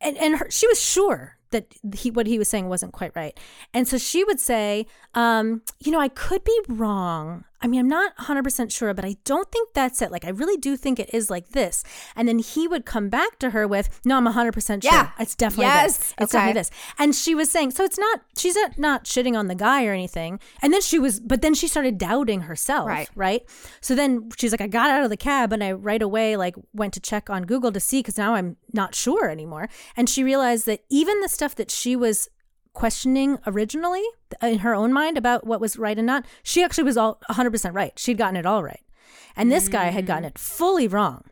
and, 0.00 0.16
and 0.18 0.36
her, 0.36 0.50
she 0.50 0.66
was 0.68 0.80
sure 0.80 1.38
that 1.50 1.74
he 1.94 2.10
what 2.10 2.26
he 2.26 2.38
was 2.38 2.48
saying 2.48 2.68
wasn't 2.68 2.92
quite 2.92 3.14
right. 3.16 3.38
And 3.72 3.88
so 3.88 3.98
she 3.98 4.24
would 4.24 4.40
say 4.40 4.86
um, 5.14 5.62
you 5.80 5.92
know 5.92 6.00
i 6.00 6.08
could 6.08 6.44
be 6.44 6.60
wrong 6.68 7.44
i 7.60 7.66
mean 7.66 7.80
i'm 7.80 7.88
not 7.88 8.16
100% 8.16 8.70
sure 8.70 8.92
but 8.94 9.04
i 9.04 9.16
don't 9.24 9.50
think 9.50 9.68
that's 9.74 10.00
it 10.02 10.10
like 10.10 10.24
i 10.24 10.28
really 10.30 10.56
do 10.56 10.76
think 10.76 10.98
it 10.98 11.10
is 11.12 11.30
like 11.30 11.50
this 11.50 11.82
and 12.16 12.28
then 12.28 12.38
he 12.38 12.66
would 12.68 12.84
come 12.86 13.08
back 13.08 13.38
to 13.38 13.50
her 13.50 13.66
with 13.66 14.00
no 14.04 14.16
i'm 14.16 14.26
100% 14.26 14.82
sure 14.82 14.92
Yeah. 14.92 15.10
it's 15.18 15.34
definitely 15.34 15.66
Yes. 15.66 15.98
this 15.98 16.14
it's 16.18 16.34
Okay. 16.34 16.38
definitely 16.38 16.60
this 16.60 16.70
and 16.98 17.14
she 17.14 17.34
was 17.34 17.50
saying 17.50 17.70
so 17.72 17.84
it's 17.84 17.98
not 17.98 18.20
she's 18.36 18.54
not, 18.56 18.78
not 18.78 19.04
shitting 19.04 19.36
on 19.36 19.46
the 19.48 19.54
guy 19.54 19.84
or 19.86 19.92
anything 19.92 20.38
and 20.62 20.72
then 20.72 20.80
she 20.80 20.98
was 20.98 21.20
but 21.20 21.42
then 21.42 21.54
she 21.54 21.68
started 21.68 21.98
doubting 21.98 22.42
herself 22.42 22.86
Right. 22.88 23.08
right 23.14 23.42
so 23.80 23.94
then 23.94 24.30
she's 24.38 24.52
like 24.52 24.60
i 24.60 24.66
got 24.66 24.90
out 24.90 25.02
of 25.04 25.10
the 25.10 25.16
cab 25.16 25.52
and 25.52 25.62
i 25.64 25.72
right 25.72 26.02
away 26.02 26.36
like 26.36 26.54
went 26.72 26.92
to 26.94 27.00
check 27.00 27.28
on 27.30 27.44
google 27.44 27.72
to 27.72 27.80
see 27.80 28.00
because 28.00 28.16
now 28.18 28.34
i'm 28.34 28.56
not 28.72 28.94
sure 28.94 29.28
anymore 29.28 29.68
and 29.96 30.08
she 30.08 30.22
realized 30.24 30.66
that 30.66 30.80
even 30.90 31.20
the 31.20 31.28
stuff 31.28 31.54
that 31.56 31.70
she 31.70 31.96
was 31.96 32.28
questioning 32.72 33.38
originally 33.46 34.04
uh, 34.42 34.46
in 34.46 34.60
her 34.60 34.74
own 34.74 34.92
mind 34.92 35.18
about 35.18 35.46
what 35.46 35.60
was 35.60 35.76
right 35.76 35.98
and 35.98 36.06
not 36.06 36.24
she 36.42 36.62
actually 36.62 36.84
was 36.84 36.96
all 36.96 37.20
100% 37.30 37.74
right. 37.74 37.98
She'd 37.98 38.18
gotten 38.18 38.36
it 38.36 38.46
all 38.46 38.62
right. 38.62 38.80
And 39.36 39.52
this 39.52 39.68
guy 39.68 39.86
had 39.86 40.06
gotten 40.06 40.24
mm. 40.24 40.28
it 40.28 40.38
fully 40.38 40.88
wrong. 40.88 41.24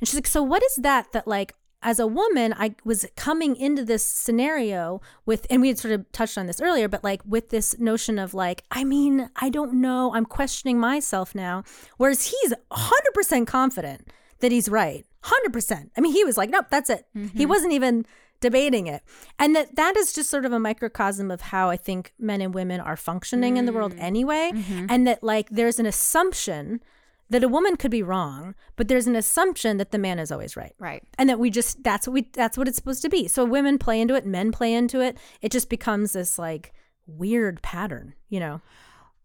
And 0.00 0.08
she's 0.08 0.14
like 0.14 0.26
so 0.26 0.42
what 0.42 0.62
is 0.62 0.76
that 0.76 1.12
that 1.12 1.26
like 1.26 1.54
as 1.82 1.98
a 1.98 2.06
woman 2.06 2.54
i 2.58 2.74
was 2.84 3.06
coming 3.16 3.56
into 3.56 3.84
this 3.84 4.04
scenario 4.04 5.00
with 5.24 5.46
and 5.48 5.62
we 5.62 5.68
had 5.68 5.78
sort 5.78 5.94
of 5.94 6.10
touched 6.12 6.36
on 6.36 6.46
this 6.46 6.60
earlier 6.60 6.88
but 6.88 7.02
like 7.02 7.22
with 7.24 7.48
this 7.48 7.78
notion 7.78 8.18
of 8.18 8.34
like 8.34 8.64
i 8.70 8.84
mean 8.84 9.30
i 9.36 9.48
don't 9.48 9.74
know. 9.74 10.12
I'm 10.14 10.26
questioning 10.26 10.78
myself 10.78 11.34
now. 11.34 11.64
Whereas 11.96 12.26
he's 12.26 12.52
100% 12.70 13.46
confident 13.46 14.08
that 14.40 14.52
he's 14.52 14.68
right. 14.68 15.04
100% 15.24 15.90
i 15.96 16.00
mean 16.00 16.12
he 16.12 16.24
was 16.24 16.36
like 16.36 16.50
nope 16.50 16.66
that's 16.70 16.90
it. 16.90 17.06
He 17.14 17.20
mm-hmm. 17.20 17.48
wasn't 17.48 17.72
even 17.72 18.04
debating 18.40 18.86
it. 18.86 19.02
And 19.38 19.54
that 19.54 19.76
that 19.76 19.96
is 19.96 20.12
just 20.12 20.30
sort 20.30 20.44
of 20.44 20.52
a 20.52 20.58
microcosm 20.58 21.30
of 21.30 21.40
how 21.40 21.70
i 21.70 21.76
think 21.76 22.12
men 22.18 22.40
and 22.40 22.54
women 22.54 22.80
are 22.80 22.96
functioning 22.96 23.56
in 23.56 23.66
the 23.66 23.72
world 23.72 23.94
mm. 23.94 24.00
anyway 24.00 24.52
mm-hmm. 24.54 24.86
and 24.88 25.06
that 25.06 25.22
like 25.22 25.48
there's 25.50 25.78
an 25.78 25.86
assumption 25.86 26.80
that 27.28 27.44
a 27.44 27.48
woman 27.48 27.76
could 27.76 27.90
be 27.90 28.02
wrong 28.02 28.54
but 28.76 28.88
there's 28.88 29.06
an 29.06 29.16
assumption 29.16 29.76
that 29.76 29.90
the 29.90 29.98
man 29.98 30.18
is 30.18 30.32
always 30.32 30.56
right. 30.56 30.74
Right. 30.78 31.02
and 31.18 31.28
that 31.28 31.38
we 31.38 31.50
just 31.50 31.82
that's 31.82 32.06
what 32.06 32.14
we 32.14 32.28
that's 32.32 32.56
what 32.58 32.68
it's 32.68 32.76
supposed 32.76 33.02
to 33.02 33.08
be. 33.08 33.28
So 33.28 33.44
women 33.44 33.78
play 33.78 34.00
into 34.00 34.14
it 34.14 34.26
men 34.26 34.52
play 34.52 34.72
into 34.74 35.00
it. 35.00 35.16
It 35.40 35.52
just 35.52 35.68
becomes 35.68 36.12
this 36.12 36.38
like 36.38 36.72
weird 37.06 37.62
pattern 37.62 38.14
you 38.30 38.40
know? 38.40 38.62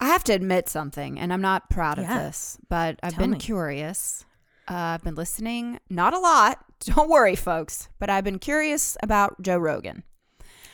I 0.02 0.08
have 0.08 0.26
to 0.26 0.34
admit 0.34 0.68
something, 0.68 1.18
and 1.18 1.32
I'm 1.32 1.42
not 1.42 1.70
proud 1.70 2.00
of 2.00 2.08
this, 2.08 2.58
but 2.68 3.00
I've 3.02 3.14
Tell 3.14 3.24
been 3.24 3.32
me. 3.32 3.38
curious. 3.38 4.26
Uh, 4.68 4.74
I've 4.96 5.04
been 5.04 5.16
listening, 5.16 5.80
not 5.90 6.14
a 6.14 6.20
lot. 6.20 6.60
Don't 6.82 7.10
worry, 7.10 7.36
folks, 7.36 7.90
but 8.00 8.10
I've 8.10 8.24
been 8.24 8.40
curious 8.40 8.98
about 9.04 9.42
Joe 9.42 9.58
Rogan. 9.58 10.04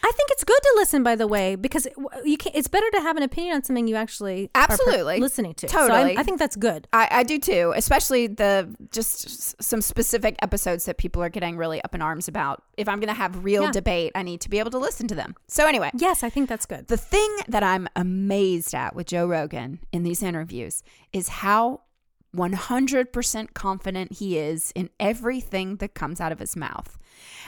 i 0.04 0.12
think 0.16 0.30
it's 0.32 0.44
good 0.44 0.60
to 0.64 0.74
listen 0.78 1.04
by 1.04 1.16
the 1.16 1.28
way 1.28 1.56
because 1.56 1.88
you 2.26 2.36
can 2.36 2.52
it's 2.56 2.68
better 2.68 2.90
to 2.92 3.02
have 3.02 3.18
an 3.18 3.24
opinion 3.24 3.54
on 3.56 3.64
something 3.64 3.88
you 3.88 3.96
actually 3.96 4.50
are 4.56 4.66
per- 4.66 4.74
Absolutely. 4.74 5.20
listening 5.20 5.54
to 5.54 5.70
So 5.70 5.78
Totally. 5.88 6.18
I 6.18 6.24
think 6.24 6.40
that's 6.40 6.56
good 6.56 6.88
I, 6.92 7.08
I 7.20 7.24
do 7.24 7.38
too, 7.38 7.72
especially 7.76 8.26
the 8.28 8.74
just 8.92 9.62
some 9.62 9.80
specific 9.82 10.34
episodes 10.42 10.86
that 10.86 10.98
people 10.98 11.22
are 11.22 11.30
getting 11.30 11.56
really 11.56 11.80
up 11.84 11.94
in 11.94 12.02
arms 12.02 12.28
about. 12.28 12.64
If 12.78 12.90
I'm 12.90 13.00
going 13.00 13.14
to 13.16 13.22
have 13.24 13.44
real 13.44 13.64
Yeah. 13.66 13.72
debate, 13.72 14.12
I 14.16 14.24
need 14.24 14.42
to 14.42 14.50
be 14.50 14.58
able 14.58 14.72
to 14.72 14.80
listen 14.80 15.08
to 15.10 15.16
them. 15.16 15.36
So, 15.48 15.68
anyway, 15.68 15.92
yes 15.94 16.24
i 16.24 16.30
think 16.32 16.50
that's 16.50 16.66
good 16.66 16.88
the 16.88 16.98
thing 16.98 17.32
that 17.48 17.62
I'm 17.64 17.88
amazed 17.96 18.74
at 18.74 18.96
with 18.96 19.06
Joe 19.08 19.28
Rogan 19.28 19.80
in 19.92 20.02
these 20.04 20.24
interviews 20.24 20.82
is 21.14 21.28
how 21.46 21.82
100% 22.36 23.54
confident 23.54 24.14
he 24.14 24.38
is 24.38 24.72
in 24.76 24.90
everything 25.00 25.78
that 25.78 25.94
comes 25.94 26.22
out 26.22 26.32
of 26.32 26.40
his 26.40 26.56
mouth. 26.56 26.98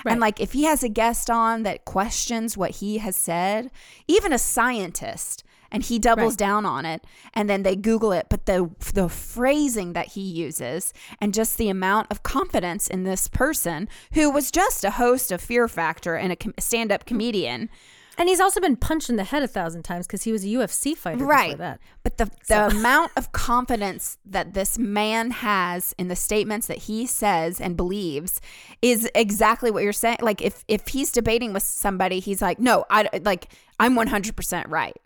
Right. 0.03 0.11
And 0.11 0.21
like 0.21 0.39
if 0.39 0.51
he 0.53 0.63
has 0.65 0.83
a 0.83 0.89
guest 0.89 1.29
on 1.29 1.63
that 1.63 1.85
questions 1.85 2.57
what 2.57 2.71
he 2.71 2.97
has 2.97 3.15
said, 3.15 3.71
even 4.07 4.33
a 4.33 4.37
scientist, 4.37 5.43
and 5.73 5.83
he 5.83 5.97
doubles 5.97 6.33
Right. 6.33 6.37
down 6.37 6.65
on 6.65 6.85
it 6.85 7.03
and 7.33 7.49
then 7.49 7.63
they 7.63 7.75
google 7.75 8.11
it 8.11 8.27
but 8.29 8.45
the 8.45 8.69
the 8.93 9.09
phrasing 9.09 9.93
that 9.93 10.09
he 10.09 10.21
uses 10.21 10.93
and 11.19 11.33
just 11.33 11.57
the 11.57 11.67
amount 11.67 12.07
of 12.11 12.21
confidence 12.21 12.87
in 12.87 13.03
this 13.03 13.27
person 13.27 13.89
who 14.13 14.29
was 14.29 14.51
just 14.51 14.83
a 14.83 14.91
host 14.91 15.31
of 15.31 15.41
fear 15.41 15.67
factor 15.67 16.15
and 16.15 16.31
a 16.31 16.61
stand-up 16.61 17.01
hmm. 17.01 17.07
comedian 17.07 17.69
and 18.17 18.29
he's 18.29 18.39
also 18.39 18.59
been 18.59 18.75
punched 18.75 19.09
in 19.09 19.15
the 19.15 19.23
head 19.23 19.43
a 19.43 19.47
thousand 19.47 19.83
times 19.83 20.05
because 20.05 20.23
he 20.23 20.31
was 20.31 20.43
a 20.43 20.47
ufc 20.47 20.95
fighter 20.95 21.17
before 21.17 21.31
right. 21.31 21.57
that. 21.57 21.79
But 22.03 22.17
the, 22.17 22.29
the 22.47 22.67
amount 22.71 23.11
of 23.15 23.31
confidence 23.31 24.17
that 24.25 24.53
this 24.53 24.77
man 24.77 25.31
has 25.31 25.95
in 25.97 26.07
the 26.07 26.15
statements 26.15 26.67
that 26.67 26.79
he 26.79 27.05
says 27.05 27.59
and 27.59 27.75
believes 27.75 28.41
is 28.81 29.09
exactly 29.15 29.71
what 29.71 29.83
you're 29.83 29.93
saying. 29.93 30.17
Like 30.21 30.41
if 30.41 30.63
if 30.67 30.87
he's 30.89 31.11
debating 31.11 31.53
with 31.53 31.63
somebody 31.63 32.19
he's 32.19 32.41
like 32.41 32.59
no 32.59 32.85
i 32.89 33.07
like 33.21 33.53
i'm 33.79 33.95
100% 33.95 34.65
right. 34.69 34.97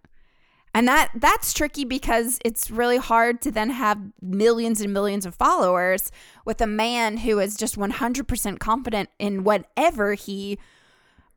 And 0.74 0.88
that 0.88 1.10
that's 1.16 1.54
tricky 1.54 1.86
because 1.86 2.40
it's 2.46 2.70
really 2.70 2.98
hard 2.98 3.42
to 3.42 3.52
then 3.52 3.72
have 3.72 4.00
millions 4.22 4.82
and 4.82 4.94
millions 4.94 5.26
of 5.26 5.34
followers 5.34 6.12
with 6.46 6.62
a 6.62 6.68
man 6.68 7.18
who 7.18 7.40
is 7.40 7.58
just 7.58 7.78
100% 7.78 8.60
confident 8.60 9.10
in 9.18 9.44
whatever 9.44 10.14
he 10.14 10.60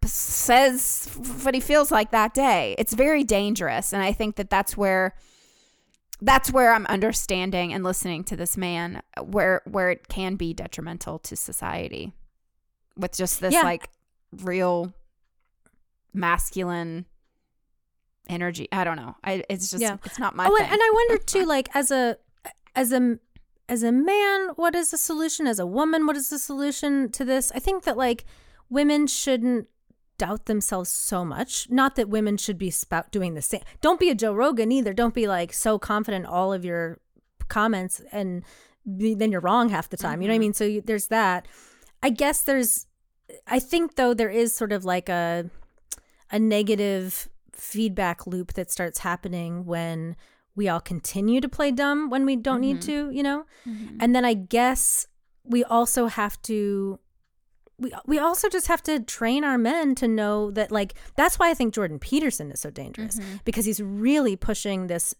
says 0.05 1.07
what 1.43 1.55
he 1.55 1.61
feels 1.61 1.91
like 1.91 2.11
that 2.11 2.35
day. 2.35 2.75
It's 2.79 2.95
very 2.95 3.25
dangerous 3.25 3.93
and 3.93 4.03
I 4.03 4.13
think 4.13 4.37
that 4.37 4.51
that's 4.51 4.77
where 4.77 5.15
that's 6.23 6.53
where 6.53 6.73
I'm 6.75 6.87
understanding 6.87 7.73
and 7.73 7.83
listening 7.83 8.25
to 8.25 8.37
this 8.37 8.57
man 8.57 9.03
where 9.23 9.63
where 9.65 9.91
it 9.91 10.09
can 10.09 10.37
be 10.37 10.53
detrimental 10.53 11.19
to 11.21 11.37
society 11.37 12.13
with 12.97 13.17
just 13.17 13.41
this 13.41 13.55
Yeah. 13.55 13.63
like 13.63 13.89
real 14.33 14.93
masculine 16.13 17.07
energy. 18.29 18.69
I 18.73 18.85
don't 18.85 18.97
know. 18.97 19.17
I 19.25 19.45
it's 19.49 19.71
just 19.71 19.83
Yeah. 19.83 19.97
it's 20.05 20.19
not 20.19 20.35
my 20.37 20.47
oh, 20.47 20.57
thing. 20.57 20.65
and, 20.65 20.73
and 20.73 20.81
I 20.83 20.91
wonder 20.95 21.19
too, 21.25 21.45
like 21.45 21.69
as 21.75 21.91
a 21.91 22.17
as 22.75 22.93
a 22.93 23.19
as 23.69 23.83
a 23.83 23.93
man, 23.93 24.49
what 24.57 24.75
is 24.75 24.91
the 24.91 24.99
solution? 24.99 25.47
As 25.47 25.59
a 25.59 25.67
woman, 25.67 26.07
what 26.07 26.17
is 26.17 26.29
the 26.31 26.39
solution 26.39 27.11
to 27.13 27.25
this? 27.25 27.53
I 27.55 27.59
think 27.61 27.85
that 27.85 27.97
like 27.97 28.25
women 28.69 29.07
shouldn't 29.07 29.69
doubt 30.21 30.45
themselves 30.45 30.91
so 30.91 31.25
much. 31.25 31.67
Not 31.71 31.97
that 31.97 32.11
women 32.11 32.37
should 32.37 32.59
be 32.59 32.71
spout 32.71 33.11
doing 33.11 33.33
the 33.33 33.41
same. 33.41 33.63
Don't 33.81 33.99
be 33.99 34.11
a 34.11 34.15
Joe 34.15 34.35
Rogan 34.35 34.71
either. 34.71 34.93
Don't 34.93 35.15
be 35.15 35.27
like 35.27 35.55
so 35.55 35.79
confident 35.79 36.27
all 36.27 36.53
of 36.53 36.63
your 36.63 37.01
comments 37.49 38.03
and 38.13 38.45
be, 38.99 39.15
then 39.15 39.33
you're 39.33 39.41
wrong 39.41 39.71
half 39.71 39.89
the 39.89 39.97
time. 39.97 40.21
You 40.21 40.29
know 40.29 40.35
what 40.35 40.35
I 40.35 40.37
mm-hmm. 40.37 40.41
mean? 40.43 40.53
So 40.53 40.65
you, 40.65 40.83
there's 40.83 41.07
that. 41.07 41.49
I 42.03 42.11
guess 42.11 42.43
there's. 42.43 42.87
I 43.47 43.61
think 43.61 43.95
though 43.95 44.13
there 44.13 44.29
is 44.29 44.55
sort 44.55 44.73
of 44.73 44.85
like 44.85 45.09
a 45.09 45.49
a 46.31 46.39
negative 46.39 47.31
feedback 47.55 48.27
loop 48.27 48.53
that 48.53 48.71
starts 48.71 48.99
happening 48.99 49.65
when 49.65 50.17
we 50.55 50.69
all 50.69 50.81
continue 50.81 51.41
to 51.41 51.49
play 51.49 51.71
dumb 51.71 52.11
when 52.11 52.27
we 52.27 52.37
don't 52.37 52.61
need 52.61 52.81
mm-hmm. 52.81 53.09
to, 53.09 53.11
you 53.11 53.23
know? 53.23 53.47
Mm-hmm. 53.67 53.97
And 54.01 54.15
then 54.15 54.27
I 54.27 54.35
guess 54.35 55.07
we 55.45 55.65
also 55.65 56.09
have 56.09 56.41
to 56.43 56.99
we 57.81 57.93
we 58.07 58.19
also 58.19 58.49
just 58.49 58.69
have 58.69 58.83
to 58.85 59.01
train 59.01 59.43
our 59.43 59.59
men 59.59 59.95
to 59.97 60.07
know 60.07 60.51
that 60.53 60.71
like 60.71 60.95
that's 61.17 61.39
why 61.39 61.51
I 61.51 61.55
think 61.55 61.75
Jordan 61.75 61.99
Peterson 61.99 62.51
is 62.53 62.61
so 62.61 62.71
dangerous 62.71 63.19
mm-hmm. 63.19 63.37
because 63.45 63.65
he's 63.65 63.83
really 63.83 64.37
pushing 64.37 64.87
this 64.87 65.15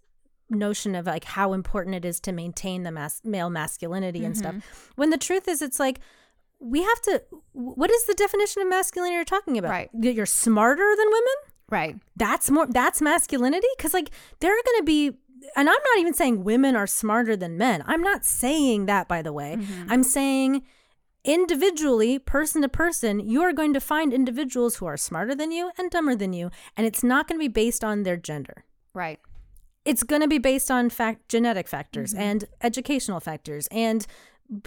notion 0.51 0.95
of 0.95 1.07
like 1.07 1.25
how 1.25 1.53
important 1.53 1.95
it 1.95 2.05
is 2.05 2.21
to 2.21 2.33
maintain 2.33 2.83
the 2.83 2.93
mas- 2.93 3.23
male 3.25 3.51
masculinity 3.51 4.25
and 4.25 4.37
stuff. 4.37 4.55
Mm-hmm. 4.55 4.93
When 4.97 5.11
the 5.11 5.19
truth 5.19 5.49
is 5.49 5.63
it's 5.63 5.81
like 5.81 6.01
we 6.59 6.83
have 6.83 7.01
to 7.03 7.23
what 7.53 7.91
is 7.91 8.05
the 8.05 8.15
definition 8.15 8.63
of 8.63 8.69
masculinity 8.69 9.15
you're 9.15 9.25
talking 9.25 9.57
about? 9.57 9.71
Right. 9.71 9.91
That 9.95 10.13
you're 10.13 10.27
smarter 10.27 10.95
than 10.97 11.07
women? 11.07 11.35
Right. 11.71 11.97
that's 12.17 12.51
more 12.51 12.67
that's 12.67 13.01
masculinity 13.01 13.69
because 13.77 13.95
like 13.95 14.11
there 14.41 14.53
are 14.53 14.63
going 14.67 14.79
to 14.81 14.85
be 14.85 15.13
and 15.55 15.69
i'm 15.69 15.83
not 15.95 15.99
even 16.01 16.13
saying 16.15 16.43
women 16.43 16.75
are 16.75 16.89
smarter 16.89 17.37
than 17.37 17.57
men 17.57 17.85
i'm 17.87 18.03
not 18.03 18.25
saying 18.25 18.87
that 18.87 19.07
by 19.07 19.23
the 19.23 19.33
way 19.33 19.57
mm-hmm. 19.57 19.87
i'm 19.89 20.03
saying 20.03 20.63
individually 21.25 22.19
person 22.19 22.63
to 22.63 22.69
person 22.69 23.21
you 23.21 23.43
are 23.43 23.53
going 23.53 23.75
to 23.75 23.81
find 23.81 24.13
individuals 24.13 24.77
who 24.77 24.87
are 24.87 24.97
smarter 24.97 25.35
than 25.35 25.53
you 25.53 25.71
and 25.79 25.91
dumber 25.91 26.15
than 26.15 26.33
you 26.33 26.51
and 26.77 26.87
it's 26.87 27.03
not 27.05 27.29
going 27.29 27.39
to 27.39 27.43
be 27.43 27.49
based 27.49 27.85
on 27.85 28.03
their 28.05 28.17
gender. 28.17 28.65
Right. 28.95 29.21
it's 29.85 30.03
going 30.03 30.23
to 30.23 30.29
be 30.29 30.39
based 30.39 30.71
on 30.71 30.91
fact 30.91 31.29
genetic 31.29 31.69
factors 31.69 32.13
and 32.15 32.45
educational 32.63 33.21
factors 33.21 33.69
and 33.71 34.07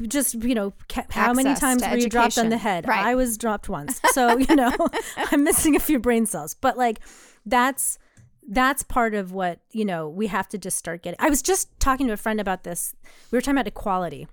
just 0.07 0.35
you 0.43 0.55
know 0.55 0.73
ca- 0.87 1.05
how 1.09 1.33
many 1.33 1.53
times 1.55 1.81
were 1.81 1.97
you 1.97 2.07
dropped 2.07 2.37
on 2.37 2.49
the 2.49 2.57
head? 2.57 2.87
Right. 2.87 3.05
i 3.05 3.15
was 3.15 3.37
dropped 3.37 3.67
once. 3.67 3.99
So 4.11 4.37
you 4.37 4.55
know 4.55 4.71
i'm 5.17 5.43
missing 5.43 5.75
a 5.75 5.79
few 5.79 5.99
brain 5.99 6.25
cells. 6.25 6.53
But 6.53 6.77
like 6.77 6.99
that's 7.45 7.97
that's 8.47 8.83
part 8.83 9.13
of 9.13 9.31
what 9.31 9.59
you 9.71 9.83
know 9.85 10.07
we 10.07 10.27
have 10.27 10.47
to 10.49 10.57
just 10.57 10.77
start 10.77 11.01
getting 11.01 11.17
i 11.19 11.29
was 11.29 11.41
just 11.41 11.69
talking 11.79 12.07
to 12.07 12.13
a 12.13 12.17
friend 12.17 12.39
about 12.39 12.63
this. 12.63 12.93
We 13.31 13.37
were 13.37 13.41
talking 13.41 13.57
about 13.57 13.67
equality 13.67 14.27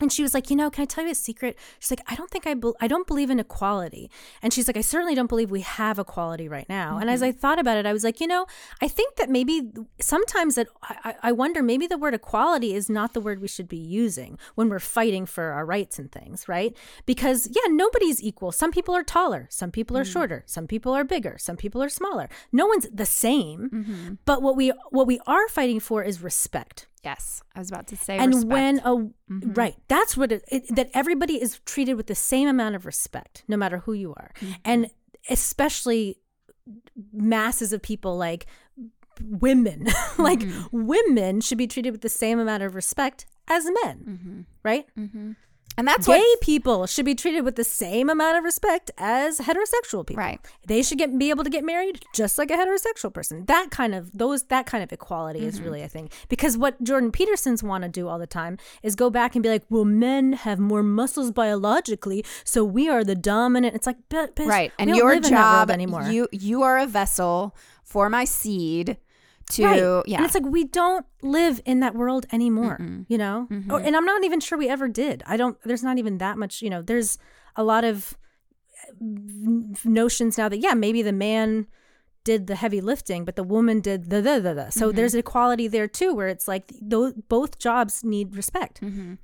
and 0.00 0.12
she 0.12 0.22
was 0.22 0.34
like, 0.34 0.50
you 0.50 0.56
know, 0.56 0.70
can 0.70 0.82
I 0.82 0.86
tell 0.86 1.04
you 1.04 1.10
a 1.10 1.14
secret? 1.14 1.58
She's 1.78 1.90
like, 1.90 2.02
I 2.06 2.14
don't 2.14 2.30
think 2.30 2.46
I, 2.46 2.54
be- 2.54 2.72
I 2.80 2.88
don't 2.88 3.06
believe 3.06 3.30
in 3.30 3.38
equality. 3.38 4.10
And 4.42 4.52
she's 4.52 4.66
like, 4.66 4.76
I 4.76 4.80
certainly 4.80 5.14
don't 5.14 5.28
believe 5.28 5.50
we 5.50 5.60
have 5.60 5.98
equality 5.98 6.48
right 6.48 6.68
now. 6.68 6.98
And 6.98 7.08
as 7.08 7.20
mm-hmm. 7.20 7.28
I 7.28 7.32
thought 7.32 7.58
about 7.58 7.76
it, 7.76 7.86
I 7.86 7.92
was 7.92 8.04
like, 8.04 8.20
you 8.20 8.26
know, 8.26 8.46
I 8.82 8.88
think 8.88 9.16
that 9.16 9.30
maybe 9.30 9.70
sometimes 10.00 10.54
that 10.56 10.68
I, 10.82 11.14
I 11.22 11.28
I 11.28 11.32
wonder 11.32 11.62
maybe 11.62 11.86
the 11.86 11.98
word 11.98 12.14
equality 12.14 12.72
is 12.74 12.88
not 12.88 13.12
the 13.12 13.20
word 13.20 13.42
we 13.42 13.48
should 13.48 13.68
be 13.68 13.76
using 13.76 14.38
when 14.54 14.70
we're 14.70 14.78
fighting 14.78 15.26
for 15.26 15.52
our 15.52 15.66
rights 15.66 15.98
and 15.98 16.10
things, 16.10 16.48
right? 16.48 16.74
Because 17.04 17.46
yeah, 17.50 17.70
nobody's 17.70 18.22
equal. 18.22 18.50
Some 18.50 18.72
people 18.72 18.96
are 18.96 19.02
taller, 19.02 19.46
some 19.50 19.70
people 19.70 19.94
are 19.98 20.04
mm-hmm. 20.04 20.12
shorter, 20.12 20.42
some 20.46 20.66
people 20.66 20.94
are 20.94 21.04
bigger, 21.04 21.36
some 21.38 21.58
people 21.58 21.82
are 21.82 21.90
smaller. 21.90 22.30
No 22.50 22.66
one's 22.66 22.88
the 22.90 23.04
same. 23.04 23.68
Mm-hmm. 23.68 24.14
But 24.24 24.40
what 24.40 24.56
we 24.56 24.72
what 24.90 25.06
we 25.06 25.20
are 25.26 25.48
fighting 25.48 25.80
for 25.80 26.02
is 26.02 26.22
respect 26.22 26.86
Yes. 27.04 27.42
I 27.54 27.58
was 27.58 27.70
about 27.70 27.86
to 27.88 27.96
say. 27.96 28.18
and 28.18 28.34
respect. 28.34 28.52
when 28.52 28.78
a 28.80 28.96
mm-hmm. 28.96 29.52
right 29.52 29.76
that's 29.88 30.16
what 30.16 30.32
it, 30.32 30.42
it 30.48 30.74
that 30.74 30.90
everybody 30.94 31.40
is 31.40 31.60
treated 31.64 31.94
with 31.94 32.06
the 32.06 32.14
same 32.14 32.48
amount 32.48 32.74
of 32.74 32.86
respect 32.86 33.44
no 33.48 33.56
matter 33.56 33.78
who 33.78 33.92
you 33.92 34.10
are. 34.14 34.32
Mm-hmm. 34.40 34.52
And 34.64 34.90
especially 35.30 36.18
masses 37.12 37.72
of 37.72 37.82
people 37.82 38.16
like 38.16 38.46
women. 39.22 39.86
Like 40.18 40.40
mm-hmm. 40.40 40.84
women 40.86 41.40
should 41.40 41.58
be 41.58 41.68
treated 41.68 41.92
with 41.92 42.00
the 42.00 42.08
same 42.08 42.40
amount 42.40 42.64
of 42.64 42.74
respect 42.74 43.24
as 43.46 43.64
men. 43.82 44.46
Right 44.64 44.86
and 45.78 45.88
that's 45.88 46.06
gay 46.06 46.18
what 46.18 46.40
people 46.42 46.86
should 46.86 47.06
be 47.06 47.14
treated 47.14 47.42
with 47.42 47.56
the 47.56 47.64
same 47.64 48.10
amount 48.10 48.36
of 48.36 48.44
respect 48.44 48.90
as 48.98 49.38
heterosexual 49.40 50.06
people. 50.06 50.22
Right. 50.22 50.40
they 50.66 50.82
should 50.82 50.98
get 50.98 51.18
be 51.18 51.30
able 51.30 51.44
to 51.44 51.50
get 51.50 51.64
married 51.64 52.04
just 52.14 52.36
like 52.36 52.50
a 52.50 52.54
heterosexual 52.54 53.12
person. 53.12 53.46
That 53.46 53.70
kind 53.70 53.94
of 53.94 54.10
those 54.12 54.44
that 54.44 54.66
kind 54.66 54.84
of 54.84 54.92
equality 54.92 55.40
is 55.40 55.56
mm-hmm. 55.56 55.64
really 55.64 55.84
i 55.84 55.88
think 55.88 56.12
because 56.28 56.56
what 56.58 56.82
jordan 56.82 57.12
petersons 57.12 57.62
want 57.62 57.82
to 57.82 57.88
do 57.88 58.08
all 58.08 58.18
the 58.18 58.26
time 58.26 58.58
is 58.82 58.94
go 58.94 59.10
back 59.10 59.34
and 59.34 59.42
be 59.42 59.48
like 59.48 59.64
well 59.70 59.84
men 59.84 60.32
have 60.32 60.58
more 60.58 60.82
muscles 60.82 61.30
biologically 61.30 62.24
so 62.44 62.64
we 62.64 62.88
are 62.88 63.04
the 63.04 63.14
dominant. 63.14 63.74
It's 63.74 63.86
like 63.86 63.96
but, 64.08 64.36
bitch, 64.36 64.46
right. 64.46 64.72
And 64.78 64.90
your 64.90 65.14
live 65.14 65.24
in 65.26 65.32
that 65.32 65.54
world 65.54 65.68
job 65.68 65.70
anymore. 65.70 66.02
You 66.04 66.28
you 66.32 66.62
are 66.62 66.78
a 66.78 66.86
vessel 66.86 67.54
for 67.84 68.08
my 68.08 68.24
seed 68.24 68.96
to 69.52 69.64
Right. 69.64 70.02
yeah. 70.06 70.16
And 70.18 70.24
it's 70.26 70.34
like 70.34 70.44
we 70.46 70.64
don't 70.64 71.06
live 71.22 71.60
in 71.64 71.80
that 71.80 71.94
world 71.94 72.26
anymore, 72.32 72.78
you 73.08 73.18
know? 73.18 73.46
Mm-hmm. 73.50 73.72
Or, 73.72 73.80
and 73.80 73.96
I'm 73.96 74.04
not 74.04 74.24
even 74.24 74.40
sure 74.40 74.58
we 74.58 74.68
ever 74.68 74.88
did. 74.88 75.22
I 75.26 75.36
don't, 75.36 75.56
there's 75.64 75.82
not 75.82 75.98
even 75.98 76.18
that 76.18 76.36
much, 76.38 76.62
you 76.62 76.70
know, 76.70 76.82
there's 76.82 77.18
a 77.56 77.62
lot 77.64 77.84
of 77.84 78.16
notions 79.84 80.38
now 80.38 80.48
that, 80.48 80.58
yeah, 80.58 80.74
maybe 80.74 81.02
the 81.02 81.12
man 81.12 81.66
did 82.24 82.46
the 82.46 82.56
heavy 82.56 82.80
lifting, 82.80 83.24
but 83.24 83.36
the 83.36 83.42
woman 83.42 83.80
did 83.80 84.10
the, 84.10 84.20
the, 84.20 84.40
the, 84.40 84.54
the. 84.54 84.70
So 84.70 84.88
Mm-hmm. 84.88 84.96
there's 84.96 85.14
equality 85.14 85.68
there 85.68 85.88
too, 85.88 86.14
where 86.14 86.28
it's 86.28 86.46
like 86.48 86.72
those, 86.80 87.14
both 87.28 87.58
jobs 87.58 88.04
need 88.04 88.36
respect. 88.36 88.80
Mm-hmm. 88.80 89.14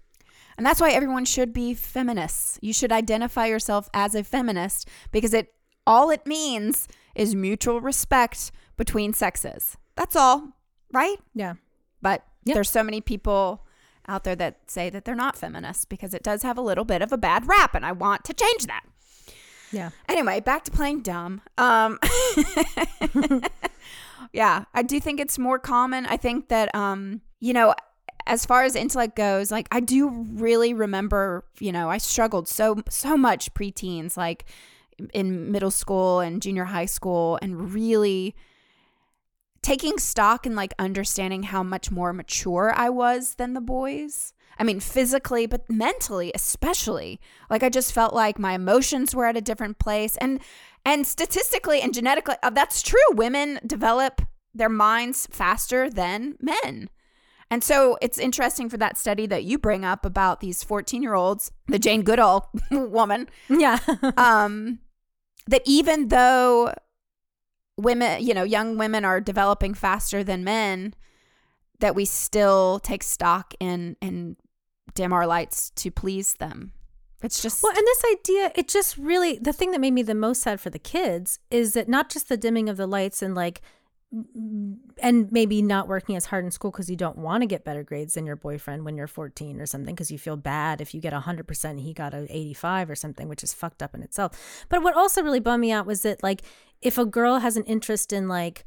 And 0.57 0.64
that's 0.66 0.81
why 0.81 0.91
everyone 0.93 1.25
should 1.25 1.53
be 1.53 1.75
feminists. 1.75 2.59
You 2.62 2.72
should 2.72 2.93
identify 2.93 3.47
yourself 3.47 3.89
as 3.93 4.14
a 4.14 4.22
feminist 4.22 4.89
because 5.11 5.35
it 5.35 5.53
all 5.87 6.11
it 6.11 6.27
means 6.27 6.89
is 7.14 7.35
mutual 7.35 7.81
respect 7.81 8.53
between 8.77 9.12
sexes. 9.12 9.77
That's 9.97 10.16
all, 10.16 10.49
right? 10.92 11.16
Yeah. 11.34 11.55
But 12.03 12.24
Yep. 12.45 12.55
there's 12.55 12.70
so 12.70 12.82
many 12.82 13.01
people 13.01 13.64
out 14.07 14.24
there 14.24 14.36
that 14.36 14.70
say 14.70 14.90
that 14.90 15.05
they're 15.07 15.14
not 15.14 15.34
feminists 15.36 15.84
because 15.86 16.12
it 16.12 16.22
does 16.22 16.42
have 16.42 16.59
a 16.59 16.61
little 16.61 16.84
bit 16.84 17.01
of 17.01 17.11
a 17.12 17.16
bad 17.16 17.49
rap 17.49 17.74
and 17.74 17.86
I 17.86 17.92
want 17.92 18.22
to 18.24 18.34
change 18.34 18.66
that. 18.66 18.82
Yeah. 19.72 19.90
Anyway, 20.09 20.40
back 20.40 20.64
to 20.64 20.70
playing 20.70 21.01
dumb. 21.01 21.40
Um 21.57 21.99
Yeah, 24.32 24.64
I 24.74 24.82
do 24.82 24.99
think 25.01 25.20
it's 25.20 25.38
more 25.38 25.59
common. 25.59 26.07
I 26.07 26.16
think 26.16 26.49
that 26.49 26.74
um, 26.74 27.20
you 27.40 27.53
know, 27.53 27.74
as 28.26 28.45
far 28.45 28.64
as 28.64 28.74
intellect 28.74 29.14
goes, 29.16 29.53
like 29.53 29.68
I 29.70 29.80
do 29.80 30.09
really 30.09 30.74
remember, 30.74 31.45
you 31.61 31.70
know, 31.72 31.88
I 31.88 31.99
struggled 31.99 32.49
so 32.49 32.82
so 32.88 33.16
much 33.16 33.55
preteens 33.55 34.16
like 34.16 34.45
in 35.12 35.53
middle 35.53 35.70
school 35.70 36.20
and 36.20 36.42
junior 36.42 36.64
high 36.64 36.86
school 36.86 37.38
and 37.42 37.72
really 37.72 38.34
taking 39.65 39.99
stock 39.99 40.45
and 40.47 40.55
like 40.55 40.75
understanding 40.79 41.45
how 41.45 41.62
much 41.62 41.91
more 41.91 42.12
mature 42.12 42.73
I 42.77 42.91
was 42.91 43.35
than 43.37 43.55
the 43.55 43.61
boys. 43.61 44.35
I 44.59 44.62
mean, 44.62 44.79
physically, 44.79 45.47
but 45.47 45.69
mentally 45.69 46.31
especially. 46.35 47.19
Like 47.51 47.62
I 47.65 47.71
just 47.71 47.93
felt 47.93 48.15
like 48.15 48.39
my 48.39 48.53
emotions 48.53 49.15
were 49.15 49.25
at 49.27 49.37
a 49.37 49.41
different 49.41 49.79
place 49.81 50.17
and 50.19 50.39
and 50.85 51.07
statistically 51.07 51.81
and 51.81 51.95
genetically 51.95 52.37
uh, 52.43 52.51
that's 52.51 52.83
true. 52.83 53.01
Women 53.12 53.59
develop 53.67 54.21
their 54.55 54.69
minds 54.69 55.27
faster 55.33 55.91
than 55.91 56.37
men. 56.41 56.91
And 57.51 57.65
so 57.65 57.99
it's 58.03 58.19
interesting 58.19 58.69
for 58.69 58.77
that 58.77 58.99
study 58.99 59.27
that 59.27 59.45
you 59.45 59.59
bring 59.59 59.85
up 59.85 60.05
about 60.05 60.41
these 60.41 60.65
14-year-olds, 60.65 61.53
the 61.69 61.79
Jane 61.79 62.03
Goodall 62.03 62.51
woman, 62.71 63.29
Yeah. 63.49 63.79
um, 64.17 64.79
that 65.47 65.62
even 65.65 66.09
though 66.09 66.73
women, 67.77 68.25
you 68.25 68.35
know, 68.35 68.45
young 68.45 68.79
women 68.79 69.05
are 69.05 69.20
developing 69.20 69.75
faster 69.75 70.22
than 70.25 70.45
men, 70.45 70.95
that 71.81 71.95
we 71.95 72.05
still 72.05 72.79
take 72.81 73.03
stock 73.03 73.55
in 73.61 73.97
and 74.01 74.37
dim 74.95 75.12
our 75.12 75.27
lights 75.27 75.70
to 75.70 75.91
please 75.91 76.35
them. 76.35 76.72
It's 77.22 77.43
just 77.43 77.62
Well, 77.62 77.72
and 77.77 77.87
this 77.87 78.03
idea, 78.12 78.53
it 78.55 78.68
just 78.68 78.97
really, 78.99 79.39
the 79.39 79.53
thing 79.53 79.70
that 79.70 79.81
made 79.81 79.93
me 79.93 80.03
the 80.03 80.14
most 80.14 80.43
sad 80.43 80.61
for 80.61 80.70
the 80.70 80.79
kids 80.79 81.41
is 81.51 81.72
that 81.72 81.89
not 81.89 82.11
just 82.11 82.29
the 82.29 82.37
dimming 82.37 82.68
of 82.68 82.77
the 82.77 82.87
lights 82.87 83.22
and 83.22 83.35
like, 83.35 83.62
and 85.03 85.33
maybe 85.33 85.61
not 85.62 85.89
working 85.89 86.15
as 86.17 86.27
hard 86.27 86.45
in 86.45 86.51
school 86.51 86.71
because 86.71 86.89
you 86.89 86.97
don't 86.97 87.19
want 87.19 87.43
to 87.43 87.47
get 87.47 87.65
better 87.65 87.83
grades 87.83 88.15
than 88.15 88.27
your 88.27 88.37
boyfriend 88.37 88.85
when 88.85 88.97
you're 88.97 89.07
14 89.07 89.61
or 89.61 89.67
something 89.67 89.95
because 89.95 90.11
you 90.11 90.19
feel 90.19 90.37
bad 90.37 90.81
if 90.81 90.95
you 90.95 91.01
get 91.01 91.12
100% 91.12 91.65
and 91.65 91.81
he 91.81 91.93
got 91.93 92.15
a 92.15 92.27
85 92.29 92.91
or 92.91 92.95
something, 92.95 93.29
which 93.29 93.43
is 93.43 93.53
fucked 93.53 93.83
up 93.83 93.95
in 93.95 94.03
itself. 94.03 94.65
But 94.69 94.83
what 94.83 94.97
also 94.97 95.23
really 95.23 95.41
bummed 95.41 95.62
me 95.62 95.73
out 95.73 95.87
was 95.87 96.03
that, 96.03 96.23
like, 96.23 96.43
if 96.81 96.99
a 96.99 97.05
girl 97.05 97.39
has 97.39 97.57
an 97.57 97.65
interest 97.65 98.12
in 98.12 98.29
like 98.29 98.65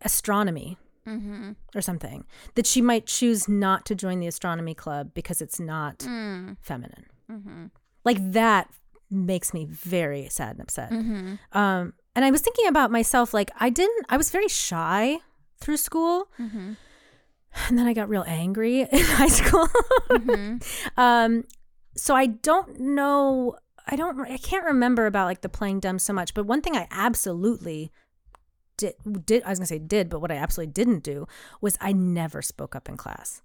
astronomy, 0.00 0.78
mm-hmm. 1.06 1.52
or 1.74 1.80
something 1.80 2.24
that 2.54 2.66
she 2.66 2.80
might 2.80 3.06
choose 3.06 3.48
not 3.48 3.84
to 3.86 3.94
join 3.94 4.20
the 4.20 4.26
astronomy 4.26 4.74
club 4.74 5.12
because 5.14 5.42
it's 5.42 5.60
not 5.60 5.98
mm. 5.98 6.56
feminine. 6.60 7.06
Mm-hmm. 7.30 7.66
Like 8.04 8.18
that 8.32 8.68
makes 9.10 9.52
me 9.52 9.66
very 9.66 10.28
sad 10.28 10.52
and 10.52 10.60
upset. 10.60 10.90
Mm-hmm. 10.90 11.58
Um 11.58 11.94
and 12.14 12.24
i 12.24 12.30
was 12.30 12.40
thinking 12.40 12.66
about 12.66 12.90
myself 12.90 13.32
like 13.34 13.50
i 13.58 13.70
didn't 13.70 14.06
i 14.08 14.16
was 14.16 14.30
very 14.30 14.48
shy 14.48 15.18
through 15.58 15.76
school. 15.76 16.28
Mm-hmm. 16.40 16.72
And 17.68 17.78
then 17.78 17.86
i 17.86 17.92
got 17.92 18.08
real 18.08 18.24
angry 18.26 18.80
in 18.92 19.04
high 19.04 19.28
school. 19.28 19.68
Mm-hmm. 20.10 20.56
Um 21.00 21.44
so 21.94 22.14
i 22.14 22.26
don't 22.26 22.80
know 22.80 23.54
i 23.86 23.96
don't 23.96 24.18
i 24.20 24.38
can't 24.38 24.64
remember 24.64 25.04
about 25.06 25.26
like 25.26 25.42
the 25.42 25.48
playing 25.48 25.78
dumb 25.78 25.98
so 25.98 26.12
much 26.12 26.32
but 26.32 26.46
one 26.46 26.62
thing 26.62 26.74
i 26.74 26.88
absolutely 26.90 27.92
did, 28.76 28.94
did 29.26 29.42
I 29.44 29.50
was 29.50 29.58
gonna 29.58 29.66
say 29.66 29.78
did, 29.78 30.08
but 30.08 30.20
what 30.20 30.32
I 30.32 30.36
absolutely 30.36 30.72
didn't 30.72 31.02
do 31.02 31.26
was 31.60 31.76
I 31.80 31.92
never 31.92 32.42
spoke 32.42 32.74
up 32.74 32.88
in 32.88 32.96
class. 32.96 33.42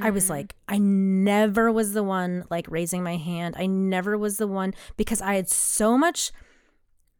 I 0.00 0.10
was 0.10 0.26
mm. 0.26 0.30
like, 0.30 0.54
I 0.68 0.78
never 0.78 1.72
was 1.72 1.92
the 1.92 2.04
one 2.04 2.44
like 2.50 2.70
raising 2.70 3.02
my 3.02 3.16
hand. 3.16 3.56
I 3.58 3.66
never 3.66 4.16
was 4.16 4.36
the 4.36 4.46
one 4.46 4.74
because 4.96 5.20
I 5.20 5.34
had 5.34 5.48
so 5.48 5.98
much 5.98 6.30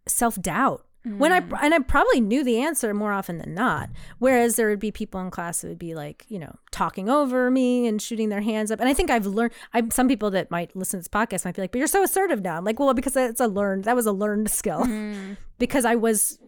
self 0.07 0.41
doubt 0.41 0.85
when 1.05 1.33
I 1.33 1.41
mm. 1.41 1.59
and 1.61 1.75
I 1.75 1.81
probably 1.81 2.21
knew 2.21 2.45
the 2.45 2.61
answer 2.61 2.95
more 2.95 3.13
often 3.13 3.39
than 3.39 3.55
not. 3.55 3.91
Whereas 4.19 4.55
there 4.55 4.69
would 4.69 4.79
be 4.79 4.93
people 4.93 5.21
in 5.21 5.31
class 5.31 5.61
that 5.61 5.69
would 5.69 5.79
be 5.79 5.95
like, 5.95 6.25
you 6.29 6.39
know, 6.39 6.55
talking 6.71 7.09
over 7.09 7.51
me 7.51 7.89
and 7.89 8.01
shooting 8.01 8.29
their 8.29 8.41
hands 8.41 8.71
up. 8.71 8.79
And 8.79 8.89
I 8.89 8.95
think 8.95 9.11
I've 9.11 9.27
learned. 9.27 9.53
I 9.75 9.83
some 9.91 10.07
people 10.07 10.31
that 10.31 10.51
might 10.51 10.77
listen 10.77 11.01
to 11.01 11.03
this 11.03 11.09
podcast 11.09 11.45
might 11.45 11.57
be 11.57 11.63
like, 11.63 11.73
"But 11.73 11.79
you're 11.79 11.89
so 11.89 12.05
assertive 12.05 12.43
now." 12.43 12.57
I'm 12.57 12.65
like, 12.65 12.79
well, 12.79 12.95
because 12.95 13.17
it's 13.17 13.41
a 13.41 13.49
learned. 13.49 13.85
That 13.85 13.97
was 13.97 14.07
a 14.07 14.13
learned 14.13 14.51
skill. 14.51 14.85
Mm. 14.85 15.37
because 15.59 15.85
I 15.85 15.95
was 15.95 16.39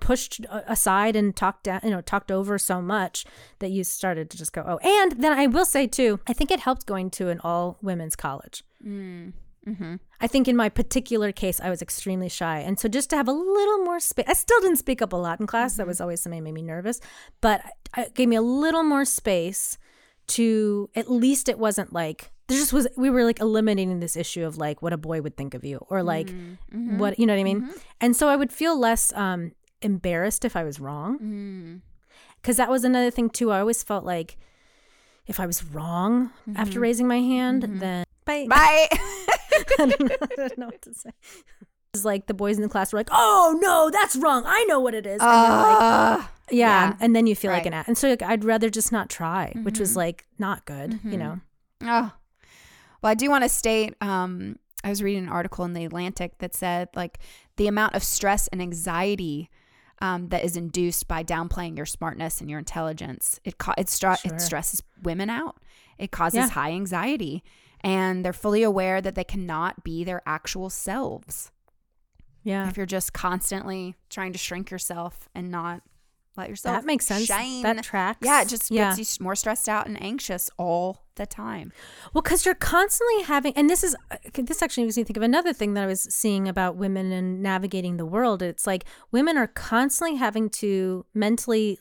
pushed 0.00 0.40
aside 0.50 1.14
and 1.16 1.34
talked 1.34 1.64
down, 1.64 1.80
you 1.84 1.90
know, 1.90 2.00
talked 2.00 2.32
over 2.32 2.58
so 2.58 2.82
much 2.82 3.24
that 3.60 3.70
you 3.70 3.82
started 3.82 4.30
to 4.30 4.36
just 4.36 4.52
go, 4.52 4.64
"Oh." 4.64 4.78
And 4.78 5.12
then 5.12 5.32
I 5.32 5.48
will 5.48 5.66
say 5.66 5.88
too, 5.88 6.20
I 6.28 6.32
think 6.32 6.52
it 6.52 6.60
helped 6.60 6.86
going 6.86 7.10
to 7.10 7.30
an 7.30 7.40
all 7.42 7.78
women's 7.82 8.14
college. 8.14 8.62
Mm. 8.84 9.32
Mm-hmm. 9.66 9.96
I 10.20 10.26
think 10.26 10.48
in 10.48 10.56
my 10.56 10.68
particular 10.68 11.32
case, 11.32 11.60
I 11.60 11.70
was 11.70 11.82
extremely 11.82 12.28
shy. 12.28 12.58
And 12.58 12.78
so 12.78 12.88
just 12.88 13.10
to 13.10 13.16
have 13.16 13.28
a 13.28 13.32
little 13.32 13.78
more 13.78 14.00
space, 14.00 14.26
I 14.28 14.34
still 14.34 14.60
didn't 14.60 14.76
speak 14.76 15.02
up 15.02 15.12
a 15.12 15.16
lot 15.16 15.40
in 15.40 15.46
class. 15.46 15.76
That 15.76 15.82
mm-hmm. 15.82 15.88
was 15.88 16.00
always 16.00 16.20
something 16.20 16.40
that 16.40 16.44
made 16.44 16.54
me 16.54 16.62
nervous, 16.62 17.00
but 17.40 17.62
it 17.96 18.14
gave 18.14 18.28
me 18.28 18.36
a 18.36 18.42
little 18.42 18.82
more 18.82 19.04
space 19.04 19.78
to 20.26 20.88
at 20.94 21.10
least 21.10 21.48
it 21.48 21.58
wasn't 21.58 21.92
like, 21.92 22.30
there 22.48 22.58
just 22.58 22.72
was, 22.72 22.86
we 22.96 23.10
were 23.10 23.24
like 23.24 23.40
eliminating 23.40 24.00
this 24.00 24.16
issue 24.16 24.44
of 24.44 24.58
like 24.58 24.82
what 24.82 24.92
a 24.92 24.98
boy 24.98 25.22
would 25.22 25.36
think 25.36 25.54
of 25.54 25.64
you 25.64 25.78
or 25.88 26.02
like 26.02 26.28
mm-hmm. 26.28 26.98
what, 26.98 27.18
you 27.18 27.26
know 27.26 27.34
what 27.34 27.40
I 27.40 27.44
mean? 27.44 27.70
And 28.00 28.14
so 28.14 28.28
I 28.28 28.36
would 28.36 28.52
feel 28.52 28.78
less 28.78 29.12
um, 29.14 29.52
embarrassed 29.80 30.44
if 30.44 30.56
I 30.56 30.64
was 30.64 30.78
wrong. 30.80 31.18
Mm. 31.18 31.80
Because 32.40 32.58
that 32.58 32.68
was 32.68 32.84
another 32.84 33.10
thing 33.10 33.30
too. 33.30 33.50
I 33.50 33.60
always 33.60 33.82
felt 33.82 34.04
like 34.04 34.36
if 35.26 35.40
I 35.40 35.46
was 35.46 35.64
wrong 35.64 36.30
after 36.54 36.80
raising 36.80 37.08
my 37.08 37.20
hand, 37.20 37.62
then 37.80 38.04
bye. 38.26 38.46
Bye. 38.48 38.88
I 39.78 39.86
don't 39.86 40.00
know, 40.00 40.16
I 40.22 40.34
don't 40.36 40.58
know 40.58 40.66
what 40.66 40.82
to 40.82 40.94
say. 40.94 41.10
It's 41.92 42.04
like 42.04 42.26
the 42.26 42.34
boys 42.34 42.56
in 42.56 42.62
the 42.62 42.68
class 42.68 42.92
were 42.92 42.98
like, 42.98 43.08
"Oh 43.12 43.56
no, 43.62 43.88
that's 43.90 44.16
wrong. 44.16 44.42
I 44.46 44.64
know 44.64 44.80
what 44.80 44.94
it 44.94 45.06
is." 45.06 45.20
And 45.20 45.30
you're 45.30 45.56
like, 45.58 45.80
Uh, 45.80 46.18
yeah. 46.50 46.88
yeah. 46.90 46.96
and 47.00 47.14
then 47.14 47.26
you 47.28 47.36
feel 47.36 47.52
like 47.52 47.66
an 47.66 47.72
ass. 47.74 47.86
And 47.86 47.96
so 47.96 48.08
like, 48.08 48.22
I'd 48.22 48.44
rather 48.44 48.68
just 48.68 48.90
not 48.90 49.08
try, 49.08 49.52
which 49.62 49.78
was 49.78 49.96
like 49.96 50.26
not 50.38 50.64
good, 50.64 50.98
you 51.04 51.16
know. 51.16 51.40
Oh, 51.84 52.10
well, 53.02 53.10
I 53.10 53.14
do 53.14 53.30
want 53.30 53.44
to 53.44 53.48
state. 53.48 53.94
Um, 54.00 54.58
I 54.82 54.88
was 54.90 55.02
reading 55.02 55.22
an 55.24 55.28
article 55.28 55.64
in 55.64 55.72
the 55.72 55.84
Atlantic 55.84 56.38
that 56.38 56.54
said 56.54 56.88
like 56.96 57.18
the 57.56 57.68
amount 57.68 57.94
of 57.94 58.02
stress 58.02 58.48
and 58.48 58.60
anxiety 58.60 59.48
um, 60.02 60.28
that 60.30 60.44
is 60.44 60.56
induced 60.56 61.06
by 61.06 61.22
downplaying 61.22 61.76
your 61.76 61.86
smartness 61.86 62.40
and 62.40 62.50
your 62.50 62.58
intelligence. 62.58 63.38
It 63.44 63.58
ca- 63.58 63.74
it, 63.78 63.88
stra- 63.88 64.16
Sure. 64.18 64.34
it 64.34 64.40
stresses 64.40 64.82
women 65.02 65.30
out. 65.30 65.56
It 65.96 66.10
causes 66.10 66.38
Yeah. 66.38 66.48
high 66.50 66.72
anxiety, 66.72 67.44
and 67.84 68.24
they're 68.24 68.32
fully 68.32 68.62
aware 68.62 69.00
that 69.00 69.14
they 69.14 69.24
cannot 69.24 69.84
be 69.84 70.02
their 70.02 70.22
actual 70.26 70.70
selves 70.70 71.52
Yeah, 72.42 72.68
if 72.68 72.76
you're 72.76 72.86
just 72.86 73.12
constantly 73.12 73.94
trying 74.10 74.32
to 74.32 74.38
shrink 74.38 74.70
yourself 74.70 75.28
and 75.34 75.50
not 75.50 75.82
let 76.36 76.48
yourself. 76.48 76.76
that 76.76 76.84
makes 76.84 77.06
sense. 77.06 77.26
Shine. 77.26 77.62
That 77.62 77.82
tracks. 77.84 78.18
Yeah, 78.22 78.42
it 78.42 78.48
just 78.48 78.70
yeah. 78.70 78.94
gets 78.96 79.18
you 79.18 79.24
more 79.24 79.36
stressed 79.36 79.68
out 79.68 79.86
and 79.86 80.02
anxious 80.02 80.50
all 80.58 81.04
the 81.14 81.26
time. 81.26 81.72
Well, 82.12 82.22
because 82.22 82.44
you're 82.44 82.56
constantly 82.56 83.22
having, 83.22 83.52
and 83.54 83.70
this 83.70 83.84
is 83.84 83.94
uh, 84.10 84.16
this 84.34 84.60
actually 84.60 84.84
makes 84.84 84.96
me 84.96 85.04
think 85.04 85.16
of 85.16 85.22
another 85.22 85.52
thing 85.52 85.74
that 85.74 85.84
I 85.84 85.86
was 85.86 86.02
seeing 86.02 86.48
about 86.48 86.76
women 86.76 87.12
and 87.12 87.40
navigating 87.40 87.98
the 87.98 88.06
world. 88.06 88.42
It's 88.42 88.66
like 88.66 88.84
women 89.12 89.36
are 89.36 89.46
constantly 89.46 90.16
having 90.16 90.50
to 90.50 91.06
mentally, 91.14 91.78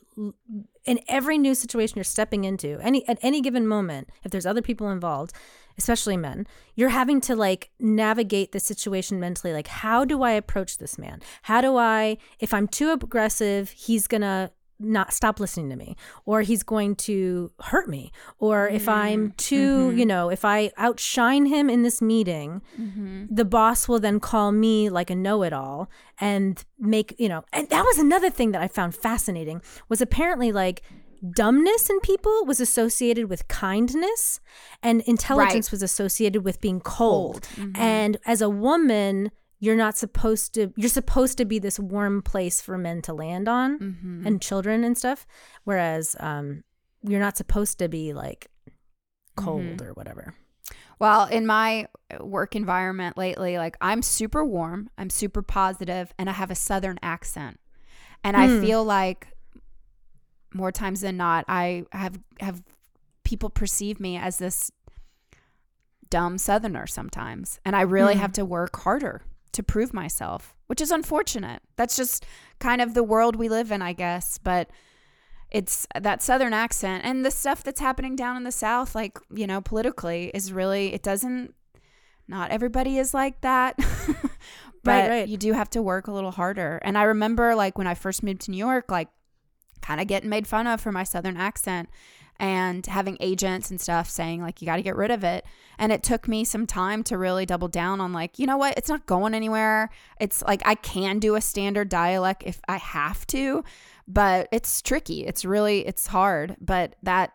in 0.86 1.00
every 1.08 1.40
new 1.40 1.56
situation 1.56 1.96
you're 1.96 2.04
stepping 2.04 2.44
into, 2.44 2.78
any 2.82 3.08
at 3.08 3.18
any 3.24 3.42
given 3.42 3.66
moment, 3.66 4.10
if 4.24 4.32
there's 4.32 4.46
other 4.46 4.62
people 4.62 4.92
involved, 4.92 5.34
especially 5.78 6.18
men, 6.18 6.48
you're 6.76 6.90
having 6.90 7.22
to 7.22 7.36
like 7.36 7.70
navigate 7.80 8.52
the 8.52 8.60
situation 8.60 9.20
mentally. 9.20 9.54
Like, 9.54 9.68
how 9.68 10.06
do 10.06 10.24
I 10.24 10.32
approach 10.32 10.78
this 10.78 10.98
man? 10.98 11.22
How 11.44 11.62
do 11.62 11.78
I, 11.78 12.18
if 12.40 12.54
I'm 12.54 12.68
too 12.68 12.92
aggressive, 12.92 13.70
he's 13.72 14.08
gonna 14.08 14.52
not 14.84 15.14
stop 15.14 15.40
listening 15.40 15.70
to 15.70 15.76
me 15.76 15.96
or 16.26 16.42
he's 16.42 16.64
going 16.64 16.96
to 16.96 17.52
hurt 17.62 17.88
me 17.88 18.12
or 18.40 18.68
if 18.68 18.90
i'm 18.90 19.28
mm-hmm. 19.28 19.36
too 19.38 19.90
mm-hmm. 19.90 19.98
you 20.00 20.06
know 20.06 20.30
if 20.30 20.44
i 20.44 20.72
outshine 20.78 21.46
him 21.46 21.70
in 21.70 21.84
this 21.84 22.02
meeting 22.02 22.62
mm-hmm. 22.80 23.26
the 23.30 23.46
boss 23.46 23.88
will 23.88 24.00
then 24.00 24.20
call 24.20 24.52
me 24.52 24.90
like 24.90 25.10
a 25.10 25.16
know-it-all 25.16 25.90
and 26.20 26.66
make 26.80 27.16
you 27.18 27.30
know 27.30 27.44
and 27.54 27.70
that 27.70 27.84
was 27.84 27.98
another 27.98 28.30
thing 28.30 28.52
that 28.52 28.62
i 28.62 28.68
found 28.68 28.94
fascinating 28.96 29.62
was 29.90 30.02
apparently 30.02 30.52
like 30.52 30.82
dumbness 31.32 31.90
in 31.90 32.00
people 32.02 32.46
was 32.46 32.60
associated 32.60 33.30
with 33.30 33.48
kindness 33.48 34.40
and 34.82 35.02
intelligence 35.02 35.72
was 35.72 35.82
associated 35.82 36.44
with 36.44 36.60
being 36.60 36.80
cold, 36.80 37.48
mm-hmm. 37.56 37.72
and 37.76 38.18
as 38.26 38.42
a 38.42 38.50
woman 38.50 39.32
you're 39.60 39.78
not 39.78 39.98
supposed 39.98 40.54
to 40.54 40.74
you're 40.76 40.90
supposed 40.90 41.38
to 41.38 41.46
be 41.46 41.58
this 41.58 41.80
warm 41.80 42.22
place 42.22 42.62
for 42.62 42.78
men 42.78 43.02
to 43.02 43.14
land 43.14 43.48
on 43.48 43.80
mm-hmm. 43.80 44.28
and 44.28 44.42
children 44.42 44.84
and 44.84 44.98
stuff 44.98 45.26
whereas 45.64 46.18
um 46.20 46.64
you're 47.04 47.20
not 47.20 47.38
supposed 47.38 47.80
to 47.80 47.88
be 47.88 48.14
like 48.14 48.50
cold 49.36 49.62
mm-hmm. 49.62 49.88
or 49.88 49.94
whatever. 49.94 50.36
Well, 51.00 51.26
in 51.26 51.46
my 51.46 51.88
work 52.20 52.56
environment 52.56 53.18
lately, 53.18 53.58
like 53.58 53.76
I'm 53.82 54.02
super 54.02 54.46
warm, 54.46 54.90
I'm 54.98 55.10
super 55.10 55.42
positive, 55.42 56.14
and 56.18 56.30
I 56.30 56.34
have 56.34 56.52
a 56.52 56.56
southern 56.56 56.98
accent. 57.02 57.60
And 58.24 58.38
I 58.38 58.48
hmm. 58.48 58.62
feel 58.62 58.86
like 58.86 59.28
more 60.54 60.72
times 60.72 61.02
than 61.02 61.18
not, 61.18 61.46
I 61.48 61.86
have 61.92 62.20
have 62.40 62.64
people 63.24 63.50
perceive 63.50 64.00
me 64.00 64.18
as 64.18 64.38
this 64.38 64.72
dumb 66.10 66.38
southerner 66.38 66.86
sometimes. 66.86 67.60
And 67.66 67.76
I 67.76 67.82
really 67.82 68.14
hmm. 68.14 68.20
have 68.20 68.34
to 68.34 68.46
work 68.46 68.78
harder 68.82 69.22
to 69.54 69.64
prove 69.64 69.94
myself, 69.94 70.56
which 70.68 70.82
is 70.82 70.92
unfortunate. 70.92 71.62
That's 71.76 71.96
just 71.96 72.26
kind 72.60 72.82
of 72.82 72.94
the 72.94 73.04
world 73.04 73.36
we 73.36 73.50
live 73.50 73.72
in, 73.72 73.82
I 73.82 73.94
guess. 73.94 74.38
But 74.38 74.70
it's 75.54 75.88
that 76.00 76.22
southern 76.22 76.52
accent 76.52 77.06
and 77.06 77.24
the 77.24 77.32
stuff 77.32 77.64
that's 77.64 77.80
happening 77.80 78.16
down 78.16 78.36
in 78.36 78.44
the 78.44 78.52
south 78.52 78.96
like 78.96 79.20
you 79.34 79.46
know 79.48 79.62
politically 79.62 80.32
is 80.34 80.52
really 80.52 80.92
it 80.94 81.04
doesn't 81.04 81.54
not 82.28 82.50
everybody 82.50 82.98
is 82.98 83.14
like 83.14 83.40
that 83.42 83.78
but 84.84 84.86
Right, 84.86 85.10
right. 85.10 85.28
you 85.28 85.38
do 85.38 85.54
have 85.54 85.70
to 85.70 85.82
work 85.82 86.08
a 86.08 86.12
little 86.12 86.32
harder 86.32 86.82
and 86.84 86.98
i 86.98 87.04
remember 87.04 87.54
like 87.54 87.78
when 87.78 87.86
i 87.86 87.94
first 87.94 88.24
moved 88.24 88.42
to 88.42 88.52
new 88.52 88.58
york 88.58 88.90
like 88.90 89.10
kind 89.84 90.02
of 90.02 90.08
getting 90.08 90.30
made 90.30 90.48
fun 90.48 90.66
of 90.66 90.82
for 90.82 90.92
my 90.92 91.04
southern 91.04 91.38
accent 91.38 91.90
and 92.40 92.86
having 92.88 93.16
agents 93.20 93.70
and 93.70 93.80
stuff 93.80 94.10
saying 94.10 94.42
like 94.42 94.62
you 94.62 94.66
got 94.66 94.78
to 94.78 94.82
get 94.82 94.96
rid 94.96 95.12
of 95.12 95.24
it. 95.24 95.46
And 95.78 95.92
it 95.92 96.02
took 96.02 96.28
me 96.28 96.44
some 96.44 96.66
time 96.66 97.04
to 97.04 97.18
really 97.18 97.46
double 97.46 97.68
down 97.68 98.02
on 98.02 98.12
like 98.12 98.40
you 98.40 98.48
know 98.48 98.58
what? 98.58 98.76
It's 98.78 98.90
not 98.90 99.06
going 99.06 99.34
anywhere. 99.34 99.90
It's 100.20 100.42
like 100.44 100.62
i 100.66 100.76
can 100.76 101.20
do 101.20 101.36
a 101.36 101.42
standard 101.42 101.90
dialect 101.90 102.44
if 102.46 102.60
i 102.68 102.78
have 102.78 103.28
to 103.28 103.64
but 104.08 104.50
it's 104.52 104.82
tricky. 104.82 105.26
It's 105.26 105.46
really 105.46 105.86
it's 105.86 106.08
hard. 106.08 106.58
But 106.60 106.96
that 107.04 107.32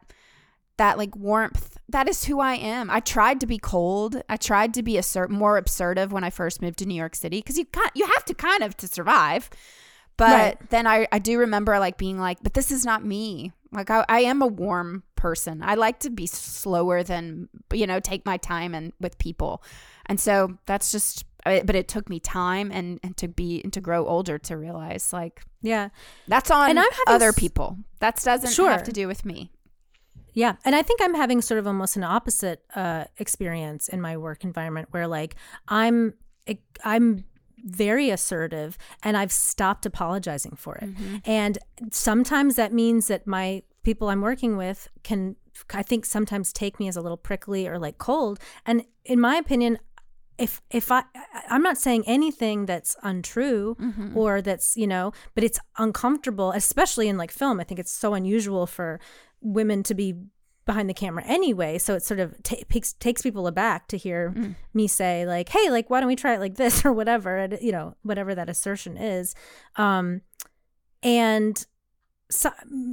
that 0.77 0.99
like 0.99 1.17
warmth 1.17 1.77
that 1.89 2.09
is 2.09 2.25
who 2.25 2.41
i 2.41 2.55
am. 2.55 2.91
I 2.91 3.01
tried 3.01 3.41
to 3.41 3.47
be 3.47 3.59
cold. 3.59 4.23
I 4.29 4.37
tried 4.37 4.75
to 4.75 4.83
be 4.83 4.97
assert 4.97 5.31
more 5.31 5.59
assertive 5.59 6.13
when 6.13 6.25
i 6.25 6.31
first 6.31 6.63
moved 6.63 6.79
to 6.81 6.87
new 6.87 6.95
york 6.95 7.15
city 7.15 7.39
because 7.39 7.59
you 7.59 7.65
can 7.65 7.89
you 7.95 8.07
have 8.07 8.25
to 8.27 8.35
kind 8.35 8.63
of 8.63 8.77
to 8.79 8.89
survive 8.89 9.51
but 10.19 10.27
Right. 10.59 10.71
then 10.71 10.87
I, 10.87 11.09
I 11.11 11.19
do 11.19 11.39
remember 11.39 11.79
like 11.79 11.97
being 11.97 12.19
like 12.19 12.39
but 12.43 12.53
this 12.53 12.71
is 12.71 12.85
not 12.85 13.03
me 13.05 13.53
like 13.73 13.91
I, 13.91 14.05
I 14.09 14.21
am 14.21 14.43
a 14.43 14.47
warm 14.47 15.03
person 15.16 15.62
i 15.62 15.75
like 15.75 15.99
to 16.01 16.11
be 16.11 16.27
slower 16.27 17.03
than 17.03 17.49
you 17.73 17.87
know 17.87 17.99
take 18.01 18.25
my 18.27 18.37
time 18.37 18.75
and 18.75 18.93
with 19.01 19.16
people 19.19 19.62
and 20.07 20.21
so 20.21 20.59
that's 20.66 20.93
just 20.93 21.25
but 21.45 21.75
it 21.75 21.89
took 21.89 22.09
me 22.11 22.21
time 22.21 22.71
and 22.71 23.01
and 23.03 23.16
to 23.16 23.27
be 23.29 23.61
and 23.64 23.73
to 23.73 23.81
grow 23.81 24.07
older 24.07 24.39
to 24.39 24.57
realize 24.57 25.12
like 25.12 25.43
yeah 25.62 25.89
that's 26.29 26.51
on 26.51 26.69
And 26.71 26.79
I'm 26.79 26.87
other 27.07 27.33
people 27.33 27.79
that 28.01 28.21
doesn't 28.23 28.51
Sure. 28.53 28.71
have 28.71 28.83
to 28.85 28.93
do 28.93 29.07
with 29.09 29.25
me 29.25 29.51
Yeah. 30.35 30.55
And 30.64 30.75
I 30.77 30.83
think 30.83 31.01
I'm 31.03 31.14
having 31.14 31.41
sort 31.43 31.59
of 31.59 31.66
almost 31.66 31.97
an 31.97 32.05
opposite 32.05 32.62
uh, 32.77 33.05
experience 33.19 33.89
in 33.89 34.01
my 34.01 34.16
work 34.16 34.45
environment 34.45 34.89
where 34.93 35.09
like 35.09 35.35
I'm 35.66 36.14
I'm 36.85 37.25
very 37.65 38.11
assertive 38.11 38.79
and 39.03 39.17
I've 39.17 39.33
stopped 39.33 39.87
apologizing 39.87 40.57
for 40.57 40.77
it. 40.77 40.95
Mm-hmm. 40.95 41.17
And 41.25 41.59
sometimes 41.91 42.57
that 42.57 42.73
means 42.73 43.09
that 43.09 43.27
my 43.27 43.63
people 43.83 44.09
I'm 44.09 44.21
working 44.21 44.57
with 44.57 44.89
can 45.03 45.37
I 45.73 45.83
think 45.83 46.07
sometimes 46.07 46.53
take 46.53 46.79
me 46.79 46.89
as 46.89 46.97
a 46.97 47.01
little 47.01 47.17
prickly 47.17 47.67
or 47.67 47.79
like 47.79 47.99
cold. 47.99 48.39
And 48.65 48.85
in 49.05 49.21
my 49.21 49.37
opinion, 49.37 49.79
if 50.39 50.61
if 50.71 50.93
I 50.93 51.03
I'm 51.49 51.63
not 51.63 51.79
saying 51.79 52.05
anything 52.07 52.67
that's 52.67 52.97
untrue 53.03 53.77
mm-hmm. 53.81 54.17
or 54.17 54.41
that's 54.41 54.77
you 54.77 54.87
know, 54.87 55.13
but 55.35 55.45
it's 55.45 55.59
uncomfortable, 55.79 56.53
especially 56.53 57.09
in 57.09 57.17
like 57.17 57.33
film. 57.33 57.61
I 57.61 57.65
think 57.65 57.81
it's 57.81 57.93
so 57.93 58.15
unusual 58.15 58.67
for 58.67 59.01
women 59.41 59.83
to 59.85 59.95
be 59.95 60.15
behind 60.69 60.89
the 60.89 60.95
camera 60.95 61.25
anyway, 61.27 61.79
so 61.79 61.95
it 61.95 62.03
sort 62.05 62.21
of 62.21 62.41
ta 62.45 62.57
takes 62.71 62.93
takes 62.93 63.23
people 63.23 63.47
aback 63.49 63.89
to 63.89 63.97
hear 63.97 64.55
me 64.75 64.87
say 64.87 65.27
like, 65.27 65.49
"Hey, 65.49 65.71
like 65.71 65.89
why 65.91 65.99
don't 65.99 66.07
we 66.09 66.14
try 66.14 66.35
it 66.35 66.41
like 66.41 66.57
this 66.57 66.85
or 66.87 66.93
whatever," 66.93 67.37
and, 67.39 67.59
you 67.61 67.73
know, 67.73 67.97
whatever 68.03 68.35
that 68.35 68.49
assertion 68.49 68.97
is. 68.97 69.35
Um, 69.77 70.21
and 71.03 71.64
so, 72.31 72.51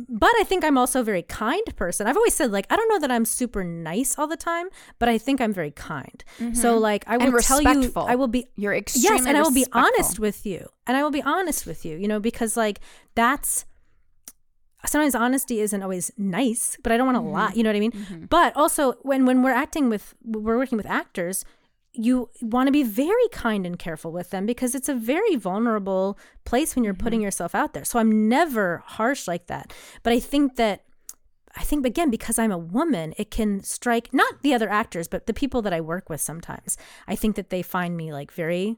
but 0.07 0.32
I 0.39 0.43
think 0.45 0.63
I'm 0.63 0.78
also 0.78 1.01
a 1.01 1.03
very 1.03 1.21
kind 1.21 1.67
person. 1.76 2.07
I've 2.07 2.15
always 2.15 2.34
said 2.34 2.51
like 2.53 2.65
I 2.69 2.78
don't 2.78 2.88
know 2.88 2.99
that 2.99 3.11
I'm 3.11 3.26
super 3.26 3.65
nice 3.65 4.17
all 4.17 4.28
the 4.28 4.38
time, 4.38 4.67
but 4.97 5.09
I 5.09 5.17
think 5.17 5.41
I'm 5.41 5.51
very 5.53 5.71
kind. 5.71 6.23
So 6.53 6.78
like 6.78 7.03
I 7.07 7.17
will 7.17 7.26
Mm-hmm. 7.26 7.36
Tell 7.41 7.61
you. 7.61 7.91
I 8.07 8.15
will 8.15 8.30
be 8.30 8.47
You're 8.55 8.73
extremely 8.73 9.17
yes, 9.17 9.28
and 9.28 9.38
I 9.38 9.41
will 9.41 9.51
be 9.51 9.65
honest 9.73 10.17
with 10.19 10.45
you, 10.45 10.69
and 10.88 10.95
I 10.95 11.03
will 11.03 11.11
be 11.11 11.21
honest 11.21 11.65
with 11.67 11.84
you. 11.84 11.97
You 11.97 12.07
know 12.07 12.21
because 12.21 12.55
like 12.55 12.80
that's 13.15 13.65
sometimes 14.86 15.15
honesty 15.15 15.59
isn't 15.61 15.81
always 15.83 16.11
nice, 16.17 16.77
but 16.83 16.91
I 16.91 16.97
don't 16.97 17.05
want 17.05 17.17
to 17.17 17.21
Mm-hmm. 17.21 17.31
lie. 17.33 17.51
You 17.55 17.63
know 17.63 17.69
what 17.69 17.75
I 17.75 17.79
mean? 17.79 18.27
But 18.29 18.55
also 18.55 18.93
when 19.01 19.25
when 19.25 19.41
we're 19.43 19.51
acting 19.51 19.89
with 19.89 20.13
we're 20.23 20.57
working 20.57 20.77
with 20.77 20.86
actors, 20.86 21.43
you 21.93 22.29
want 22.41 22.67
to 22.67 22.71
be 22.71 22.83
very 22.83 23.27
kind 23.31 23.65
and 23.65 23.79
careful 23.79 24.11
with 24.11 24.29
them 24.31 24.45
because 24.45 24.75
it's 24.75 24.89
a 24.89 24.93
very 24.95 25.36
vulnerable 25.38 26.17
place 26.43 26.75
when 26.75 26.83
you're 26.83 26.93
putting 26.93 27.21
yourself 27.21 27.55
out 27.55 27.73
there. 27.73 27.86
So 27.86 27.99
I'm 27.99 28.27
never 28.27 28.83
harsh 28.86 29.27
like 29.27 29.47
that. 29.47 29.73
But 30.03 30.11
I 30.13 30.19
think 30.19 30.55
that 30.57 30.83
I 31.57 31.63
think 31.63 31.86
again 31.86 32.09
because 32.09 32.38
I'm 32.38 32.51
a 32.51 32.57
woman, 32.57 33.13
it 33.17 33.31
can 33.31 33.63
strike 33.63 34.13
not 34.13 34.41
the 34.41 34.53
other 34.53 34.69
actors, 34.69 35.07
but 35.07 35.25
the 35.25 35.33
people 35.33 35.61
that 35.61 35.71
I 35.73 35.79
work 35.79 36.09
with 36.09 36.19
sometimes. 36.19 36.75
I 37.07 37.15
think 37.15 37.38
that 37.38 37.49
they 37.49 37.61
find 37.61 37.95
me 37.95 38.11
like 38.11 38.31
very 38.33 38.75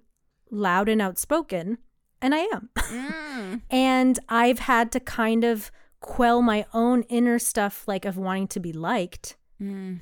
loud 0.51 0.87
and 0.87 1.01
outspoken, 1.01 1.79
and 2.21 2.35
I 2.35 2.47
am. 2.53 2.69
Mm. 3.37 3.61
and 3.69 4.19
I've 4.29 4.59
had 4.59 4.91
to 4.93 4.99
kind 4.99 5.43
of 5.43 5.71
quell 5.99 6.41
my 6.41 6.65
own 6.73 7.03
inner 7.03 7.39
stuff 7.39 7.87
like 7.87 8.05
of 8.05 8.17
wanting 8.17 8.47
to 8.49 8.59
be 8.59 8.73
liked. 8.73 9.35
Mm. 9.61 10.01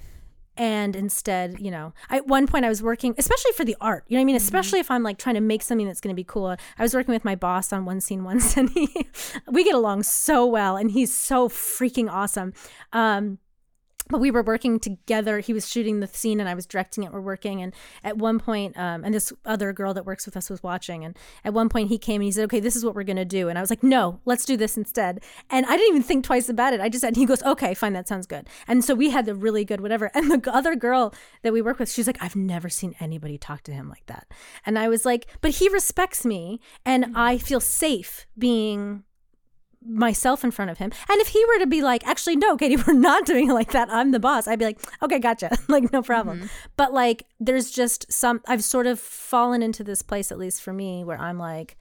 and 0.58 0.96
instead 0.98 1.62
you 1.62 1.72
know 1.72 1.93
I, 2.10 2.18
at 2.18 2.28
one 2.28 2.46
point 2.46 2.66
i 2.66 2.70
was 2.70 2.84
working 2.84 3.16
especially 3.18 3.54
for 3.54 3.64
the 3.64 3.78
art 3.80 4.04
you 4.08 4.16
know 4.16 4.20
what 4.20 4.24
i 4.24 4.26
mean? 4.26 4.36
Especially 4.36 4.80
if 4.80 4.91
i'm 4.91 5.02
like 5.02 5.18
trying 5.18 5.36
to 5.36 5.41
make 5.41 5.62
something 5.62 5.88
that's 5.88 6.02
going 6.02 6.14
to 6.14 6.16
be 6.16 6.26
cool. 6.26 6.48
I 6.78 6.82
was 6.84 6.93
working 6.93 7.14
with 7.14 7.24
my 7.24 7.36
boss 7.36 7.72
on 7.72 7.86
one 7.86 8.02
scene 8.02 8.26
once 8.26 8.58
and 8.58 8.70
he 8.70 9.08
we 9.50 9.64
get 9.64 9.76
along 9.76 10.04
so 10.04 10.46
well 10.46 10.76
and 10.76 10.91
he's 10.91 11.14
so 11.14 11.48
freaking 11.48 12.10
awesome. 12.12 12.54
Um 12.91 13.39
but 14.10 14.20
we 14.20 14.32
were 14.32 14.43
working 14.43 14.80
together. 14.80 15.39
He 15.39 15.53
was 15.53 15.70
shooting 15.70 15.99
the 15.99 16.08
scene 16.08 16.39
and 16.39 16.47
I 16.47 16.53
was 16.53 16.66
directing 16.66 17.03
it. 17.03 17.12
We're 17.12 17.22
working. 17.22 17.62
And 17.62 17.74
at 18.03 18.18
one 18.18 18.39
point, 18.39 18.78
um, 18.78 19.03
and 19.03 19.14
this 19.14 19.34
other 19.45 19.74
girl 19.74 19.93
that 19.93 20.06
works 20.06 20.26
with 20.26 20.38
us 20.38 20.49
was 20.49 20.62
watching. 20.62 21.03
And 21.03 21.18
at 21.43 21.53
one 21.53 21.70
point, 21.70 21.89
he 21.89 21.97
came 21.97 22.22
and 22.22 22.26
he 22.26 22.32
said, 22.32 22.45
Okay, 22.45 22.60
this 22.60 22.76
is 22.76 22.86
what 22.86 22.95
we're 22.95 23.03
going 23.03 23.16
to 23.18 23.26
do. 23.26 23.49
And 23.49 23.58
I 23.58 23.62
was 23.62 23.70
like, 23.70 23.84
No, 23.84 24.20
let's 24.26 24.45
do 24.45 24.58
this 24.58 24.78
instead. 24.78 25.24
And 25.49 25.66
I 25.66 25.78
didn't 25.78 25.89
even 25.89 26.03
think 26.03 26.24
twice 26.24 26.49
about 26.49 26.74
it. 26.74 26.82
I 26.82 26.89
just 26.89 27.01
said, 27.01 27.16
He 27.16 27.26
goes, 27.26 27.41
Okay, 27.43 27.74
fine, 27.74 27.93
that 27.93 28.08
sounds 28.08 28.28
good. 28.28 28.47
And 28.68 28.84
so 28.84 28.93
we 28.93 29.10
had 29.10 29.26
the 29.26 29.36
really 29.36 29.66
good 29.66 29.82
whatever. 29.82 30.12
And 30.16 30.32
the 30.32 30.56
other 30.56 30.76
girl 30.76 31.14
that 31.43 31.53
we 31.53 31.62
work 31.62 31.78
with, 31.78 31.91
she's 31.91 32.08
like, 32.08 32.18
I've 32.22 32.36
never 32.36 32.70
seen 32.70 32.95
anybody 32.99 33.38
talk 33.38 33.64
to 33.64 33.72
him 33.72 33.89
like 33.89 34.06
that. 34.06 34.28
And 34.66 34.80
I 34.80 34.88
was 34.88 35.06
like, 35.06 35.28
But 35.41 35.51
he 35.51 35.68
respects 35.70 36.26
me 36.26 36.60
and 36.86 37.14
I 37.16 37.38
feel 37.38 37.60
safe 37.60 38.26
being 38.38 39.03
myself 39.86 40.44
in 40.44 40.52
front 40.52 40.72
of 40.72 40.78
him. 40.78 40.92
And 41.10 41.22
if 41.22 41.28
he 41.28 41.44
were 41.46 41.60
to 41.60 41.68
be 41.68 41.82
like, 41.82 42.06
actually, 42.08 42.36
no, 42.36 42.58
Katie, 42.58 42.78
we're 42.88 42.94
not 42.94 43.26
doing 43.26 43.50
it 43.50 43.54
like 43.54 43.72
that. 43.72 43.90
I'm 43.92 44.12
the 44.12 44.20
boss. 44.20 44.48
I'd 44.48 44.60
be 44.60 44.66
like, 44.66 44.80
okay, 45.02 45.20
gotcha. 45.20 45.58
like, 45.68 45.92
no 45.92 46.02
problem. 46.02 46.50
But 46.78 46.94
like, 46.94 47.26
there's 47.40 47.72
just 47.72 48.12
some, 48.12 48.42
I've 48.48 48.64
sort 48.64 48.88
of 48.88 49.00
fallen 49.00 49.62
into 49.62 49.84
this 49.84 50.02
place, 50.02 50.32
at 50.32 50.38
least 50.38 50.62
for 50.62 50.74
me, 50.74 51.04
where 51.04 51.20
I'm 51.20 51.38
like, 51.38 51.78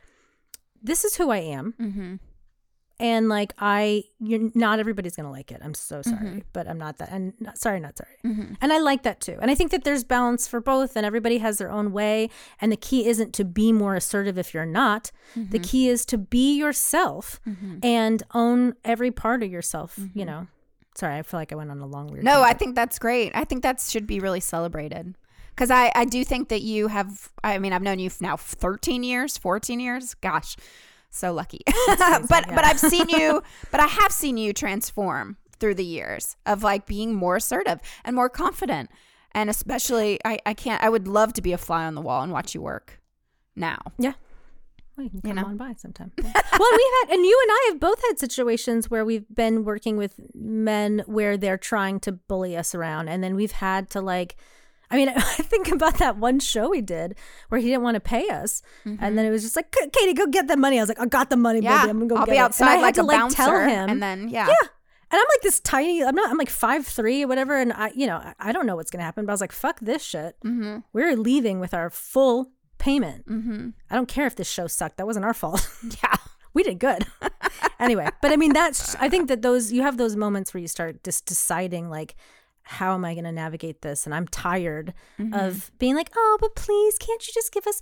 this 0.83 1.05
is 1.05 1.17
who 1.17 1.31
I 1.31 1.39
am. 1.39 1.75
Mm-hmm. 1.81 2.15
And 3.01 3.29
like, 3.29 3.53
I, 3.59 4.05
you're 4.21 4.51
not 4.55 4.79
everybody's 4.79 5.17
to 5.17 5.31
like 5.31 5.51
it. 5.51 5.61
I'm 5.65 5.75
so 5.75 6.01
sorry, 6.01 6.45
but 6.53 6.69
I'm 6.69 6.79
not 6.79 6.99
that. 6.99 7.11
And 7.11 7.33
not, 7.41 7.59
sorry, 7.59 7.81
not 7.81 7.99
sorry. 7.99 8.17
Mm-hmm. 8.25 8.55
And 8.61 8.73
I 8.73 8.79
like 8.79 9.03
that 9.03 9.21
too. 9.21 9.37
And 9.43 9.51
I 9.51 9.57
think 9.57 9.73
that 9.73 9.83
there's 9.83 10.05
balance 10.05 10.47
for 10.47 10.61
both, 10.61 10.95
and 10.95 11.05
everybody 11.05 11.39
has 11.39 11.59
their 11.59 11.73
own 11.73 11.93
way. 11.93 12.31
And 12.61 12.71
the 12.71 12.77
key 12.77 13.07
isn't 13.09 13.35
to 13.35 13.45
be 13.45 13.73
more 13.73 13.97
assertive 13.97 14.39
if 14.39 14.55
you're 14.55 14.65
not. 14.65 15.11
Mm-hmm. 15.37 15.51
The 15.51 15.59
key 15.59 15.89
is 15.89 16.07
to 16.07 16.19
be 16.19 16.57
yourself 16.57 17.41
and 17.83 18.23
own 18.33 18.75
every 18.85 19.11
part 19.11 19.43
of 19.43 19.51
yourself, 19.51 19.99
you 20.15 20.25
know. 20.25 20.47
Sorry, 20.97 21.17
I 21.19 21.23
feel 21.23 21.41
like 21.41 21.53
I 21.53 21.57
went 21.57 21.73
on 21.73 21.81
a 21.81 21.87
long 21.87 22.07
weird 22.07 22.25
Mm-hmm. 22.25 22.39
No, 22.39 22.43
I 22.43 22.53
think 22.53 22.77
that's 22.77 23.01
great. 23.01 23.33
I 23.35 23.43
think 23.43 23.65
that 23.65 23.81
should 23.81 24.07
be 24.07 24.21
really 24.21 24.41
celebrated. 24.41 25.17
Because 25.51 25.71
I, 25.71 25.93
I 25.95 26.05
do 26.05 26.25
think 26.25 26.49
that 26.49 26.63
you 26.63 26.89
have, 26.89 27.31
I 27.43 27.59
mean, 27.59 27.73
I've 27.73 27.83
known 27.83 28.01
you 28.01 28.11
now 28.21 28.37
13 28.37 29.05
years, 29.05 29.39
14 29.39 29.79
years. 29.79 30.15
Gosh, 30.15 30.57
so 31.15 31.33
lucky. 31.33 31.61
but 31.99 32.29
but 32.49 32.65
I've 32.65 32.81
seen 32.81 33.09
you, 33.09 33.43
but 33.71 33.81
I 33.81 33.87
have 33.87 34.13
seen 34.13 34.37
you 34.37 34.53
transform 34.53 35.37
through 35.59 35.75
the 35.75 35.85
years 35.85 36.37
of 36.47 36.63
like 36.63 36.87
being 36.87 37.15
more 37.15 37.37
assertive 37.37 37.81
and 38.05 38.15
more 38.15 38.29
confident. 38.29 38.91
And 39.33 39.51
especially, 39.51 40.21
I, 40.25 40.39
I 40.47 40.55
can't, 40.55 40.83
I 40.83 40.89
would 40.89 41.09
love 41.09 41.33
to 41.35 41.43
be 41.43 41.53
a 41.53 41.59
fly 41.59 41.85
on 41.87 41.95
the 41.95 42.01
wall 42.01 42.23
and 42.23 42.31
watch 42.31 42.55
you 42.55 42.63
work 42.63 43.01
now. 43.57 43.79
Yeah. 43.99 44.13
Well, 44.97 45.05
you 45.05 45.11
can 45.11 45.23
come 45.23 45.35
know? 45.35 45.47
on 45.47 45.57
by 45.57 45.75
sometime. 45.77 46.13
Yeah. 46.23 46.33
well, 46.33 46.69
we've 46.71 46.93
had, 47.01 47.15
and 47.15 47.25
you 47.25 47.41
and 47.43 47.51
I 47.51 47.69
have 47.71 47.81
both 47.81 48.01
had 48.07 48.19
situations 48.19 48.91
where 48.91 49.05
we've 49.05 49.27
been 49.35 49.65
working 49.65 49.97
with 49.97 50.21
men 50.35 51.03
where 51.07 51.37
they're 51.37 51.59
trying 51.59 51.99
to 52.01 52.13
bully 52.13 52.57
us 52.57 52.75
around, 52.75 53.09
and 53.09 53.23
then 53.23 53.35
we've 53.35 53.53
had 53.53 53.91
to 53.91 54.01
like. 54.01 54.37
I 54.95 54.97
mean, 54.97 55.09
I 55.17 55.21
think 55.21 55.69
about 55.69 55.99
that 55.99 56.17
one 56.17 56.39
show 56.41 56.69
we 56.71 56.81
did 56.81 57.17
where 57.49 57.61
he 57.61 57.69
didn't 57.69 57.83
want 57.83 57.97
to 57.97 58.01
pay 58.01 58.29
us, 58.29 58.63
and 58.85 59.19
then 59.19 59.27
it 59.27 59.31
was 59.31 59.43
just 59.43 59.57
like, 59.57 59.75
"Katie, 59.93 60.15
go 60.15 60.27
get 60.27 60.47
the 60.49 60.57
money." 60.57 60.79
I 60.79 60.83
was 60.83 60.89
like, 60.89 61.01
"I 61.01 61.07
got 61.07 61.31
the 61.31 61.37
money, 61.37 61.61
Yeah. 61.61 61.81
baby. 61.83 61.91
I'm 61.91 61.99
gonna 61.99 62.09
go 62.09 62.17
I'll 62.17 62.27
get 62.27 62.33
be 62.33 62.37
it." 62.39 62.41
outside 62.41 62.67
and 62.67 62.71
I 62.71 62.77
had 62.77 62.83
like 62.83 62.95
to 62.95 63.01
a 63.03 63.05
like 63.05 63.19
bouncer. 63.19 63.37
tell 63.37 63.61
him, 63.69 63.91
and 63.91 64.03
then, 64.03 64.29
yeah. 64.29 64.47
yeah. 64.49 64.69
And 65.11 65.21
I'm 65.21 65.27
like 65.35 65.43
this 65.43 65.61
tiny. 65.61 66.03
I'm 66.03 66.15
not. 66.15 66.31
I'm 66.31 66.39
like 66.39 66.51
five 66.51 66.87
three 66.87 67.25
or 67.25 67.29
whatever. 67.29 67.57
And 67.61 67.73
I, 67.73 67.91
you 67.95 68.07
know, 68.07 68.17
I, 68.17 68.35
I 68.41 68.53
don't 68.53 68.67
know 68.67 68.75
what's 68.77 68.91
gonna 68.91 69.05
happen. 69.05 69.27
But 69.27 69.33
I 69.33 69.35
was 69.35 69.41
like, 69.41 69.53
fuck 69.53 69.79
this 69.81 70.03
shit. 70.03 70.37
Mm-hmm. 70.45 70.79
We're 70.93 71.15
leaving 71.17 71.61
with 71.61 71.73
our 71.75 71.89
full 71.91 72.51
payment. 72.79 73.27
Mm-hmm. 73.29 73.69
I 73.91 73.95
don't 73.95 74.09
care 74.09 74.27
if 74.27 74.35
this 74.37 74.49
show 74.51 74.67
sucked. 74.67 74.97
That 74.97 75.07
wasn't 75.07 75.25
our 75.25 75.35
fault. 75.35 75.69
Yeah. 76.03 76.15
we 76.53 76.63
did 76.63 76.79
good. 76.81 77.07
anyway, 77.79 78.09
but 78.23 78.33
I 78.33 78.37
mean, 78.37 78.53
that's. 78.55 78.95
I 78.97 79.09
think 79.09 79.29
that 79.29 79.43
those 79.43 79.73
you 79.73 79.83
have 79.83 79.99
those 79.99 80.17
moments 80.17 80.53
where 80.55 80.61
you 80.61 80.69
start 80.69 81.05
just 81.05 81.27
deciding 81.27 81.91
like. 81.91 82.15
How 82.67 82.95
am 82.95 83.05
I 83.05 83.13
going 83.15 83.25
to 83.25 83.33
navigate 83.33 83.83
this? 83.83 84.07
And 84.07 84.15
I'm 84.15 84.27
tired 84.29 84.95
Mm-hmm. 85.19 85.35
of 85.35 85.71
being 85.79 85.95
like, 85.95 86.11
oh, 86.17 86.39
but 86.41 86.57
please, 86.57 86.99
can't 86.99 87.25
you 87.27 87.33
just 87.33 87.53
give 87.53 87.67
us, 87.67 87.81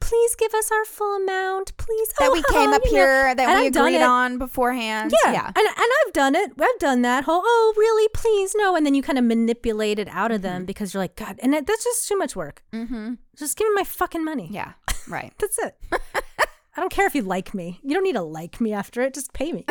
please 0.00 0.34
give 0.36 0.52
us 0.54 0.70
our 0.72 0.84
full 0.84 1.16
amount, 1.16 1.76
please? 1.76 2.08
That 2.18 2.28
Oh, 2.30 2.32
we 2.32 2.42
came 2.52 2.72
up 2.72 2.82
you 2.84 2.92
know." 2.92 2.96
here, 2.98 3.34
that 3.34 3.48
And 3.48 3.60
we 3.60 3.66
I've 3.66 3.76
agreed 3.76 4.02
on 4.02 4.38
beforehand. 4.38 5.12
Yeah. 5.24 5.32
Yeah. 5.32 5.46
And, 5.46 5.56
and 5.58 5.90
I've 6.06 6.12
done 6.12 6.34
it. 6.34 6.50
I've 6.60 6.78
done 6.78 7.02
that 7.02 7.24
whole, 7.24 7.42
oh, 7.44 7.74
really? 7.76 8.08
Please, 8.14 8.54
no. 8.56 8.74
And 8.74 8.84
then 8.86 8.94
you 8.94 9.02
kind 9.02 9.18
of 9.18 9.24
manipulate 9.24 9.98
it 9.98 10.08
out 10.10 10.32
of 10.32 10.42
them 10.42 10.64
because 10.64 10.92
you're 10.94 11.02
like, 11.02 11.14
God, 11.16 11.38
and 11.42 11.54
it, 11.54 11.66
that's 11.66 11.84
just 11.84 12.08
too 12.08 12.16
much 12.16 12.34
work. 12.34 12.62
Mm-hmm. 12.72 13.14
Just 13.36 13.56
give 13.56 13.68
me 13.68 13.74
my 13.74 13.84
fucking 13.84 14.24
money. 14.24 14.48
Yeah. 14.50 14.72
Right. 15.08 15.32
That's 15.38 15.58
it. 15.58 15.76
I 15.92 16.80
don't 16.80 16.90
care 16.92 17.06
if 17.06 17.14
you 17.14 17.22
like 17.22 17.52
me. 17.54 17.80
You 17.82 17.92
don't 17.94 18.02
need 18.04 18.14
to 18.14 18.22
like 18.22 18.60
me 18.60 18.72
after 18.72 19.02
it. 19.02 19.12
Just 19.14 19.32
pay 19.34 19.52
me. 19.52 19.66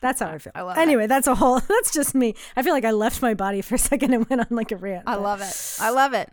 That's 0.00 0.20
how 0.20 0.28
I 0.28 0.38
feel. 0.38 0.52
I 0.54 0.62
love 0.62 0.76
it. 0.76 0.80
anyway, 0.80 1.06
that's 1.06 1.26
a 1.26 1.34
whole, 1.34 1.60
that's 1.68 1.92
just 1.92 2.14
me. 2.14 2.34
I 2.56 2.62
feel 2.62 2.72
like 2.72 2.84
I 2.84 2.90
left 2.92 3.22
my 3.22 3.34
body 3.34 3.60
for 3.62 3.74
a 3.74 3.78
second 3.78 4.12
and 4.14 4.28
went 4.28 4.40
on 4.40 4.46
like 4.50 4.72
a 4.72 4.76
rant. 4.76 5.04
I 5.06 5.14
but- 5.16 5.22
love 5.22 5.40
it. 5.40 5.76
I 5.80 5.90
love 5.90 6.12
it. 6.14 6.30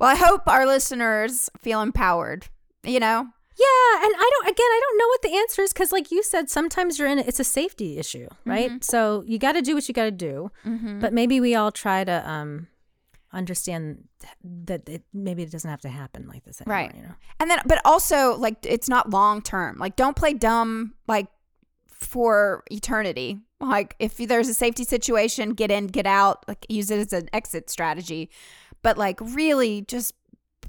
Well, 0.00 0.10
I 0.10 0.16
hope 0.16 0.42
our 0.48 0.66
listeners 0.66 1.48
feel 1.60 1.80
empowered. 1.80 2.46
You 2.82 3.00
know? 3.00 3.26
Yeah, 3.56 4.04
and 4.04 4.12
I 4.18 4.30
don't. 4.32 4.46
Again, 4.48 4.66
I 4.66 4.80
don't 4.82 4.98
know 4.98 5.06
what 5.06 5.22
the 5.22 5.36
answer 5.36 5.62
is 5.62 5.72
because, 5.72 5.92
like 5.92 6.10
you 6.10 6.24
said, 6.24 6.50
sometimes 6.50 6.98
you're 6.98 7.06
in. 7.06 7.20
it. 7.20 7.28
It's 7.28 7.38
a 7.38 7.44
safety 7.44 7.98
issue, 7.98 8.26
right? 8.44 8.82
So 8.84 9.22
you 9.28 9.38
got 9.38 9.52
to 9.52 9.62
do 9.62 9.74
what 9.76 9.86
you 9.86 9.94
got 9.94 10.04
to 10.06 10.10
do. 10.10 10.50
But 10.64 11.12
maybe 11.12 11.40
we 11.40 11.54
all 11.54 11.70
try 11.70 12.02
to 12.02 12.28
um 12.28 12.66
understand 13.32 14.08
that 14.42 14.88
it 14.88 15.02
maybe 15.12 15.44
it 15.44 15.50
doesn't 15.52 15.70
have 15.70 15.80
to 15.82 15.88
happen 15.88 16.26
like 16.28 16.44
this 16.44 16.60
anymore. 16.62 16.76
Right. 16.78 16.94
You 16.96 17.02
know. 17.02 17.14
And 17.38 17.48
then, 17.50 17.60
but 17.64 17.80
also, 17.84 18.36
like, 18.36 18.56
it's 18.64 18.88
not 18.88 19.10
long 19.10 19.40
term. 19.40 19.76
Like, 19.78 19.94
don't 19.96 20.16
play 20.16 20.34
dumb, 20.34 20.94
like, 21.06 21.28
for 21.94 22.64
eternity. 22.70 23.38
Like, 23.60 23.96
if 23.98 24.16
there's 24.16 24.48
a 24.48 24.54
safety 24.54 24.84
situation, 24.84 25.50
get 25.50 25.70
in, 25.70 25.86
get 25.86 26.06
out, 26.06 26.44
like, 26.46 26.66
use 26.68 26.90
it 26.90 26.98
as 26.98 27.12
an 27.12 27.30
exit 27.32 27.70
strategy. 27.70 28.30
But, 28.82 28.98
like, 28.98 29.18
really 29.20 29.82
just, 29.82 30.12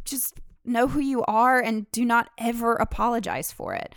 just 0.06 0.40
know 0.64 0.88
who 0.88 1.00
you 1.00 1.24
are 1.26 1.60
and 1.60 1.90
do 1.92 2.06
not 2.06 2.30
ever 2.38 2.76
apologize 2.76 3.52
for 3.52 3.74
it. 3.74 3.94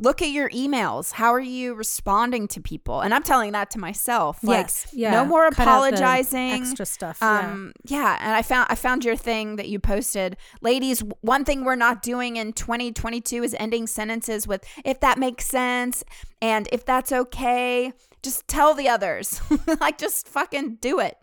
Look 0.00 0.22
at 0.22 0.30
your 0.30 0.48
emails. 0.50 1.12
How 1.12 1.32
are 1.32 1.40
you 1.40 1.74
responding 1.74 2.48
to 2.48 2.60
people? 2.60 3.00
And 3.00 3.12
I'm 3.12 3.22
telling 3.22 3.52
that 3.52 3.70
to 3.72 3.78
myself. 3.78 4.42
Like, 4.42 4.58
yes. 4.66 4.86
Yeah. 4.92 5.10
no 5.10 5.24
more 5.24 5.50
Cut 5.50 5.62
apologizing. 5.62 6.52
Extra 6.52 6.86
stuff. 6.86 7.18
yeah. 7.20 7.50
Um, 7.50 7.72
yeah. 7.84 8.18
and 8.20 8.34
I 8.34 8.42
found 8.42 8.68
I 8.70 8.74
found 8.74 9.04
your 9.04 9.16
thing 9.16 9.56
that 9.56 9.68
you 9.68 9.78
posted, 9.78 10.36
ladies. 10.60 11.02
One 11.20 11.44
thing 11.44 11.64
we're 11.64 11.76
not 11.76 12.02
doing 12.02 12.36
in 12.36 12.52
2022 12.52 13.42
is 13.42 13.54
ending 13.58 13.86
sentences 13.86 14.46
with 14.46 14.64
"if 14.84 15.00
that 15.00 15.18
makes 15.18 15.46
sense" 15.46 16.04
and 16.40 16.68
"if 16.72 16.84
that's 16.84 17.12
okay." 17.12 17.92
Just 18.22 18.46
tell 18.46 18.74
the 18.74 18.88
others, 18.88 19.40
like 19.80 19.98
just 19.98 20.28
fucking 20.28 20.76
do 20.80 21.00
it. 21.00 21.16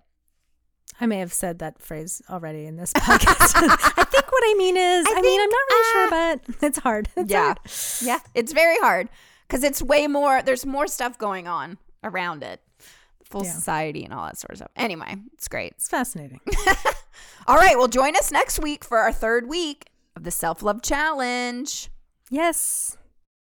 I 1.01 1.05
may 1.05 1.19
have 1.19 1.31
said 1.33 1.59
that 1.59 1.81
phrase 1.81 2.21
already 2.29 2.65
in 2.65 2.75
this 2.75 2.91
podcast. 2.97 3.53
I 3.97 4.03
think 4.03 4.31
what 4.31 4.43
I 4.45 4.55
mean 4.57 4.75
is, 4.77 5.05
I, 5.07 5.13
I 5.17 5.21
mean, 5.21 5.39
I'm 5.41 5.49
not 5.49 5.65
really 5.69 5.81
uh, 5.81 5.93
sure, 5.93 6.09
but 6.09 6.55
it's 6.67 6.77
hard. 6.79 7.09
It's 7.15 7.31
yeah, 7.31 7.43
hard. 7.43 7.59
yeah, 8.01 8.19
it's 8.35 8.51
very 8.53 8.77
hard 8.79 9.09
because 9.47 9.63
it's 9.63 9.81
way 9.81 10.07
more. 10.07 10.41
There's 10.41 10.65
more 10.65 10.87
stuff 10.87 11.17
going 11.17 11.47
on 11.47 11.77
around 12.03 12.43
it, 12.43 12.61
full 13.23 13.43
Yeah. 13.45 13.51
society 13.53 14.03
and 14.03 14.13
all 14.13 14.25
that 14.25 14.37
sort 14.37 14.51
of 14.51 14.57
stuff. 14.57 14.71
Anyway, 14.75 15.15
it's 15.33 15.47
great. 15.47 15.73
It's 15.73 15.87
fascinating. 15.87 16.39
All 17.47 17.55
right, 17.57 17.77
well, 17.77 17.87
join 17.87 18.15
us 18.15 18.31
next 18.31 18.59
week 18.59 18.83
for 18.85 18.97
our 18.99 19.11
third 19.11 19.47
week 19.47 19.87
of 20.15 20.23
the 20.23 20.31
self 20.31 20.61
love 20.61 20.81
challenge. 20.81 21.89
yes. 22.29 22.95